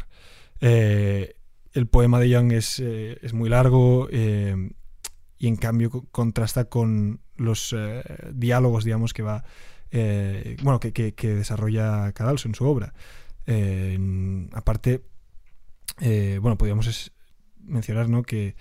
eh, 0.61 1.35
el 1.73 1.87
poema 1.87 2.21
de 2.21 2.29
Young 2.29 2.53
es, 2.53 2.81
eh, 2.83 3.17
muy 3.33 3.49
largo 3.49 4.07
y 5.37 5.47
en 5.47 5.55
cambio 5.55 5.89
contrasta 6.11 6.65
con 6.65 7.19
los 7.37 7.75
diálogos, 8.33 8.83
digamos, 8.83 9.13
que 9.13 9.23
va. 9.23 9.43
bueno, 10.63 10.79
que, 10.79 10.91
que, 10.93 11.35
desarrolla 11.35 12.11
Cadalso 12.13 12.47
en 12.47 12.55
su 12.55 12.65
obra. 12.65 12.93
aparte, 14.53 15.01
bueno, 15.99 16.57
podríamos 16.57 17.11
mencionar 17.59 18.09
¿no? 18.09 18.23
que 18.23 18.55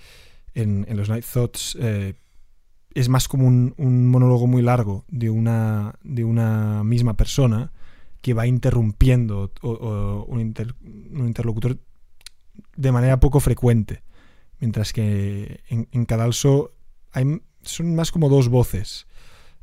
en, 0.54 0.86
los 0.96 1.08
Night 1.08 1.24
Thoughts 1.24 1.76
es 2.94 3.08
más 3.08 3.28
como 3.28 3.46
un, 3.46 4.06
monólogo 4.08 4.46
muy 4.46 4.62
largo 4.62 5.04
de 5.08 5.30
una, 5.30 5.94
de 6.02 6.24
una 6.24 6.84
misma 6.84 7.16
persona 7.16 7.72
que 8.20 8.34
va 8.34 8.46
interrumpiendo 8.46 9.52
un, 9.62 10.40
interlocutor 10.40 11.78
de 12.76 12.92
manera 12.92 13.20
poco 13.20 13.40
frecuente. 13.40 14.02
Mientras 14.60 14.92
que 14.92 15.60
en, 15.68 16.04
Cadalso 16.06 16.72
hay, 17.12 17.40
son 17.62 17.94
más 17.94 18.12
como 18.12 18.28
dos 18.28 18.48
voces. 18.48 19.06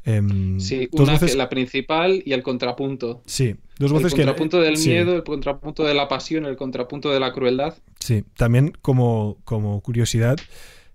Em, 0.03 0.59
sí, 0.59 0.89
una 0.93 1.19
la 1.35 1.49
principal 1.49 2.23
y 2.25 2.33
el 2.33 2.41
contrapunto. 2.41 3.21
Sí, 3.25 3.55
dos 3.77 3.91
voces 3.91 4.13
que. 4.13 4.21
El 4.21 4.27
contrapunto 4.27 4.59
del 4.59 4.77
miedo, 4.77 5.15
el 5.15 5.23
contrapunto 5.23 5.83
de 5.83 5.93
la 5.93 6.07
pasión, 6.07 6.45
el 6.45 6.57
contrapunto 6.57 7.11
de 7.11 7.19
la 7.19 7.31
crueldad. 7.31 7.75
Sí, 7.99 8.23
también 8.35 8.73
como, 8.81 9.37
como 9.43 9.79
curiosidad, 9.81 10.37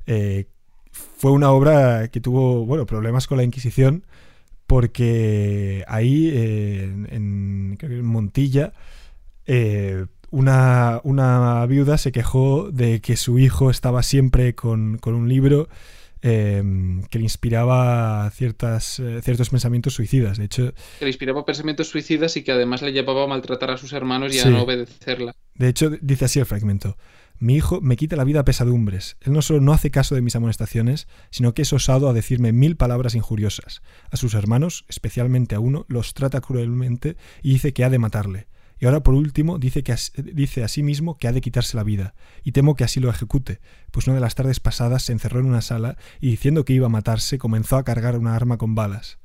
eh, 0.07 0.47
fue 0.91 1.31
una 1.31 1.53
obra 1.53 2.09
que 2.09 2.21
tuvo 2.21 2.67
bueno, 2.67 2.87
problemas 2.87 3.27
con 3.27 3.39
la 3.39 3.45
Inquisición 3.45 4.05
porque 4.67 5.85
ahí 5.87 6.29
en, 6.29 7.77
Montilla 8.03 8.73
eh, 9.47 10.07
una, 10.31 11.01
una, 11.05 11.65
viuda 11.67 11.99
se 11.99 12.13
quejó 12.13 12.71
de 12.71 13.01
que 13.01 13.17
su 13.17 13.39
hijo 13.39 13.71
estaba 13.71 14.03
siempre 14.03 14.55
con, 14.55 15.01
un 15.05 15.29
libro 15.29 15.69
em, 16.23 17.03
que 17.05 17.19
le 17.19 17.25
inspiraba 17.25 18.31
ciertas, 18.31 18.99
eh, 18.99 19.21
ciertos 19.23 19.51
pensamientos 19.51 19.95
suicidas. 19.95 20.39
De 20.39 20.45
hecho, 20.45 20.73
que 20.99 21.05
le 21.05 21.11
inspiraba 21.11 21.45
pensamientos 21.45 21.89
suicidas 21.89 22.37
y 22.37 22.43
que 22.43 22.53
además 22.53 22.83
le 22.83 22.93
llevaba 22.93 23.25
a 23.25 23.27
maltratar 23.27 23.71
a 23.71 23.77
sus 23.77 23.93
hermanos 23.93 24.35
y 24.35 24.41
a 24.41 24.47
no 24.47 24.63
obedecerla. 24.63 25.35
De 25.55 25.69
hecho, 25.69 25.91
dice 26.01 26.27
así 26.27 26.39
el 26.39 26.47
fragmento. 26.47 26.97
Mi 27.39 27.55
hijo 27.55 27.83
me 27.83 27.97
quita 27.97 28.17
la 28.17 28.25
vida 28.25 28.41
a 28.41 28.45
pesadumbres. 28.45 29.19
Él 29.21 29.35
no 29.35 29.43
solo 29.43 29.61
no 29.61 29.75
hace 29.75 29.91
caso 29.91 30.15
de 30.15 30.23
mis 30.23 30.35
amonestaciones, 30.37 31.07
sino 31.31 31.53
que 31.53 31.63
es 31.63 31.73
osado 31.73 32.09
a 32.09 32.15
decirme 32.15 32.53
mil 32.53 32.77
palabras 32.77 33.15
injuriosas. 33.15 33.83
A 34.11 34.17
sus 34.17 34.33
hermanos, 34.33 34.87
especialmente 34.89 35.55
a 35.55 35.61
uno, 35.61 35.85
los 35.89 36.15
trata 36.15 36.41
cruelmente 36.41 37.17
y 37.43 37.51
dice 37.51 37.75
que 37.75 37.85
ha 37.85 37.91
de 37.91 37.99
matarle. 37.99 38.47
Y 38.79 38.87
ahora 38.87 39.03
por 39.03 39.15
último 39.15 39.59
dice, 39.59 39.83
que 39.83 39.95
dice 40.35 40.63
a 40.63 40.69
sí 40.69 40.83
mismo 40.83 41.17
que 41.17 41.29
ha 41.29 41.33
de 41.33 41.41
quitarse 41.41 41.77
la 41.77 41.83
vida, 41.83 42.15
y 42.45 42.53
temo 42.53 42.75
que 42.75 42.85
así 42.85 43.01
lo 43.01 43.11
ejecute, 43.11 43.61
pues 43.91 44.07
una 44.07 44.17
de 44.17 44.21
las 44.21 44.35
tardes 44.35 44.61
pasadas 44.61 45.03
se 45.05 45.13
encerró 45.13 45.41
en 45.41 45.47
una 45.47 45.63
sala 45.63 45.97
y 46.21 46.31
diciendo 46.31 46.65
que 46.65 46.75
iba 46.75 46.87
a 46.87 46.91
matarse 46.91 47.39
comenzó 47.39 47.77
a 47.77 47.85
cargar 47.85 48.19
una 48.19 48.35
arma 48.35 48.59
con 48.59 48.75
balas. 48.75 49.19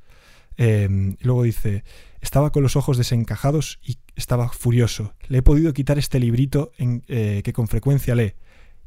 Em, 0.56 1.16
luego 1.20 1.42
dice, 1.42 1.84
estaba 2.20 2.50
con 2.50 2.62
los 2.62 2.76
ojos 2.76 2.96
desencajados 2.98 3.78
y 3.82 3.98
estaba 4.16 4.48
furioso. 4.48 5.14
Le 5.28 5.38
he 5.38 5.42
podido 5.42 5.72
quitar 5.72 5.98
este 5.98 6.18
librito 6.18 6.72
en, 6.78 7.04
eh, 7.08 7.42
que 7.44 7.52
con 7.52 7.68
frecuencia 7.68 8.14
lee, 8.14 8.34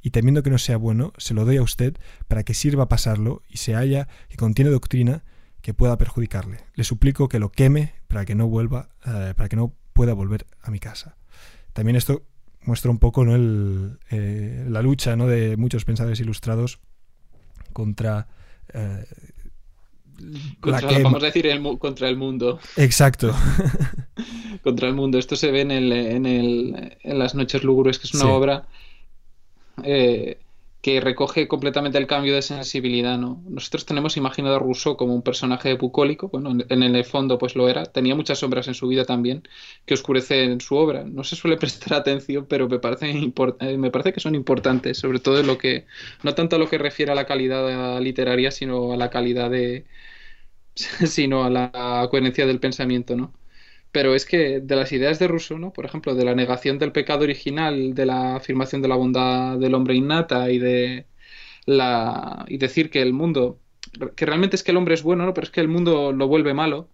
y 0.02 0.12
temiendo 0.12 0.44
que 0.44 0.52
no 0.52 0.60
sea 0.60 0.78
bueno, 0.78 1.14
se 1.18 1.34
lo 1.34 1.46
doy 1.46 1.58
a 1.58 1.64
usted 1.64 1.98
para 2.28 2.44
que 2.44 2.54
sirva 2.54 2.84
a 2.84 2.90
pasarlo 2.90 3.42
y 3.50 3.58
se 3.58 3.74
halla 3.74 4.08
que 4.30 4.38
contiene 4.38 4.70
doctrina 4.70 5.24
que 5.62 5.74
pueda 5.74 5.98
perjudicarle. 5.98 6.60
Le 6.76 6.84
suplico 6.84 7.28
que 7.28 7.40
lo 7.40 7.52
queme 7.52 7.96
para 8.08 8.24
que 8.24 8.36
no 8.36 8.48
vuelva, 8.48 8.90
eh, 9.04 9.34
para 9.36 9.50
que 9.50 9.56
no 9.56 9.74
pueda 9.96 10.14
volver 10.14 10.46
a 10.62 10.70
mi 10.70 10.80
casa. 10.80 11.16
También 11.72 11.96
esto 11.96 12.24
muestra 12.62 12.92
un 12.92 13.00
poco 13.00 13.24
¿no? 13.24 13.34
El, 13.34 13.98
eh, 14.12 14.66
la 14.68 14.82
lucha 14.82 15.16
¿no? 15.16 15.26
de 15.26 15.56
muchos 15.56 15.86
pensadores 15.86 16.20
ilustrados 16.20 16.80
contra 17.72 18.28
vamos 20.62 21.24
a 21.24 21.26
decir, 21.28 21.48
contra 21.80 22.10
el 22.10 22.18
mundo. 22.18 22.60
Exacto. 22.76 23.34
contra 24.64 24.90
el 24.90 24.96
mundo. 24.96 25.18
Esto 25.18 25.38
se 25.38 25.52
ve 25.52 25.62
en, 25.62 25.72
el, 25.72 25.92
en, 25.94 26.26
el, 26.26 26.98
en 27.02 27.20
Las 27.20 27.34
Noches 27.34 27.64
Lúgubres, 27.64 27.98
que 27.98 28.08
es 28.08 28.14
una 28.14 28.28
obra 28.28 28.68
eh, 29.84 30.40
que 30.86 31.02
recoge 31.02 31.48
completamente 31.48 31.98
el 31.98 32.06
cambio 32.06 32.36
de 32.36 32.44
sensibilidad, 32.44 33.18
¿no? 33.18 33.42
Nosotros 33.50 33.88
tenemos 33.88 34.18
imaginado 34.18 34.58
a 34.58 34.60
Rousseau 34.60 34.96
como 34.96 35.16
un 35.16 35.24
personaje 35.24 35.74
bucólico, 35.74 36.30
bueno, 36.30 36.52
en, 36.70 36.84
el 36.84 37.06
fondo 37.06 37.40
pues 37.40 37.56
lo 37.56 37.68
era, 37.68 37.86
tenía 37.86 38.14
muchas 38.14 38.38
sombras 38.38 38.68
en 38.68 38.76
su 38.76 38.88
vida 38.88 39.04
también, 39.04 39.42
que 39.88 39.96
oscurece 39.96 40.44
en 40.44 40.62
su 40.62 40.76
obra. 40.76 41.04
No 41.04 41.24
se 41.24 41.36
suele 41.36 41.58
prestar 41.64 41.96
atención, 41.98 42.46
pero 42.48 42.70
me 42.70 42.78
parece, 42.78 43.10
eh, 43.10 43.78
me 43.80 43.90
parece 43.90 44.14
que 44.14 44.20
son 44.20 44.36
importantes, 44.36 45.00
sobre 45.00 45.20
todo 45.20 45.40
en 45.40 45.48
lo 45.48 45.58
que, 45.58 45.88
no 46.22 46.36
tanto 46.36 46.56
a 46.56 46.60
lo 46.60 46.70
que 46.70 46.78
refiere 46.78 47.12
a 47.12 47.16
la 47.16 47.26
calidad 47.26 48.00
literaria, 48.00 48.52
sino 48.52 48.94
a 48.94 48.98
la 48.98 49.10
calidad 49.10 49.50
de, 49.50 49.86
sino 50.76 51.44
a 51.46 51.50
la 51.50 52.08
coherencia 52.12 52.46
del 52.46 52.60
pensamiento, 52.60 53.16
¿no? 53.16 53.34
Pero 53.96 54.14
es 54.14 54.26
que 54.26 54.60
de 54.60 54.76
las 54.76 54.92
ideas 54.92 55.20
de 55.20 55.30
Rousseau, 55.30 55.58
¿no? 55.58 55.72
Por 55.72 55.86
ejemplo, 55.86 56.16
de 56.16 56.26
la 56.26 56.36
negación 56.36 56.78
del 56.80 56.92
pecado 56.92 57.24
original, 57.24 57.94
de 57.94 58.06
la 58.06 58.36
afirmación 58.36 58.82
de 58.82 58.90
la 58.90 58.98
bondad 58.98 59.58
del 59.58 59.74
hombre 59.74 59.96
innata 59.96 60.52
y 60.52 60.60
de 60.60 61.06
la 61.66 62.44
y 62.50 62.58
decir 62.58 62.90
que 62.90 63.02
el 63.02 63.14
mundo 63.14 63.62
que 64.18 64.26
realmente 64.26 64.58
es 64.58 64.64
que 64.64 64.72
el 64.72 64.78
hombre 64.78 64.96
es 64.96 65.04
bueno, 65.04 65.26
¿no? 65.26 65.34
Pero 65.34 65.46
es 65.46 65.52
que 65.52 65.62
el 65.62 65.70
mundo 65.70 66.12
lo 66.12 66.28
vuelve 66.28 66.54
malo, 66.54 66.90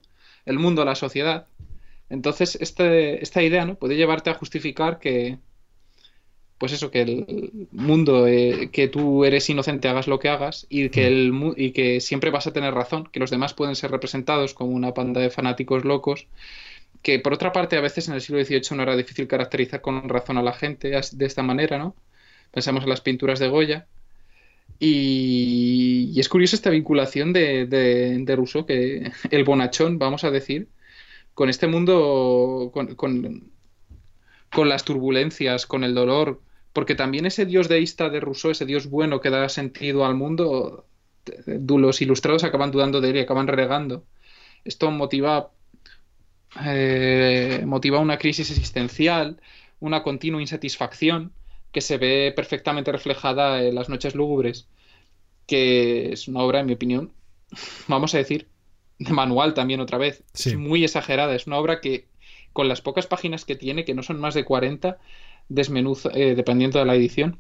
el 0.46 0.60
mundo, 0.60 0.86
la 0.86 0.94
sociedad. 0.94 1.48
Entonces, 2.10 2.56
este, 2.62 3.24
esta 3.24 3.42
idea, 3.42 3.66
¿no? 3.66 3.76
Puede 3.76 3.96
llevarte 3.96 4.30
a 4.30 4.36
justificar 4.36 5.00
que, 5.00 5.40
pues 6.60 6.72
eso, 6.74 6.92
que 6.92 7.02
el 7.02 7.68
mundo, 7.72 8.28
eh, 8.28 8.70
que 8.72 8.88
tú 8.88 9.26
eres 9.26 9.50
inocente, 9.50 9.88
hagas 9.88 10.08
lo 10.08 10.20
que 10.20 10.30
hagas, 10.30 10.68
y 10.70 10.90
que, 10.90 11.08
el, 11.08 11.34
y 11.58 11.72
que 11.72 12.00
siempre 12.00 12.30
vas 12.30 12.46
a 12.46 12.54
tener 12.54 12.76
razón, 12.76 13.10
que 13.12 13.20
los 13.20 13.32
demás 13.32 13.56
pueden 13.56 13.76
ser 13.76 13.90
representados 13.90 14.54
como 14.54 14.72
una 14.72 14.94
panda 14.94 15.20
de 15.22 15.32
fanáticos 15.32 15.84
locos, 15.84 16.28
que 17.02 17.20
por 17.20 17.34
otra 17.34 17.52
parte 17.52 17.78
a 17.78 17.82
veces 17.82 18.08
en 18.08 18.16
el 18.16 18.22
siglo 18.22 18.44
XVIII 18.44 18.78
no 18.78 18.84
era 18.84 18.96
difícil 18.96 19.28
caracterizar 19.28 19.82
con 19.82 20.08
razón 20.08 20.38
a 20.38 20.44
la 20.44 20.54
gente 20.54 20.90
de 20.90 21.26
esta 21.26 21.44
manera, 21.44 21.78
¿no? 21.78 21.96
Pensamos 22.52 22.84
en 22.84 22.90
las 22.90 23.02
pinturas 23.02 23.40
de 23.40 23.48
Goya. 23.48 23.88
Y, 24.80 26.20
es 26.20 26.30
curioso 26.30 26.56
esta 26.56 26.70
vinculación 26.70 27.34
de, 27.34 27.66
de, 27.68 28.36
Rousseau, 28.36 28.66
que 28.66 29.12
el 29.32 29.44
bonachón, 29.44 30.00
vamos 30.00 30.24
a 30.24 30.32
decir, 30.32 30.70
con 31.34 31.50
este 31.50 31.68
mundo, 31.68 32.72
con, 32.74 32.96
con, 32.96 34.70
las 34.70 34.84
turbulencias, 34.84 35.66
con 35.66 35.84
el 35.84 35.96
dolor, 35.96 36.42
porque 36.74 36.96
también 36.96 37.26
ese 37.26 37.46
dios 37.46 37.70
deísta 37.70 38.10
de 38.10 38.20
Rousseau, 38.20 38.52
ese 38.52 38.66
dios 38.66 38.88
bueno 38.90 39.22
que 39.22 39.30
da 39.30 39.50
sentido 39.50 40.06
al 40.06 40.16
mundo, 40.16 40.86
los 41.46 42.02
ilustrados 42.02 42.44
acaban 42.44 42.72
dudando 42.72 43.02
de 43.02 43.10
él 43.12 43.18
y 43.18 43.20
acaban 43.20 43.48
regando. 43.48 44.06
Esto 44.66 44.92
motiva 44.92 45.52
eh, 46.60 47.64
motiva 47.66 48.00
una 48.00 48.18
crisis 48.18 48.50
existencial, 48.52 49.40
una 49.80 50.04
continua 50.04 50.42
insatisfacción 50.42 51.32
que 51.72 51.82
se 51.82 51.98
ve 51.98 52.34
perfectamente 52.36 52.92
reflejada 52.92 53.64
en 53.64 53.76
Las 53.76 53.90
noches 53.90 54.16
lúgubres, 54.16 54.68
que 55.48 56.12
es 56.12 56.28
una 56.28 56.42
obra, 56.42 56.60
en 56.60 56.66
mi 56.66 56.74
opinión, 56.74 57.14
vamos 57.88 58.14
a 58.14 58.18
decir, 58.18 58.48
de 59.00 59.14
manual 59.14 59.54
también 59.54 59.80
otra 59.80 59.98
vez. 59.98 60.24
Es 60.34 60.56
muy 60.56 60.84
exagerada, 60.84 61.36
es 61.36 61.48
una 61.48 61.58
obra 61.58 61.82
que 61.82 62.08
con 62.54 62.68
las 62.68 62.82
pocas 62.82 63.08
páginas 63.08 63.46
que 63.46 63.56
tiene, 63.56 63.86
que 63.86 63.94
no 63.94 64.04
son 64.04 64.20
más 64.20 64.34
de 64.34 64.44
40, 64.44 65.00
desmenuza, 65.48 66.10
eh, 66.14 66.36
dependiendo 66.36 66.80
de 66.80 66.86
la 66.86 66.96
edición, 66.96 67.40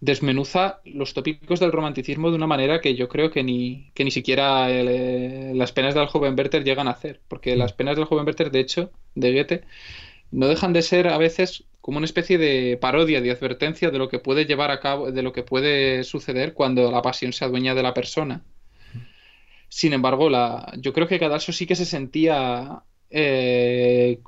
desmenuza 0.00 0.80
los 0.84 1.14
tópicos 1.14 1.60
del 1.60 1.72
romanticismo 1.72 2.30
de 2.30 2.36
una 2.36 2.46
manera 2.46 2.80
que 2.80 2.94
yo 2.94 3.08
creo 3.08 3.30
que 3.30 3.42
ni, 3.42 3.90
que 3.94 4.04
ni 4.04 4.10
siquiera 4.10 4.70
eh, 4.70 5.52
las 5.54 5.72
penas 5.72 5.94
del 5.94 6.06
joven 6.06 6.34
Werther 6.36 6.64
llegan 6.64 6.88
a 6.88 6.92
hacer. 6.92 7.20
Porque 7.28 7.54
mm. 7.54 7.58
las 7.58 7.72
penas 7.72 7.96
del 7.96 8.04
joven 8.04 8.26
Werther, 8.26 8.50
de 8.50 8.60
hecho, 8.60 8.90
de 9.14 9.32
Goethe, 9.32 9.64
no 10.30 10.48
dejan 10.48 10.72
de 10.72 10.82
ser 10.82 11.08
a 11.08 11.18
veces 11.18 11.64
como 11.80 11.98
una 11.98 12.04
especie 12.04 12.36
de 12.36 12.78
parodia, 12.80 13.20
de 13.20 13.30
advertencia 13.30 13.90
de 13.90 13.98
lo 13.98 14.08
que 14.08 14.18
puede 14.18 14.44
llevar 14.44 14.70
a 14.70 14.80
cabo, 14.80 15.12
de 15.12 15.22
lo 15.22 15.32
que 15.32 15.44
puede 15.44 16.02
suceder 16.04 16.52
cuando 16.52 16.90
la 16.90 17.00
pasión 17.02 17.32
se 17.32 17.44
adueña 17.44 17.74
de 17.74 17.82
la 17.82 17.94
persona. 17.94 18.42
Sin 19.68 19.92
embargo, 19.92 20.28
la, 20.28 20.72
yo 20.78 20.92
creo 20.92 21.06
que 21.06 21.18
Cadalso 21.18 21.52
sí 21.52 21.66
que 21.66 21.76
se 21.76 21.84
sentía 21.84 22.82
eh, 23.10 24.20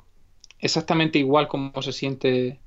exactamente 0.59 1.19
igual 1.19 1.47
como 1.47 1.81
se 1.81 1.91
siente 1.91 2.59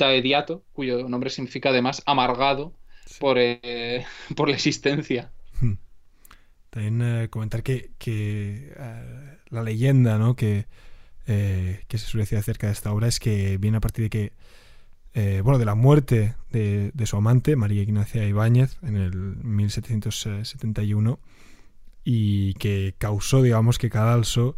Taediato, 0.00 0.64
cuyo 0.72 1.06
nombre 1.10 1.28
significa 1.28 1.68
además 1.68 2.02
amargado 2.06 2.72
por, 3.18 3.36
eh, 3.38 4.06
por 4.34 4.48
la 4.48 4.54
existencia. 4.54 5.30
Hmm. 5.60 5.74
También 6.70 7.02
eh, 7.02 7.28
comentar 7.28 7.62
que, 7.62 7.90
que 7.98 8.72
eh, 8.74 9.36
la 9.50 9.62
leyenda 9.62 10.16
¿no? 10.16 10.36
que, 10.36 10.64
que 11.26 11.98
se 11.98 12.00
suele 12.06 12.22
decir 12.22 12.38
acerca 12.38 12.68
de 12.68 12.72
esta 12.72 12.92
obra 12.92 13.08
es 13.08 13.20
que 13.20 13.58
viene 13.58 13.76
a 13.76 13.80
partir 13.80 14.08
de 14.08 14.10
que, 14.10 14.32
bueno, 15.42 15.58
de 15.58 15.66
la 15.66 15.74
muerte 15.74 16.34
de, 16.50 16.90
de, 16.92 17.06
su 17.06 17.18
amante, 17.18 17.54
María 17.54 17.82
Ignacia 17.82 18.26
Ibáñez, 18.26 18.78
en 18.82 18.96
el 18.96 19.14
1771, 19.14 21.20
y 22.02 22.54
que 22.54 22.96
causó, 22.98 23.42
digamos, 23.42 23.78
que 23.78 23.90
Cadalso 23.90 24.56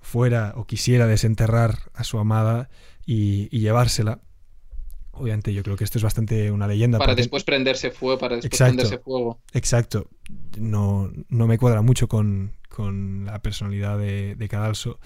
fuera 0.00 0.52
o 0.56 0.66
quisiera 0.66 1.06
desenterrar 1.06 1.78
a 1.94 2.04
su 2.04 2.18
amada 2.18 2.68
y, 3.06 3.48
y 3.50 3.60
llevársela 3.60 4.20
Obviamente 5.12 5.52
yo 5.52 5.62
creo 5.62 5.76
que 5.76 5.84
esto 5.84 5.98
es 5.98 6.04
bastante 6.04 6.50
una 6.50 6.66
leyenda. 6.66 6.98
Para 6.98 7.14
después 7.14 7.44
prenderse 7.44 7.90
fuego, 7.90 8.18
para 8.18 8.36
después 8.36 8.58
prenderse 8.58 8.98
fuego. 8.98 9.40
Exacto. 9.52 10.08
No, 10.58 11.12
no 11.28 11.46
me 11.46 11.58
cuadra 11.58 11.82
mucho 11.82 12.08
con, 12.08 12.54
la 13.24 13.42
personalidad 13.42 13.98
de, 13.98 14.48
Cadalso, 14.50 14.98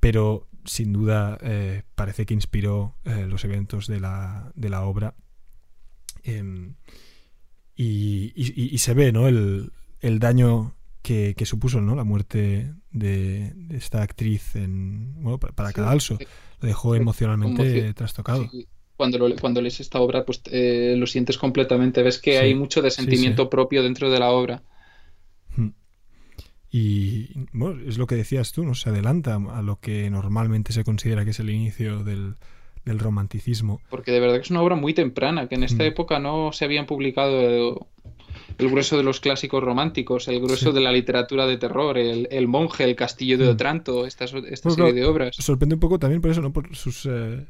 pero 0.00 0.48
sin 0.64 0.92
duda 0.92 1.38
eh, 1.42 1.82
parece 1.94 2.24
que 2.24 2.32
inspiró 2.32 2.96
eh, 3.04 3.26
los 3.28 3.44
eventos 3.44 3.86
de 3.88 4.00
la, 4.00 4.50
de 4.54 4.70
la 4.70 4.84
obra. 4.84 5.14
Em, 6.24 6.76
y, 7.76 8.78
se 8.78 8.94
ve 8.94 9.12
¿no? 9.12 9.28
el, 9.28 9.70
daño 10.18 10.74
que, 11.02 11.34
supuso 11.44 11.82
¿no? 11.82 11.94
la 11.94 12.04
muerte 12.04 12.72
de, 12.90 13.54
esta 13.70 14.00
actriz 14.00 14.56
en, 14.56 15.22
bueno, 15.22 15.38
para, 15.38 15.72
Cadalso. 15.74 16.16
Lo 16.60 16.68
dejó 16.68 16.94
emocionalmente 16.94 17.92
trastocado 17.92 18.48
cuando, 18.96 19.34
cuando 19.40 19.60
lees 19.60 19.80
esta 19.80 20.00
obra, 20.00 20.24
pues 20.24 20.42
eh, 20.50 20.94
lo 20.96 21.06
sientes 21.06 21.38
completamente. 21.38 22.02
Ves 22.02 22.18
que 22.18 22.38
hay 22.38 22.54
mucho 22.54 22.82
de 22.82 22.90
sentimiento 22.90 23.48
propio 23.48 23.82
dentro 23.82 24.10
de 24.10 24.18
la 24.18 24.30
obra. 24.30 24.62
Hmm. 25.56 25.70
Y 26.70 27.30
bueno, 27.52 27.80
es 27.86 27.98
lo 27.98 28.06
que 28.06 28.14
decías 28.14 28.52
tú, 28.52 28.64
¿no? 28.64 28.74
Se 28.74 28.90
adelanta 28.90 29.34
a 29.34 29.62
lo 29.62 29.80
que 29.80 30.08
normalmente 30.10 30.72
se 30.72 30.84
considera 30.84 31.24
que 31.24 31.30
es 31.30 31.40
el 31.40 31.50
inicio 31.50 32.04
del, 32.04 32.36
romanticismo. 32.84 33.80
Porque 33.90 34.12
de 34.12 34.20
verdad 34.20 34.36
que 34.36 34.42
es 34.42 34.50
una 34.50 34.62
obra 34.62 34.76
muy 34.76 34.94
temprana, 34.94 35.48
que 35.48 35.54
en 35.54 35.64
esta 35.64 35.84
hmm. 35.84 35.88
época 35.88 36.18
no 36.18 36.52
se 36.52 36.64
habían 36.64 36.86
publicado 36.86 37.88
el, 38.58 38.68
grueso 38.68 38.96
de 38.96 39.02
los 39.02 39.20
clásicos 39.20 39.62
románticos, 39.62 40.28
el 40.28 40.40
grueso 40.40 40.72
de 40.72 40.80
la 40.80 40.92
literatura 40.92 41.46
de 41.46 41.58
terror, 41.58 41.96
el, 41.96 42.48
monje, 42.48 42.84
el 42.84 42.96
castillo 42.96 43.38
de 43.38 43.46
hmm. 43.46 43.50
Otranto, 43.50 44.06
esta, 44.06 44.26
serie 44.26 44.92
de 44.92 45.04
obras. 45.04 45.36
Sorprende 45.36 45.76
un 45.76 45.80
poco 45.80 45.98
también 45.98 46.20
por 46.20 46.30
eso, 46.30 46.42
¿no? 46.42 46.52
Por 46.52 46.74
sus... 46.76 47.06
Eh, 47.06 47.46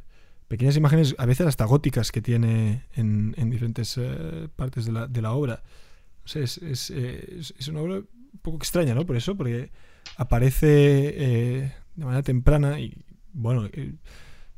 pequeñas 0.52 0.76
imágenes, 0.76 1.14
a 1.16 1.24
veces 1.24 1.46
hasta 1.46 1.64
góticas, 1.64 2.12
que 2.12 2.20
tiene 2.20 2.84
en, 2.94 3.32
diferentes 3.48 3.96
eh, 3.96 4.50
partes 4.54 4.84
de 4.84 5.22
la, 5.22 5.32
obra. 5.32 5.62
es, 6.34 6.58
es, 6.58 7.68
una 7.68 7.80
obra 7.80 7.94
un 7.96 8.38
poco 8.42 8.58
extraña, 8.58 8.94
¿no? 8.94 9.06
Por 9.06 9.16
eso, 9.16 9.34
porque 9.34 9.70
aparece 10.18 10.66
eh, 10.68 11.72
de 11.94 12.04
manera 12.04 12.22
temprana 12.22 12.80
y, 12.80 13.02
bueno, 13.32 13.64
eh, 13.72 13.94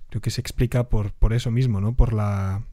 creo 0.08 0.20
que 0.20 0.32
se 0.32 0.40
explica 0.40 0.88
por, 0.88 1.12
por 1.12 1.32
eso 1.32 1.52
mismo, 1.52 1.80
¿no? 1.80 1.94
Por 1.94 2.12
la, 2.12 2.66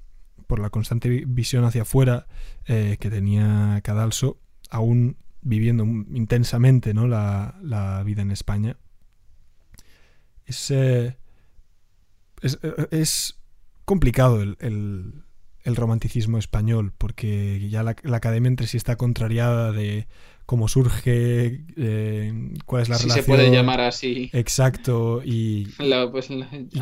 por 0.47 0.57
la 0.57 0.71
constante 0.71 1.07
visión 1.27 1.63
hacia 1.63 1.83
afuera 1.83 2.25
que 2.65 3.09
tenía 3.11 3.81
Cadalso, 3.83 4.39
aún 4.71 5.17
viviendo 5.41 5.83
intensamente 5.83 6.95
¿no? 6.95 7.07
la, 7.07 7.59
la 7.61 8.01
vida 8.01 8.23
en 8.23 8.31
España. 8.31 8.77
Es, 10.47 10.73
eh, 12.41 12.87
es, 12.91 13.39
complicado 13.85 14.41
el, 14.41 15.23
romanticismo 15.65 16.37
español, 16.37 16.93
porque 16.97 17.67
ya 17.69 17.83
la, 17.83 17.95
academia 18.13 18.47
entre 18.47 18.67
sí 18.67 18.77
está 18.77 18.95
contrariada 18.95 19.71
de 19.71 20.07
cómo 20.45 20.67
surge, 20.67 21.63
eh, 21.77 22.33
cuál 22.65 22.81
es 22.81 22.89
la 22.89 22.97
relación. 22.97 23.23
se 23.23 23.23
puede 23.23 23.51
llamar 23.51 23.81
así. 23.81 24.29
Exacto. 24.33 25.21
Y, 25.23 25.65
pues, 26.11 26.29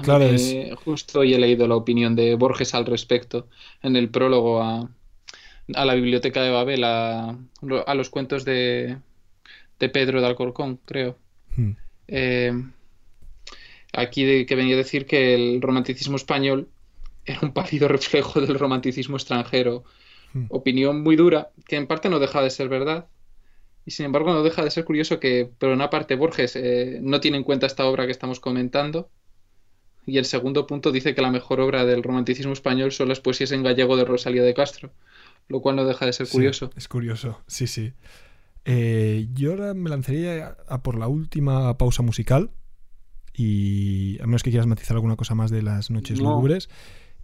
claro, 0.02 0.26
es... 0.26 0.56
justo 0.84 1.20
hoy 1.20 1.34
he 1.34 1.40
leído 1.40 1.68
la 1.68 1.76
opinión 1.76 2.16
de 2.16 2.36
Borges 2.36 2.74
al 2.74 2.86
respecto 2.86 3.48
en 3.82 3.96
el 3.96 4.10
prólogo 4.10 4.62
a, 4.62 4.90
a 5.76 5.86
la 5.86 5.94
biblioteca 5.94 6.42
de 6.42 6.52
Babel, 6.52 6.84
a, 6.84 7.38
los 7.96 8.10
cuentos 8.10 8.46
de, 8.46 8.98
de 9.80 9.90
Pedro 9.90 10.22
de 10.22 10.28
Alcorcón, 10.28 10.80
creo. 10.86 11.18
Hmm. 11.56 11.72
Eh, 12.08 12.54
aquí 13.94 14.46
que 14.46 14.56
venía 14.56 14.76
a 14.76 14.78
decir 14.78 15.06
que 15.06 15.36
el 15.36 15.62
romanticismo 15.62 16.16
español 16.18 16.70
era 17.26 17.40
un 17.44 17.54
pálido 17.54 17.88
reflejo 17.88 18.42
del 18.42 18.58
romanticismo 18.60 19.18
extranjero. 19.18 19.84
Hmm. 20.34 20.46
Opinión 20.50 21.02
muy 21.04 21.16
dura, 21.16 21.52
que 21.68 21.76
en 21.78 21.88
parte 21.88 22.10
no 22.10 22.20
deja 22.20 22.42
de 22.42 22.50
ser 22.52 22.70
verdad. 22.70 23.10
Y 23.86 23.92
sin 23.92 24.06
embargo 24.06 24.34
no 24.34 24.44
deja 24.44 24.64
de 24.64 24.72
ser 24.72 24.86
curioso 24.86 25.20
que, 25.20 25.52
por 25.60 25.70
una 25.70 25.90
parte, 25.90 26.16
Borges 26.16 26.56
eh, 26.56 27.00
no 27.02 27.20
tiene 27.22 27.38
en 27.38 27.44
cuenta 27.44 27.66
esta 27.68 27.86
obra 27.86 28.06
que 28.06 28.12
estamos 28.12 28.40
comentando 28.40 29.12
Y 30.06 30.18
el 30.18 30.26
segundo 30.26 30.68
punto 30.68 30.92
dice 30.92 31.16
que 31.16 31.22
la 31.22 31.32
mejor 31.32 31.60
obra 31.62 31.86
del 31.86 32.04
romanticismo 32.04 32.54
español 32.54 32.92
son 32.92 33.10
las 33.10 33.22
poesías 33.22 33.52
en 33.52 33.64
gallego 33.64 33.96
de 33.98 34.06
Rosalía 34.06 34.44
de 34.44 34.54
Castro, 34.54 34.94
lo 35.48 35.62
cual 35.62 35.76
no 35.78 35.86
deja 35.86 36.06
de 36.06 36.14
ser 36.14 36.26
Sí, 36.26 36.32
curioso. 36.32 36.74
es 36.76 36.88
curioso, 36.88 37.44
sí, 37.48 37.68
sí. 37.68 37.94
Eh, 38.66 39.28
yo 39.34 39.52
ahora 39.52 39.74
me 39.74 39.90
lanzaría 39.90 40.58
a 40.68 40.84
por 40.84 40.98
la 40.98 41.08
última 41.08 41.78
pausa 41.78 42.04
musical. 42.04 42.52
Y 43.34 44.20
a 44.22 44.26
menos 44.26 44.44
que 44.44 44.50
quieras 44.50 44.68
matizar 44.68 44.96
alguna 44.96 45.16
cosa 45.16 45.36
más 45.36 45.52
de 45.52 45.62
las 45.62 45.90
noches 45.92 46.20
No. 46.20 46.30
lúgubres. 46.32 46.70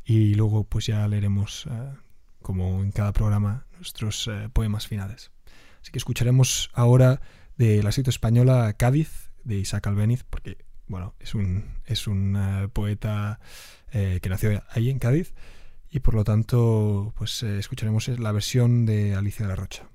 Y 0.03 0.35
luego, 0.35 0.63
pues 0.63 0.85
ya 0.85 1.07
leeremos, 1.07 1.67
eh, 1.69 1.93
como 2.41 2.83
en 2.83 2.91
cada 2.91 3.11
programa, 3.11 3.65
nuestros 3.77 4.27
eh, 4.27 4.49
poemas 4.53 4.87
finales. 4.87 5.31
Así 5.81 5.91
que 5.91 5.97
escucharemos 5.97 6.69
ahora 6.73 7.21
de 7.57 7.81
la 7.83 7.89
escrita 7.89 8.09
española 8.09 8.73
Cádiz, 8.73 9.31
de 9.43 9.57
Isaac 9.57 9.87
Albéniz, 9.87 10.23
porque, 10.23 10.57
bueno, 10.87 11.13
es 11.19 11.35
un, 11.35 11.65
es 11.85 12.07
un 12.07 12.35
eh, 12.35 12.67
poeta 12.69 13.39
eh, 13.91 14.19
que 14.21 14.29
nació 14.29 14.63
ahí 14.71 14.89
en 14.89 14.99
Cádiz. 14.99 15.33
Y 15.89 15.99
por 16.01 16.13
lo 16.15 16.23
tanto, 16.23 17.13
pues 17.17 17.41
eh, 17.43 17.57
escucharemos 17.59 18.07
la 18.07 18.31
versión 18.31 18.85
de 18.85 19.15
Alicia 19.15 19.45
de 19.45 19.49
la 19.49 19.55
Rocha. 19.55 19.87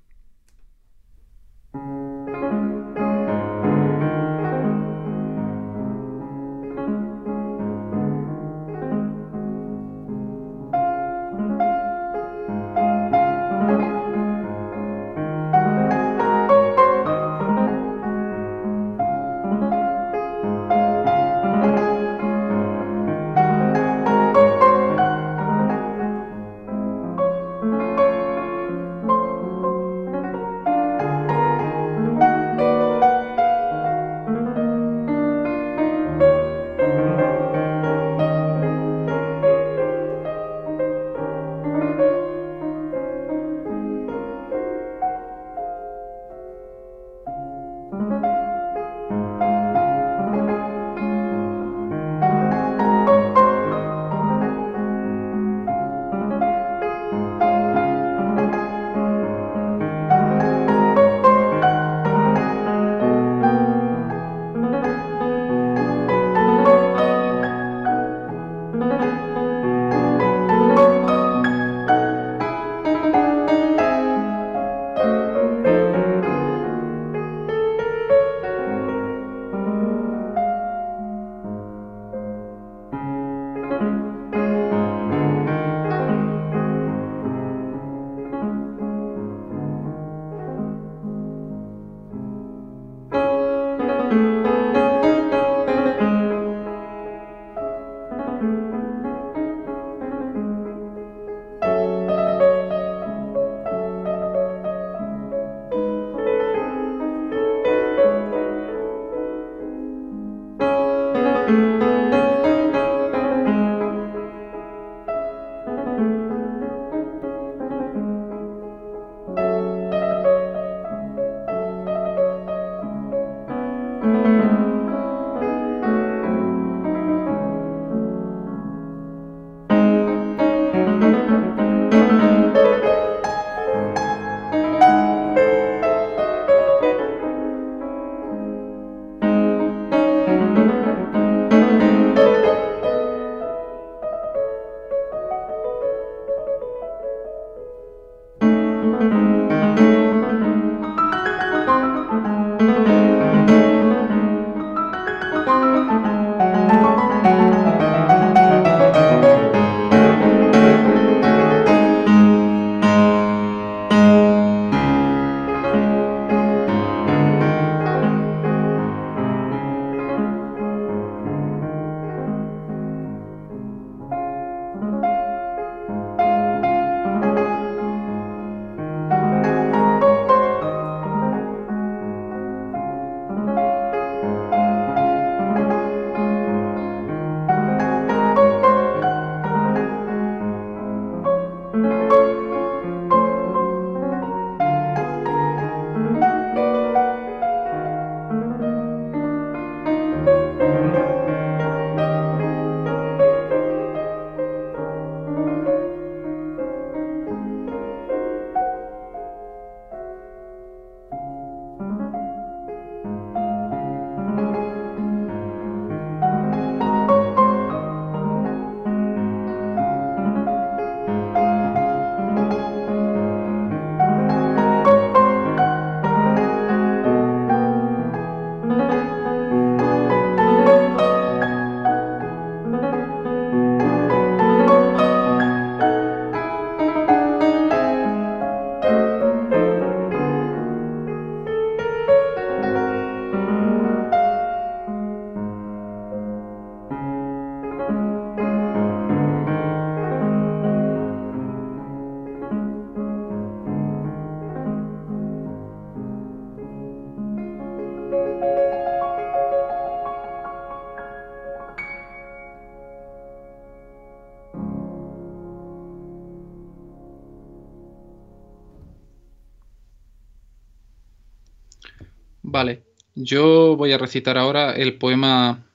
Yo 273.23 273.77
voy 273.77 273.93
a 273.93 273.99
recitar 273.99 274.39
ahora 274.39 274.73
el 274.73 274.97
poema 274.97 275.67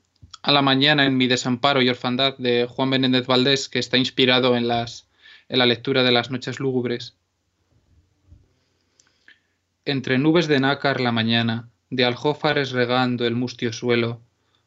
A 0.42 0.52
la 0.52 0.62
mañana 0.62 1.06
en 1.06 1.18
mi 1.18 1.28
desamparo 1.28 1.82
y 1.82 1.90
orfandad 1.90 2.38
de 2.38 2.68
Juan 2.70 2.92
Benéndez 2.92 3.26
Valdés, 3.26 3.70
que 3.70 3.80
está 3.80 3.98
inspirado 3.98 4.56
en, 4.56 4.68
las, 4.68 5.08
en 5.50 5.60
la 5.60 5.66
lectura 5.66 6.04
de 6.04 6.12
las 6.12 6.30
noches 6.30 6.60
lúgubres. 6.60 7.16
Entre 9.86 10.18
nubes 10.18 10.48
de 10.48 10.60
nácar 10.60 11.02
la 11.02 11.12
mañana, 11.12 11.70
de 11.90 12.06
aljófares 12.06 12.72
regando 12.72 13.26
el 13.26 13.36
mustio 13.36 13.74
suelo, 13.74 14.22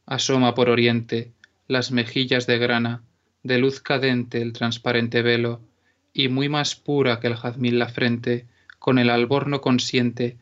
asoma 0.06 0.54
por 0.54 0.68
oriente 0.68 1.32
las 1.68 1.90
mejillas 1.92 2.46
de 2.46 2.58
grana, 2.58 3.02
de 3.42 3.58
luz 3.58 3.80
cadente 3.80 4.42
el 4.42 4.52
transparente 4.52 5.22
velo, 5.22 5.60
y 6.12 6.28
muy 6.28 6.48
más 6.48 6.74
pura 6.74 7.20
que 7.20 7.28
el 7.28 7.36
jazmín 7.36 7.78
la 7.78 7.88
frente, 7.88 8.46
con 8.78 8.98
el 8.98 9.10
alborno 9.10 9.60
consciente, 9.60 10.38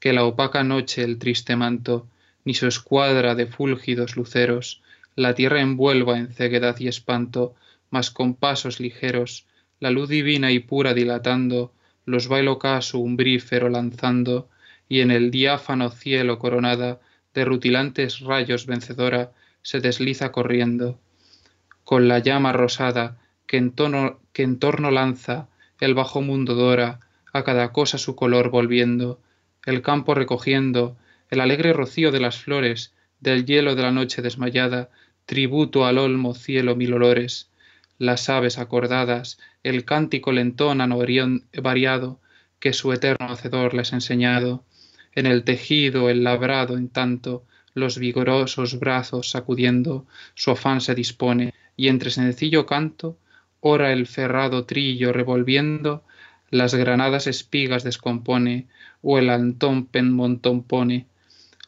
que 0.00 0.12
la 0.12 0.24
opaca 0.24 0.64
noche 0.64 1.04
el 1.04 1.18
triste 1.18 1.54
manto, 1.56 2.08
ni 2.44 2.54
su 2.54 2.66
escuadra 2.66 3.34
de 3.34 3.46
fúlgidos 3.46 4.16
luceros, 4.16 4.82
la 5.14 5.34
tierra 5.34 5.60
envuelva 5.60 6.18
en 6.18 6.32
ceguedad 6.32 6.76
y 6.80 6.88
espanto, 6.88 7.54
mas 7.90 8.10
con 8.10 8.34
pasos 8.34 8.80
ligeros, 8.80 9.46
la 9.78 9.90
luz 9.90 10.08
divina 10.08 10.50
y 10.50 10.58
pura 10.58 10.94
dilatando, 10.94 11.72
los 12.06 12.32
va 12.32 12.40
el 12.40 12.48
ocaso 12.48 12.98
umbrífero 12.98 13.68
lanzando, 13.68 14.48
y 14.88 15.00
en 15.00 15.10
el 15.10 15.30
diáfano 15.30 15.90
cielo 15.90 16.38
coronada, 16.38 17.00
de 17.34 17.44
rutilantes 17.44 18.20
rayos 18.20 18.66
vencedora, 18.66 19.32
se 19.62 19.80
desliza 19.80 20.32
corriendo. 20.32 20.98
Con 21.84 22.08
la 22.08 22.18
llama 22.18 22.52
rosada 22.52 23.18
que 23.46 23.58
en, 23.58 23.74
que 24.32 24.42
en 24.42 24.58
torno 24.58 24.90
lanza, 24.90 25.48
el 25.78 25.94
bajo 25.94 26.22
mundo 26.22 26.54
dora, 26.54 27.00
a 27.32 27.44
cada 27.44 27.72
cosa 27.72 27.98
su 27.98 28.16
color 28.16 28.50
volviendo, 28.50 29.20
el 29.66 29.82
campo 29.82 30.14
recogiendo, 30.14 30.96
el 31.28 31.40
alegre 31.40 31.72
rocío 31.72 32.10
de 32.10 32.20
las 32.20 32.38
flores, 32.38 32.92
del 33.20 33.44
hielo 33.44 33.74
de 33.74 33.82
la 33.82 33.92
noche 33.92 34.22
desmayada, 34.22 34.90
tributo 35.26 35.84
al 35.84 35.98
olmo 35.98 36.34
cielo 36.34 36.74
mil 36.76 36.94
olores, 36.94 37.50
las 37.98 38.28
aves 38.30 38.58
acordadas, 38.58 39.38
el 39.62 39.84
cántico 39.84 40.32
lentonan 40.32 40.94
variado, 41.62 42.20
que 42.58 42.72
su 42.72 42.92
eterno 42.92 43.26
hacedor 43.30 43.74
les 43.74 43.92
ha 43.92 43.96
enseñado, 43.96 44.64
en 45.14 45.26
el 45.26 45.44
tejido, 45.44 46.08
el 46.08 46.24
labrado, 46.24 46.76
en 46.76 46.88
tanto, 46.88 47.44
los 47.74 47.98
vigorosos 47.98 48.78
brazos 48.78 49.30
sacudiendo, 49.30 50.06
su 50.34 50.50
afán 50.50 50.80
se 50.80 50.94
dispone, 50.94 51.54
y 51.76 51.88
entre 51.88 52.10
sencillo 52.10 52.66
canto, 52.66 53.18
ora 53.60 53.92
el 53.92 54.06
ferrado 54.06 54.64
trillo 54.64 55.12
revolviendo, 55.12 56.04
las 56.50 56.74
granadas 56.74 57.26
espigas 57.26 57.84
descompone, 57.84 58.66
o 59.02 59.18
el 59.18 59.30
antón 59.30 59.86
penmontón 59.86 60.62
pone, 60.62 61.06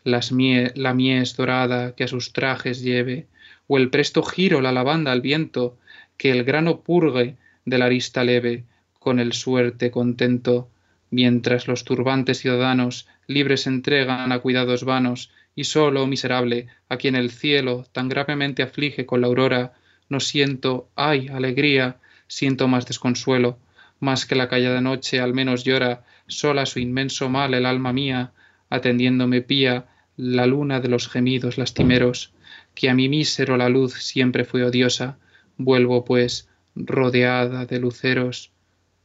las 0.05 0.33
la 0.33 0.95
mies 0.95 1.37
dorada 1.37 1.95
que 1.95 2.05
a 2.05 2.09
sus 2.09 2.33
trajes 2.33 2.83
lleve, 2.83 3.26
o 3.68 3.78
el 3.78 3.91
presto 3.91 4.22
giro 4.22 4.61
la 4.61 4.72
lavanda 4.72 5.12
al 5.12 5.20
viento, 5.20 5.76
que 6.16 6.30
el 6.30 6.45
grano 6.45 6.80
purgue 6.80 7.37
de 7.64 7.78
la 7.78 7.87
arista 7.87 8.24
leve, 8.24 8.64
con 8.99 9.18
el 9.18 9.33
suerte 9.33 9.91
contento, 9.91 10.68
mientras 11.11 11.68
los 11.68 11.85
turbantes 11.85 12.39
ciudadanos 12.39 13.09
libres 13.26 13.66
entregan 13.66 14.33
a 14.33 14.39
cuidados 14.41 14.85
vanos, 14.85 15.30
y 15.55 15.64
solo, 15.64 16.07
miserable, 16.07 16.68
a 16.89 16.97
quien 16.97 17.14
el 17.14 17.30
cielo 17.30 17.85
tan 17.93 18.09
gravemente 18.09 18.62
aflige 18.62 19.05
con 19.07 19.20
la 19.20 19.26
aurora, 19.26 19.74
no 20.09 20.20
siento, 20.20 20.89
ay, 20.97 21.28
alegría, 21.28 21.97
siento 22.26 22.68
más 22.68 22.87
desconsuelo, 22.87 23.59
más 24.03 24.26
que 24.26 24.34
la 24.34 24.48
callada 24.48 24.80
noche 24.80 25.20
al 25.20 25.32
menos 25.32 25.62
llora, 25.62 26.05
sola 26.26 26.66
su 26.66 26.80
inmenso 26.80 27.28
mal 27.28 27.55
el 27.55 27.64
alma 27.64 27.92
mía, 27.92 28.32
atendiéndome 28.68 29.42
pía 29.42 29.86
la 30.16 30.44
luna 30.46 30.80
de 30.80 30.88
los 30.88 31.09
gemidos 31.09 31.57
lastimeros, 31.57 32.32
que 32.74 32.90
a 32.90 32.94
mi 32.94 33.09
mísero 33.09 33.57
la 33.57 33.68
luz 33.68 33.94
siempre 33.94 34.44
fue 34.44 34.64
odiosa, 34.64 35.18
vuelvo 35.57 36.05
pues, 36.05 36.48
rodeada 36.74 37.64
de 37.64 37.78
luceros. 37.78 38.50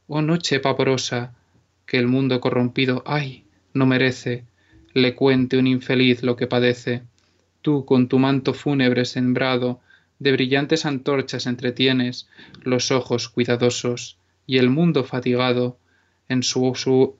Oh 0.08 0.20
noche 0.20 0.58
pavorosa, 0.58 1.32
que 1.86 1.98
el 1.98 2.08
mundo 2.08 2.40
corrompido, 2.40 3.04
ay, 3.06 3.44
no 3.74 3.86
merece, 3.86 4.46
le 4.94 5.14
cuente 5.14 5.58
un 5.58 5.68
infeliz 5.68 6.24
lo 6.24 6.34
que 6.34 6.48
padece. 6.48 7.02
Tú 7.62 7.84
con 7.84 8.08
tu 8.08 8.18
manto 8.18 8.52
fúnebre 8.52 9.04
sembrado, 9.04 9.80
de 10.18 10.32
brillantes 10.32 10.86
antorchas 10.86 11.46
entretienes 11.46 12.28
los 12.64 12.90
ojos 12.90 13.28
cuidadosos, 13.28 14.17
y 14.48 14.56
el 14.56 14.70
mundo 14.70 15.04
fatigado 15.04 15.78
en 16.26 16.42
su, 16.42 17.16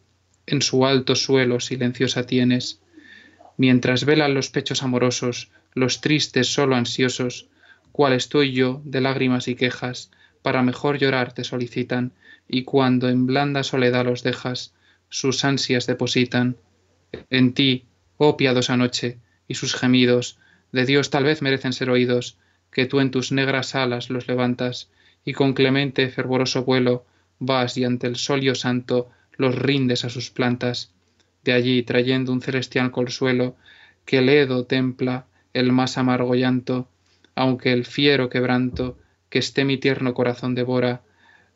en 0.46 0.62
su 0.62 0.86
alto 0.86 1.14
suelo 1.14 1.60
silenciosa 1.60 2.24
tienes, 2.24 2.80
mientras 3.58 4.06
velan 4.06 4.32
los 4.32 4.48
pechos 4.48 4.82
amorosos, 4.82 5.50
los 5.74 6.00
tristes 6.00 6.50
solo 6.50 6.74
ansiosos, 6.74 7.50
cual 7.92 8.14
estoy 8.14 8.52
yo 8.52 8.80
de 8.82 9.02
lágrimas 9.02 9.46
y 9.46 9.56
quejas, 9.56 10.10
para 10.40 10.62
mejor 10.62 10.98
llorar 10.98 11.34
te 11.34 11.44
solicitan, 11.44 12.12
y 12.48 12.62
cuando 12.64 13.10
en 13.10 13.26
blanda 13.26 13.62
soledad 13.62 14.06
los 14.06 14.22
dejas, 14.22 14.72
sus 15.10 15.44
ansias 15.44 15.86
depositan. 15.86 16.56
En 17.28 17.52
ti, 17.52 17.84
oh 18.16 18.38
piadosa 18.38 18.78
noche, 18.78 19.18
y 19.46 19.54
sus 19.54 19.74
gemidos, 19.74 20.38
de 20.72 20.86
Dios 20.86 21.10
tal 21.10 21.24
vez 21.24 21.42
merecen 21.42 21.74
ser 21.74 21.90
oídos, 21.90 22.38
que 22.72 22.86
tú 22.86 23.00
en 23.00 23.10
tus 23.10 23.32
negras 23.32 23.74
alas 23.74 24.08
los 24.08 24.28
levantas, 24.28 24.88
y 25.26 25.34
con 25.34 25.52
clemente 25.52 26.08
fervoroso 26.08 26.64
vuelo 26.64 27.04
vas 27.38 27.76
y 27.76 27.84
ante 27.84 28.06
el 28.06 28.16
solio 28.16 28.54
santo 28.54 29.10
los 29.36 29.54
rindes 29.54 30.04
a 30.04 30.10
sus 30.10 30.30
plantas. 30.30 30.92
De 31.44 31.52
allí, 31.52 31.82
trayendo 31.82 32.32
un 32.32 32.40
celestial 32.40 32.90
consuelo, 32.90 33.56
que 34.04 34.20
ledo 34.20 34.64
templa 34.64 35.26
el 35.52 35.72
más 35.72 35.98
amargo 35.98 36.34
llanto, 36.34 36.88
aunque 37.34 37.72
el 37.72 37.84
fiero 37.84 38.28
quebranto 38.28 38.98
que 39.30 39.38
esté 39.38 39.64
mi 39.64 39.76
tierno 39.78 40.14
corazón 40.14 40.54
devora, 40.54 41.02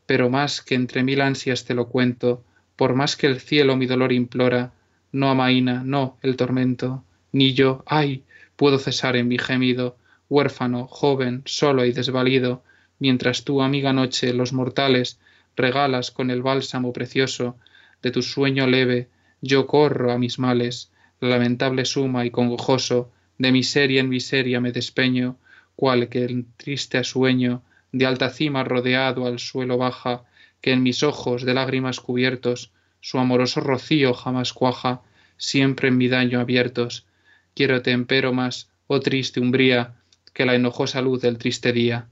pero 0.07 0.30
más 0.30 0.62
que 0.62 0.74
entre 0.74 1.03
mil 1.03 1.20
ansias 1.20 1.64
te 1.64 1.74
lo 1.74 1.89
cuento, 1.89 2.45
por 2.76 2.95
más 2.95 3.16
que 3.16 3.26
el 3.26 3.41
cielo 3.41 3.76
mi 3.76 3.87
dolor 3.87 4.12
implora, 4.12 4.72
no 5.11 5.30
amaina, 5.30 5.83
no 5.85 6.18
el 6.22 6.37
tormento, 6.37 7.05
ni 7.33 7.55
yo, 7.55 7.83
ay, 7.87 8.24
puedo 8.57 8.78
cesar 8.78 9.16
en 9.16 9.28
mi 9.28 9.39
gemido, 9.39 9.97
huérfano, 10.28 10.87
joven, 10.87 11.43
solo 11.45 11.85
y 11.85 11.93
desvalido, 11.93 12.62
mientras 12.99 13.45
tú, 13.45 13.62
amiga 13.62 13.93
noche, 13.93 14.33
los 14.33 14.53
mortales, 14.53 15.18
regalas 15.57 16.11
con 16.11 16.30
el 16.30 16.42
bálsamo 16.42 16.92
precioso 16.92 17.57
de 18.03 18.11
tu 18.11 18.22
sueño 18.22 18.66
leve, 18.66 19.09
yo 19.40 19.66
corro 19.66 20.12
a 20.12 20.18
mis 20.18 20.38
males, 20.38 20.90
la 21.20 21.28
lamentable 21.30 21.84
suma 21.84 22.24
y 22.24 22.30
congojoso, 22.30 23.11
de 23.38 23.53
miseria 23.53 24.00
en 24.00 24.09
miseria 24.09 24.61
me 24.61 24.72
despeño, 24.72 25.36
cual 25.76 26.09
que 26.09 26.24
en 26.24 26.46
triste 26.57 27.03
sueño, 27.05 27.62
de 27.92 28.07
alta 28.07 28.30
cima 28.30 28.64
rodeado 28.64 29.26
al 29.26 29.38
suelo 29.38 29.78
baja, 29.78 30.24
que 30.61 30.72
en 30.72 30.82
mis 30.82 31.03
ojos 31.03 31.44
de 31.44 31.55
lágrimas 31.55 32.00
cubiertos, 32.00 32.72
su 33.00 33.18
amoroso 33.18 33.61
rocío 33.61 34.14
jamás 34.14 34.53
cuaja, 34.53 35.03
siempre 35.36 35.88
en 35.88 35.96
mi 35.96 36.09
daño 36.09 36.40
abiertos. 36.40 37.07
Quiero 37.55 37.82
te 37.82 37.90
empero 37.90 38.32
más, 38.32 38.70
oh 38.86 39.00
triste 39.00 39.40
umbría, 39.40 39.94
que 40.32 40.46
la 40.46 40.55
enojosa 40.55 41.03
luz 41.03 41.20
del 41.20 41.36
triste 41.36 41.72
día. 41.72 42.09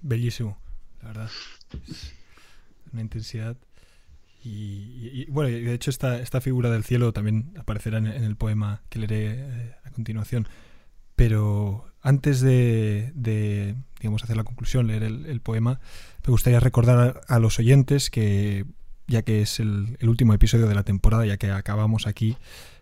Bellísimo 0.00 0.61
la 1.02 1.08
verdad. 1.08 1.30
una 2.92 3.02
intensidad. 3.02 3.56
Y, 4.44 5.26
bueno, 5.26 5.50
de 5.50 5.72
hecho 5.72 5.90
esta, 5.90 6.20
esta 6.20 6.40
figura 6.40 6.68
del 6.70 6.82
cielo 6.82 7.12
también 7.12 7.54
aparecerá 7.58 7.98
en, 7.98 8.06
el 8.06 8.34
poema 8.34 8.82
que 8.88 8.98
leeré 8.98 9.34
eh, 9.38 9.74
a 9.84 9.90
continuación. 9.90 10.48
Pero 11.14 11.86
antes 12.00 12.40
de, 12.40 13.12
digamos, 14.00 14.24
hacer 14.24 14.36
la 14.36 14.44
conclusión, 14.44 14.88
leer 14.88 15.04
el, 15.04 15.40
poema, 15.40 15.78
me 16.26 16.30
gustaría 16.32 16.58
recordar 16.58 17.20
a, 17.28 17.38
los 17.38 17.60
oyentes 17.60 18.10
que, 18.10 18.64
ya 19.06 19.22
que 19.22 19.42
es 19.42 19.60
el, 19.60 19.96
último 20.02 20.34
episodio 20.34 20.66
de 20.66 20.74
la 20.74 20.82
temporada, 20.82 21.24
ya 21.26 21.36
que 21.36 21.50
acabamos 21.52 22.08
aquí, 22.08 22.36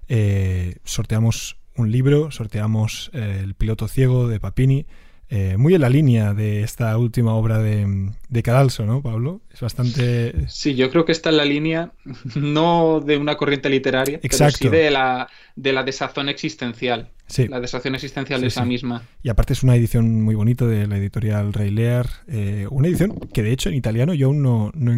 eh, 0.09 0.77
sorteamos 0.85 1.59
un 1.77 1.93
libro, 1.93 2.31
sorteamos 2.31 3.11
eh, 3.13 3.41
El 3.45 3.55
piloto 3.55 3.89
ciego 3.89 4.29
de 4.29 4.41
Papini, 4.41 4.87
eh, 5.33 5.57
muy 5.57 5.77
en 5.77 5.81
la 5.81 5.89
línea 5.89 6.35
de 6.35 6.63
esta 6.63 6.99
última 6.99 7.35
obra 7.35 7.59
de, 7.59 8.11
de 8.29 8.43
Cadalso, 8.43 8.85
¿no, 8.85 9.01
Pablo? 9.01 9.41
Es 9.53 9.61
bastante... 9.61 10.49
Sí, 10.49 10.75
yo 10.75 10.91
creo 10.91 11.05
que 11.05 11.13
está 11.13 11.31
en 11.31 11.37
la 11.37 11.45
línea 11.45 11.93
no 12.35 13.01
de 13.01 13.17
una 13.17 13.37
corriente 13.37 13.71
literaria, 13.71 14.19
pero 14.21 14.51
sí 14.51 14.69
de 14.69 14.91
la, 14.91 15.29
de 15.55 15.73
la 15.73 15.85
desazón 15.85 16.29
existencial. 16.29 17.11
Sí. 17.29 17.47
La 17.47 17.61
desazón 17.61 17.95
existencial 17.95 18.41
de 18.41 18.49
esa 18.49 18.65
misma. 18.65 19.05
Y 19.23 19.29
aparte 19.29 19.53
es 19.53 19.63
una 19.63 19.77
edición 19.77 20.21
muy 20.23 20.35
bonita 20.35 20.67
de 20.67 20.89
la 20.89 20.97
editorial 20.97 21.53
Rey 21.53 21.71
Lear. 21.71 22.09
Eh, 22.27 22.67
una 22.69 22.89
edición 22.89 23.17
que 23.33 23.45
de 23.45 23.53
hecho 23.53 23.69
en 23.69 23.77
italiano 23.77 24.15
yo 24.15 24.27
aún 24.27 24.43
no, 24.43 24.73
no, 24.75 24.93
he, 24.93 24.97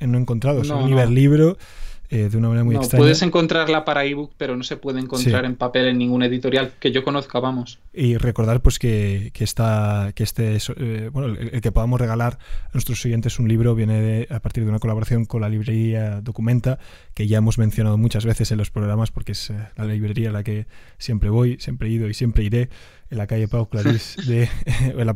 encontrado. 0.00 0.62
Es 0.62 0.70
un 0.70 1.14
libro 1.14 1.58
eh, 2.14 2.28
de 2.28 2.36
una 2.36 2.48
manera 2.48 2.62
muy 2.64 2.76
no, 2.76 2.80
extraña. 2.80 3.02
Puedes 3.02 3.22
encontrarla 3.22 3.84
para 3.84 4.04
ebook, 4.04 4.32
pero 4.36 4.56
no 4.56 4.62
se 4.62 4.76
puede 4.76 5.00
encontrar 5.00 5.44
en 5.44 5.56
papel 5.56 5.88
en 5.88 5.98
ningún 5.98 6.22
editorial 6.22 6.72
que 6.78 6.92
yo 6.92 7.02
conozca, 7.02 7.40
vamos. 7.40 7.80
Y 7.92 8.18
recordar 8.18 8.62
pues 8.62 8.78
que, 8.78 9.30
que, 9.34 9.42
esta, 9.42 10.12
que 10.14 10.22
este, 10.22 10.58
eh, 10.76 11.10
bueno, 11.12 11.36
el, 11.36 11.60
que 11.60 11.72
podamos 11.72 12.00
regalar 12.00 12.38
a 12.66 12.70
nuestros 12.72 13.00
siguientes 13.00 13.40
un 13.40 13.48
libro 13.48 13.74
viene 13.74 14.00
de, 14.00 14.28
a 14.30 14.38
partir 14.38 14.62
de 14.62 14.70
una 14.70 14.78
colaboración 14.78 15.24
con 15.24 15.40
la 15.40 15.48
librería 15.48 16.20
Documenta, 16.20 16.78
que 17.14 17.26
ya 17.26 17.38
hemos 17.38 17.58
mencionado 17.58 17.98
muchas 17.98 18.24
veces 18.24 18.52
en 18.52 18.58
los 18.58 18.70
programas 18.70 19.10
porque 19.10 19.32
es 19.32 19.50
eh, 19.50 19.56
la 19.76 19.84
librería 19.84 20.28
a 20.28 20.32
la 20.32 20.44
que 20.44 20.66
siempre 20.98 21.30
voy, 21.30 21.56
siempre 21.58 21.88
he 21.88 21.90
ido 21.90 22.08
y 22.08 22.14
siempre 22.14 22.44
iré 22.44 22.68
en 23.10 23.18
la 23.18 23.26
calle 23.26 23.48
Pau 23.48 23.68
Clarís 23.68 24.16
de 24.26 24.48
en 24.80 25.06
la, 25.06 25.14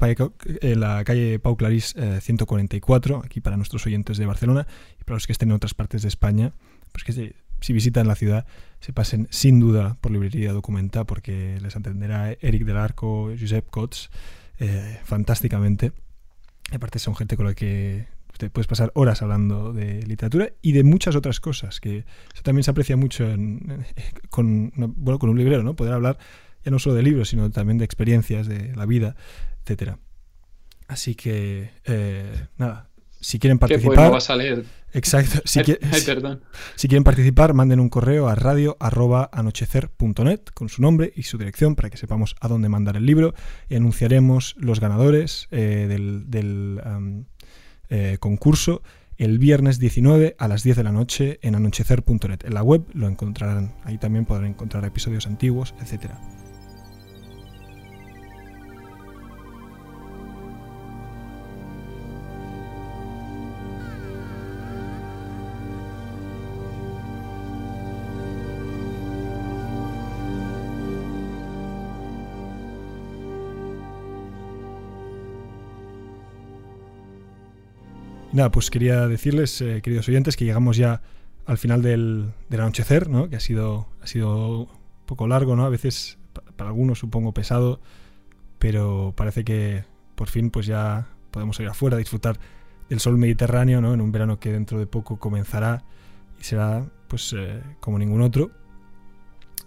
en 0.63 0.81
la 0.81 1.05
calle 1.05 1.39
Pau 1.39 1.57
Clarís 1.57 1.95
144 2.21 3.23
aquí 3.25 3.41
para 3.41 3.57
nuestros 3.57 3.87
oyentes 3.87 4.19
de 4.19 4.27
Barcelona 4.27 4.67
y 5.01 5.05
para 5.05 5.17
los 5.17 5.27
que 5.27 5.33
estén 5.33 5.51
en 5.51 5.57
otras 5.57 5.75
partes 5.75 6.03
de 6.03 6.09
España 6.09 6.53
pues 6.93 7.05
que 7.05 7.13
si, 7.13 7.33
si, 7.61 7.73
visitan 7.73 8.07
la 8.07 8.15
ciudad 8.15 8.47
se 8.81 8.93
pasen 8.93 9.27
sin 9.31 9.61
duda 9.61 9.97
por 10.01 10.13
librería 10.13 10.53
Documenta 10.53 11.05
porque 11.05 11.59
les 11.61 11.77
atenderá 11.77 12.33
Eric 12.41 12.65
del 12.65 12.77
Arco, 12.77 13.33
Josep 13.39 13.69
Cots 13.71 14.11
eh, 14.59 14.99
fantásticamente. 15.05 15.93
Aparte 16.73 16.99
son 16.99 17.15
gente 17.15 17.37
con 17.37 17.47
la 17.47 17.55
que 17.55 18.07
te 18.37 18.51
puedes 18.51 18.67
pasar 18.67 18.93
horas 18.95 19.23
hablando 19.23 19.73
de 19.73 20.03
literatura 20.05 20.51
y 20.63 20.73
de 20.73 20.85
muchas 20.85 21.17
otras 21.17 21.41
cosas, 21.41 21.81
que 21.81 21.99
eso 21.99 22.43
también 22.43 22.63
se 22.63 22.71
aprecia 22.71 22.97
mucho 22.97 23.29
en, 23.29 23.85
con, 24.31 24.73
bueno, 24.77 25.19
con 25.19 25.31
un 25.31 25.39
librero, 25.39 25.63
¿no? 25.63 25.75
Poder 25.75 25.95
hablar 25.95 26.19
ya 26.69 26.71
no 26.71 26.79
solo 26.79 26.97
de 26.97 27.03
libros, 27.03 27.31
sino 27.31 27.51
también 27.51 27.79
de 27.79 27.87
experiencias, 27.87 28.47
de 28.47 28.77
la 28.77 28.85
vida, 28.85 29.17
etcétera. 29.63 29.99
Así 30.87 31.15
que, 31.15 31.71
eh, 31.87 32.47
nada, 32.59 32.91
si 33.21 33.39
quieren 33.39 33.59
participar... 33.59 34.11
vas 34.11 34.29
a 34.29 34.37
leer? 34.37 34.67
Exacto. 34.93 35.41
Si, 35.47 35.61
Ay, 35.61 36.03
perdón. 36.05 36.43
si, 36.77 36.89
quieren 36.89 37.05
participar, 37.05 37.55
manden 37.55 37.81
un 37.81 37.89
correo 37.89 38.29
a 38.29 38.35
radio.anochecer.net 38.35 40.41
con 40.53 40.69
su 40.69 40.83
nombre 40.83 41.11
y 41.17 41.23
su 41.23 41.39
dirección 41.39 41.75
para 41.75 41.89
que 41.89 41.97
sepamos 41.97 42.37
a 42.39 42.49
dónde 42.49 42.69
mandar 42.69 42.97
el 42.97 43.07
libro 43.07 43.33
y 43.71 43.77
anunciaremos 43.77 44.55
los 44.59 44.79
ganadores 44.79 45.49
eh, 45.51 45.87
del, 45.89 46.31
del 46.31 46.83
um, 46.85 47.25
eh, 47.89 48.19
concurso 48.21 48.83
el 49.17 49.39
viernes 49.39 49.79
19 49.79 50.37
a 50.39 50.49
las 50.49 50.63
10 50.63 50.77
de 50.77 50.85
la 50.85 50.93
noche 50.93 51.39
en 51.41 51.55
anochecer.net. 51.55 52.45
En 52.45 52.55
la 52.55 52.63
web 52.63 52.85
lo 52.93 53.09
encontrarán, 53.09 53.75
ahí 53.85 53.97
también 53.97 54.27
podrán 54.27 54.51
encontrar 54.51 54.85
episodios 54.85 55.27
antiguos, 55.27 55.75
etcétera. 55.81 56.21
Pues 78.53 78.71
quería 78.71 79.09
decirles, 79.09 79.61
eh, 79.61 79.81
queridos 79.83 80.09
oyentes, 80.09 80.37
que 80.37 80.45
llegamos 80.45 80.77
ya 80.77 81.03
al 81.45 81.59
final 81.59 81.83
del, 81.83 82.31
anochecer, 82.53 83.09
¿no? 83.11 83.29
que 83.29 83.35
ha 83.35 83.41
sido, 83.41 83.89
ha 84.01 84.07
sido 84.07 84.61
un 84.61 85.07
poco 85.07 85.27
largo, 85.27 85.57
¿no? 85.57 85.65
a 85.65 85.69
veces 85.69 86.19
para 86.57 86.71
algunos 86.71 87.01
supongo 87.01 87.35
pesado, 87.35 87.81
pero 88.61 89.13
parece 89.17 89.43
que 89.43 89.85
por 90.15 90.29
fin 90.29 90.51
pues 90.51 90.67
ya 90.67 91.09
podemos 91.33 91.59
ir 91.59 91.67
afuera 91.67 91.97
a 91.97 91.99
disfrutar 91.99 92.39
del 92.89 93.01
sol 93.01 93.19
mediterráneo 93.19 93.81
¿no? 93.81 93.93
en 93.93 94.01
un 94.01 94.13
verano 94.13 94.39
que 94.39 94.53
dentro 94.53 94.79
de 94.79 94.87
poco 94.87 95.19
comenzará 95.19 95.83
y 96.41 96.45
será 96.45 96.87
pues 97.09 97.35
eh, 97.37 97.61
como 97.81 97.99
ningún 97.99 98.23
otro. 98.23 98.53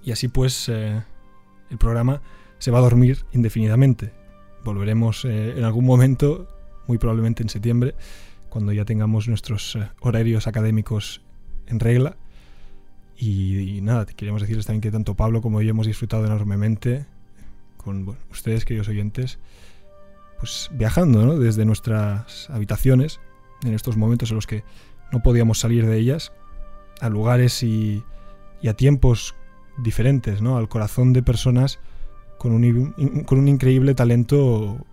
Y 0.01 0.13
así 0.13 0.29
pues 0.29 0.69
eh, 0.69 1.03
el 1.69 1.77
programa 1.77 2.21
se 2.57 2.71
va 2.71 2.77
a 2.77 2.81
dormir 2.81 3.25
indefinidamente. 3.33 4.13
Volveremos 4.63 5.25
en 5.25 5.63
algún 5.65 5.85
momento, 5.85 6.47
muy 6.87 6.97
probablemente 6.99 7.43
en 7.43 7.49
septiembre, 7.49 7.95
cuando 8.51 8.73
ya 8.73 8.83
tengamos 8.83 9.29
nuestros 9.29 9.77
eh, 9.77 9.89
horarios 10.01 10.45
académicos 10.45 11.21
en 11.67 11.79
regla. 11.79 12.17
Y, 13.15 13.77
y, 13.77 13.81
nada, 13.81 14.05
queríamos 14.05 14.41
decirles 14.41 14.65
también 14.65 14.81
que 14.81 14.91
tanto 14.91 15.15
Pablo 15.15 15.41
como 15.41 15.61
yo 15.61 15.69
hemos 15.69 15.87
disfrutado 15.87 16.25
enormemente 16.25 17.05
con 17.77 18.05
bueno, 18.05 18.19
ustedes, 18.29 18.65
queridos 18.65 18.89
oyentes, 18.89 19.39
pues 20.37 20.69
viajando 20.73 21.25
¿no? 21.25 21.39
desde 21.39 21.63
nuestras 21.65 22.49
habitaciones, 22.49 23.21
en 23.63 23.73
estos 23.73 23.95
momentos 23.95 24.31
en 24.31 24.35
los 24.35 24.47
que 24.47 24.63
no 25.13 25.23
podíamos 25.23 25.59
salir 25.59 25.85
de 25.85 25.97
ellas, 25.97 26.33
a 26.99 27.09
lugares 27.09 27.63
y, 27.63 28.03
y 28.61 28.67
a 28.67 28.73
tiempos 28.73 29.33
diferentes, 29.77 30.41
¿no? 30.41 30.57
al 30.57 30.67
corazón 30.67 31.13
de 31.13 31.23
personas 31.23 31.79
con 32.37 32.51
un, 32.51 33.23
con 33.25 33.39
un 33.39 33.47
increíble 33.47 33.95
talento 33.95 34.85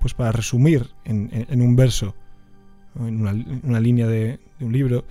pues 0.00 0.14
para 0.14 0.32
resumir 0.32 0.90
en, 1.04 1.30
en, 1.32 1.46
en 1.48 1.62
un 1.62 1.76
verso 1.76 2.16
en 2.98 3.20
una, 3.64 3.80
línea 3.80 4.06
de, 4.06 4.38
un 4.60 4.72
libro, 4.72 5.04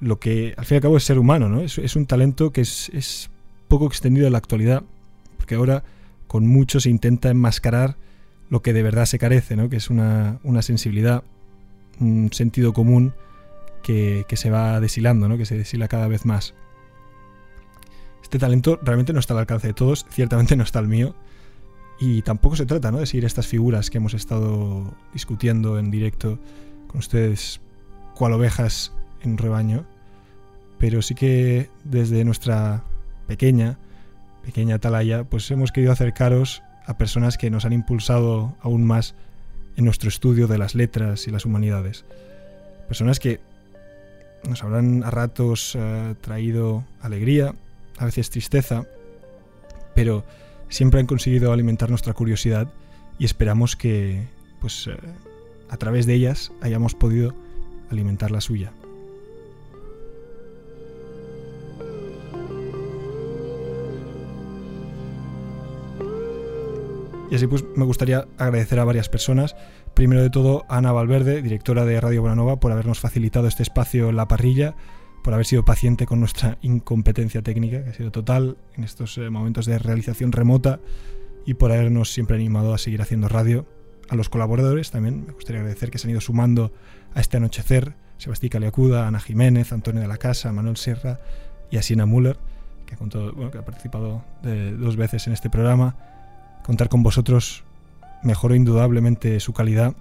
lo 0.00 0.18
que 0.18 0.54
al 0.56 0.64
fin 0.64 0.76
y 0.76 0.78
al 0.78 0.82
cabo 0.82 0.96
es 0.96 1.04
ser 1.04 1.18
humano, 1.18 1.48
¿no? 1.48 1.60
Es, 1.60 1.96
un 1.96 2.06
talento 2.06 2.52
que 2.52 2.60
es, 2.62 3.30
poco 3.68 3.86
extendido 3.86 4.26
en 4.26 4.32
la 4.32 4.38
actualidad, 4.38 4.82
porque 5.36 5.54
ahora 5.54 5.84
con 6.26 6.46
mucho 6.46 6.80
se 6.80 6.90
intenta 6.90 7.30
enmascarar 7.30 7.96
lo 8.48 8.62
que 8.62 8.72
de 8.72 8.82
verdad 8.82 9.06
se 9.06 9.18
carece, 9.18 9.56
¿no? 9.56 9.68
Que 9.68 9.76
es 9.76 9.90
una, 9.90 10.38
sensibilidad, 10.60 11.22
un 12.00 12.30
sentido 12.32 12.72
común 12.72 13.14
que, 13.82 14.24
se 14.32 14.50
va 14.50 14.80
deshilando, 14.80 15.28
¿no? 15.28 15.36
Que 15.36 15.46
se 15.46 15.56
deshila 15.56 15.88
cada 15.88 16.08
vez 16.08 16.24
más. 16.24 16.54
Este 18.22 18.38
talento 18.38 18.78
realmente 18.82 19.12
no 19.12 19.20
está 19.20 19.34
al 19.34 19.40
alcance 19.40 19.68
de 19.68 19.74
todos, 19.74 20.06
ciertamente 20.10 20.56
no 20.56 20.62
está 20.62 20.78
el 20.78 20.88
mío, 20.88 21.14
y 22.00 22.22
tampoco 22.22 22.56
se 22.56 22.64
trata 22.64 22.90
¿no? 22.90 22.98
de 22.98 23.06
seguir 23.06 23.26
estas 23.26 23.46
figuras 23.46 23.90
que 23.90 23.98
hemos 23.98 24.14
estado 24.14 24.94
discutiendo 25.12 25.78
en 25.78 25.90
directo 25.90 26.38
con 26.90 26.98
ustedes 26.98 27.60
cual 28.14 28.32
ovejas 28.32 28.92
en 29.22 29.32
un 29.32 29.38
rebaño, 29.38 29.86
pero 30.78 31.02
sí 31.02 31.14
que 31.14 31.70
desde 31.84 32.24
nuestra 32.24 32.82
pequeña, 33.28 33.78
pequeña 34.42 34.76
atalaya, 34.76 35.24
pues 35.24 35.48
hemos 35.50 35.70
querido 35.70 35.92
acercaros 35.92 36.62
a 36.86 36.98
personas 36.98 37.38
que 37.38 37.50
nos 37.50 37.64
han 37.64 37.72
impulsado 37.72 38.56
aún 38.60 38.84
más 38.84 39.14
en 39.76 39.84
nuestro 39.84 40.08
estudio 40.08 40.48
de 40.48 40.58
las 40.58 40.74
letras 40.74 41.28
y 41.28 41.30
las 41.30 41.44
humanidades. 41.44 42.04
Personas 42.88 43.20
que 43.20 43.38
nos 44.48 44.64
habrán 44.64 45.04
a 45.04 45.10
ratos 45.10 45.76
uh, 45.76 46.14
traído 46.20 46.84
alegría, 47.00 47.54
a 47.98 48.04
veces 48.04 48.30
tristeza, 48.30 48.84
pero 49.94 50.24
siempre 50.68 50.98
han 50.98 51.06
conseguido 51.06 51.52
alimentar 51.52 51.88
nuestra 51.88 52.14
curiosidad 52.14 52.68
y 53.18 53.26
esperamos 53.26 53.76
que, 53.76 54.26
pues, 54.60 54.88
uh, 54.88 54.92
a 55.70 55.76
través 55.76 56.04
de 56.04 56.14
ellas 56.14 56.52
hayamos 56.60 56.94
podido 56.94 57.34
alimentar 57.90 58.30
la 58.30 58.40
suya. 58.40 58.72
Y 67.30 67.36
así 67.36 67.46
pues 67.46 67.64
me 67.76 67.84
gustaría 67.84 68.26
agradecer 68.38 68.80
a 68.80 68.84
varias 68.84 69.08
personas. 69.08 69.54
Primero 69.94 70.20
de 70.20 70.30
todo 70.30 70.64
a 70.68 70.78
Ana 70.78 70.90
Valverde, 70.90 71.42
directora 71.42 71.84
de 71.84 72.00
Radio 72.00 72.22
Bonanova, 72.22 72.58
por 72.58 72.72
habernos 72.72 72.98
facilitado 72.98 73.46
este 73.46 73.62
espacio 73.62 74.08
en 74.08 74.16
la 74.16 74.26
parrilla, 74.26 74.74
por 75.22 75.34
haber 75.34 75.46
sido 75.46 75.64
paciente 75.64 76.06
con 76.06 76.18
nuestra 76.18 76.58
incompetencia 76.62 77.42
técnica, 77.42 77.84
que 77.84 77.90
ha 77.90 77.94
sido 77.94 78.10
total 78.10 78.56
en 78.76 78.82
estos 78.82 79.16
eh, 79.18 79.30
momentos 79.30 79.66
de 79.66 79.78
realización 79.78 80.32
remota, 80.32 80.80
y 81.46 81.54
por 81.54 81.70
habernos 81.70 82.12
siempre 82.12 82.36
animado 82.36 82.74
a 82.74 82.78
seguir 82.78 83.00
haciendo 83.00 83.28
radio 83.28 83.64
a 84.10 84.16
los 84.16 84.28
colaboradores 84.28 84.90
también 84.90 85.24
me 85.26 85.32
gustaría 85.32 85.60
agradecer 85.60 85.90
que 85.90 85.98
se 85.98 86.08
han 86.08 86.10
ido 86.10 86.20
sumando 86.20 86.72
a 87.14 87.20
este 87.20 87.36
anochecer. 87.36 87.94
Sebastián 88.18 88.50
Caliacuda, 88.50 89.06
Ana 89.06 89.20
Jiménez, 89.20 89.72
Antonio 89.72 90.02
de 90.02 90.08
la 90.08 90.18
Casa, 90.18 90.52
Manuel 90.52 90.76
Serra 90.76 91.20
y 91.70 91.76
Asina 91.76 92.06
Müller, 92.06 92.36
que 92.86 92.94
ha, 92.94 92.98
contado, 92.98 93.32
bueno, 93.32 93.52
que 93.52 93.58
ha 93.58 93.64
participado 93.64 94.22
dos 94.42 94.96
veces 94.96 95.28
en 95.28 95.32
este 95.32 95.48
programa. 95.48 95.94
Contar 96.64 96.88
con 96.88 97.04
vosotros 97.04 97.62
mejoró 98.24 98.56
indudablemente 98.56 99.38
su 99.38 99.52
calidad, 99.52 99.94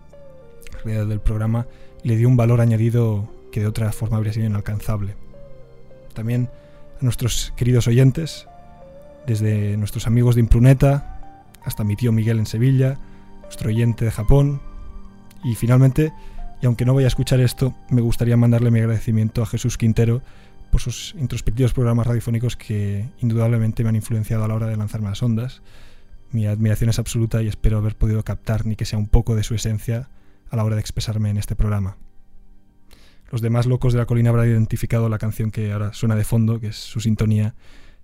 la 0.73 0.79
calidad 0.79 1.05
del 1.05 1.21
programa, 1.21 1.67
le 2.03 2.17
dio 2.17 2.27
un 2.27 2.35
valor 2.35 2.61
añadido 2.61 3.31
que 3.51 3.59
de 3.59 3.67
otra 3.67 3.91
forma 3.91 4.17
habría 4.17 4.33
sido 4.33 4.47
inalcanzable. 4.47 5.15
También 6.13 6.49
a 6.99 7.03
nuestros 7.03 7.53
queridos 7.55 7.87
oyentes, 7.87 8.47
desde 9.27 9.77
nuestros 9.77 10.07
amigos 10.07 10.33
de 10.33 10.41
Impruneta 10.41 11.45
hasta 11.63 11.83
mi 11.83 11.95
tío 11.95 12.11
Miguel 12.11 12.39
en 12.39 12.47
Sevilla, 12.47 12.97
nuestro 13.49 13.69
oyente 13.69 14.05
de 14.05 14.11
Japón. 14.11 14.61
Y 15.43 15.55
finalmente, 15.55 16.13
y 16.61 16.67
aunque 16.67 16.85
no 16.85 16.93
vaya 16.93 17.07
a 17.07 17.09
escuchar 17.09 17.39
esto, 17.39 17.73
me 17.89 18.01
gustaría 18.01 18.37
mandarle 18.37 18.69
mi 18.69 18.79
agradecimiento 18.79 19.41
a 19.41 19.47
Jesús 19.47 19.75
Quintero 19.75 20.21
por 20.71 20.81
sus 20.81 21.15
introspectivos 21.17 21.73
programas 21.73 22.05
radiofónicos 22.05 22.55
que 22.55 23.09
indudablemente 23.19 23.81
me 23.81 23.89
han 23.89 23.95
influenciado 23.95 24.43
a 24.43 24.47
la 24.47 24.53
hora 24.53 24.67
de 24.67 24.77
lanzarme 24.77 25.09
las 25.09 25.23
ondas. 25.23 25.63
Mi 26.31 26.45
admiración 26.45 26.91
es 26.91 26.99
absoluta 26.99 27.41
y 27.41 27.47
espero 27.47 27.79
haber 27.79 27.95
podido 27.95 28.23
captar 28.23 28.67
ni 28.67 28.75
que 28.75 28.85
sea 28.85 28.99
un 28.99 29.07
poco 29.07 29.35
de 29.35 29.41
su 29.41 29.55
esencia 29.55 30.09
a 30.51 30.55
la 30.55 30.63
hora 30.63 30.75
de 30.75 30.81
expresarme 30.81 31.31
en 31.31 31.37
este 31.37 31.55
programa. 31.55 31.97
los 33.31 33.41
demás 33.41 33.65
locos 33.65 33.93
de 33.93 33.99
la 33.99 34.05
colina 34.05 34.29
habrán 34.29 34.47
identificado 34.47 35.09
la 35.09 35.17
canción 35.17 35.49
que 35.49 35.71
ahora 35.71 35.93
suena 35.93 36.15
de 36.15 36.23
fondo, 36.23 36.59
que 36.59 36.67
es 36.67 36.75
su 36.75 36.99
sintonía, 36.99 37.55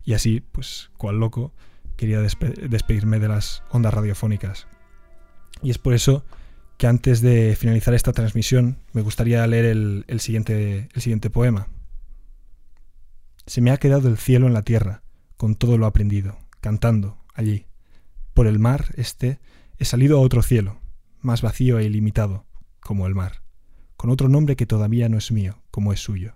y 0.03 0.13
así, 0.13 0.41
pues, 0.51 0.89
cual 0.97 1.19
loco, 1.19 1.51
quería 1.97 2.19
despedirme 2.19 3.19
de 3.19 3.27
las 3.27 3.63
ondas 3.69 3.93
radiofónicas. 3.93 4.67
Y 5.65 5.71
es 5.71 5.79
por 5.79 5.95
eso 5.95 6.23
que 6.77 6.85
antes 6.85 7.21
de 7.21 7.55
finalizar 7.55 7.95
esta 7.95 8.13
transmisión 8.13 8.77
me 8.93 9.01
gustaría 9.01 9.47
leer 9.47 9.65
el, 9.65 10.19
siguiente, 10.19 10.89
el 10.93 11.01
siguiente 11.01 11.31
poema. 11.31 11.69
Se 13.47 13.61
me 13.61 13.71
ha 13.71 13.77
quedado 13.77 14.07
el 14.07 14.19
cielo 14.19 14.45
en 14.45 14.53
la 14.53 14.61
tierra, 14.61 15.01
con 15.37 15.55
todo 15.55 15.79
lo 15.79 15.87
aprendido, 15.87 16.37
cantando, 16.61 17.17
allí. 17.33 17.65
Por 18.35 18.45
el 18.45 18.59
mar, 18.59 18.93
este, 18.95 19.39
he 19.79 19.85
salido 19.85 20.19
a 20.19 20.21
otro 20.21 20.43
cielo, 20.43 20.77
más 21.19 21.41
vacío 21.41 21.79
e 21.79 21.85
ilimitado, 21.85 22.45
como 22.79 23.07
el 23.07 23.15
mar, 23.15 23.41
con 23.97 24.11
otro 24.11 24.29
nombre 24.29 24.55
que 24.55 24.67
todavía 24.67 25.09
no 25.09 25.17
es 25.17 25.31
mío, 25.31 25.63
como 25.71 25.93
es 25.93 25.99
suyo. 25.99 26.35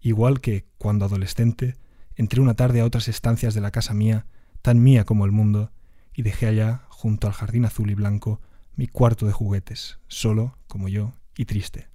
Igual 0.00 0.40
que, 0.40 0.64
cuando 0.78 1.04
adolescente, 1.04 1.76
entré 2.14 2.40
una 2.40 2.54
tarde 2.54 2.80
a 2.80 2.86
otras 2.86 3.08
estancias 3.08 3.52
de 3.52 3.60
la 3.60 3.70
casa 3.70 3.92
mía, 3.92 4.24
tan 4.62 4.82
mía 4.82 5.04
como 5.04 5.26
el 5.26 5.30
mundo, 5.30 5.72
y 6.14 6.22
dejé 6.22 6.46
allá, 6.46 6.85
junto 6.96 7.26
al 7.26 7.34
jardín 7.34 7.66
azul 7.66 7.90
y 7.90 7.94
blanco, 7.94 8.40
mi 8.74 8.86
cuarto 8.86 9.26
de 9.26 9.32
juguetes, 9.32 9.98
solo, 10.08 10.56
como 10.66 10.88
yo, 10.88 11.12
y 11.36 11.44
triste. 11.44 11.88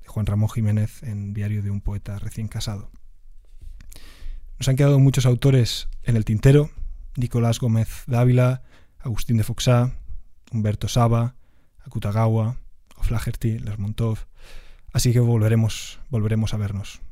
De 0.00 0.08
Juan 0.08 0.24
Ramón 0.24 0.48
Jiménez 0.48 1.02
en 1.02 1.34
Diario 1.34 1.62
de 1.62 1.70
un 1.70 1.82
poeta 1.82 2.18
recién 2.18 2.48
casado. 2.48 2.90
Nos 4.58 4.66
han 4.66 4.76
quedado 4.76 4.98
muchos 4.98 5.26
autores 5.26 5.88
en 6.02 6.16
el 6.16 6.24
tintero, 6.24 6.70
Nicolás 7.14 7.60
Gómez 7.60 8.04
Dávila, 8.06 8.62
Agustín 8.98 9.36
de 9.36 9.44
Foxá, 9.44 9.92
Humberto 10.50 10.88
Saba, 10.88 11.34
Akutagawa, 11.80 12.56
O'Flaherty, 12.96 13.58
Lermontov, 13.58 14.18
así 14.94 15.12
que 15.12 15.20
volveremos, 15.20 16.00
volveremos 16.08 16.54
a 16.54 16.56
vernos. 16.56 17.02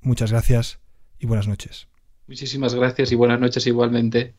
Muchas 0.00 0.32
gracias 0.32 0.80
y 1.20 1.26
buenas 1.26 1.46
noches. 1.46 1.86
Muchísimas 2.26 2.74
gracias 2.74 3.12
y 3.12 3.14
buenas 3.14 3.38
noches 3.38 3.64
igualmente. 3.68 4.34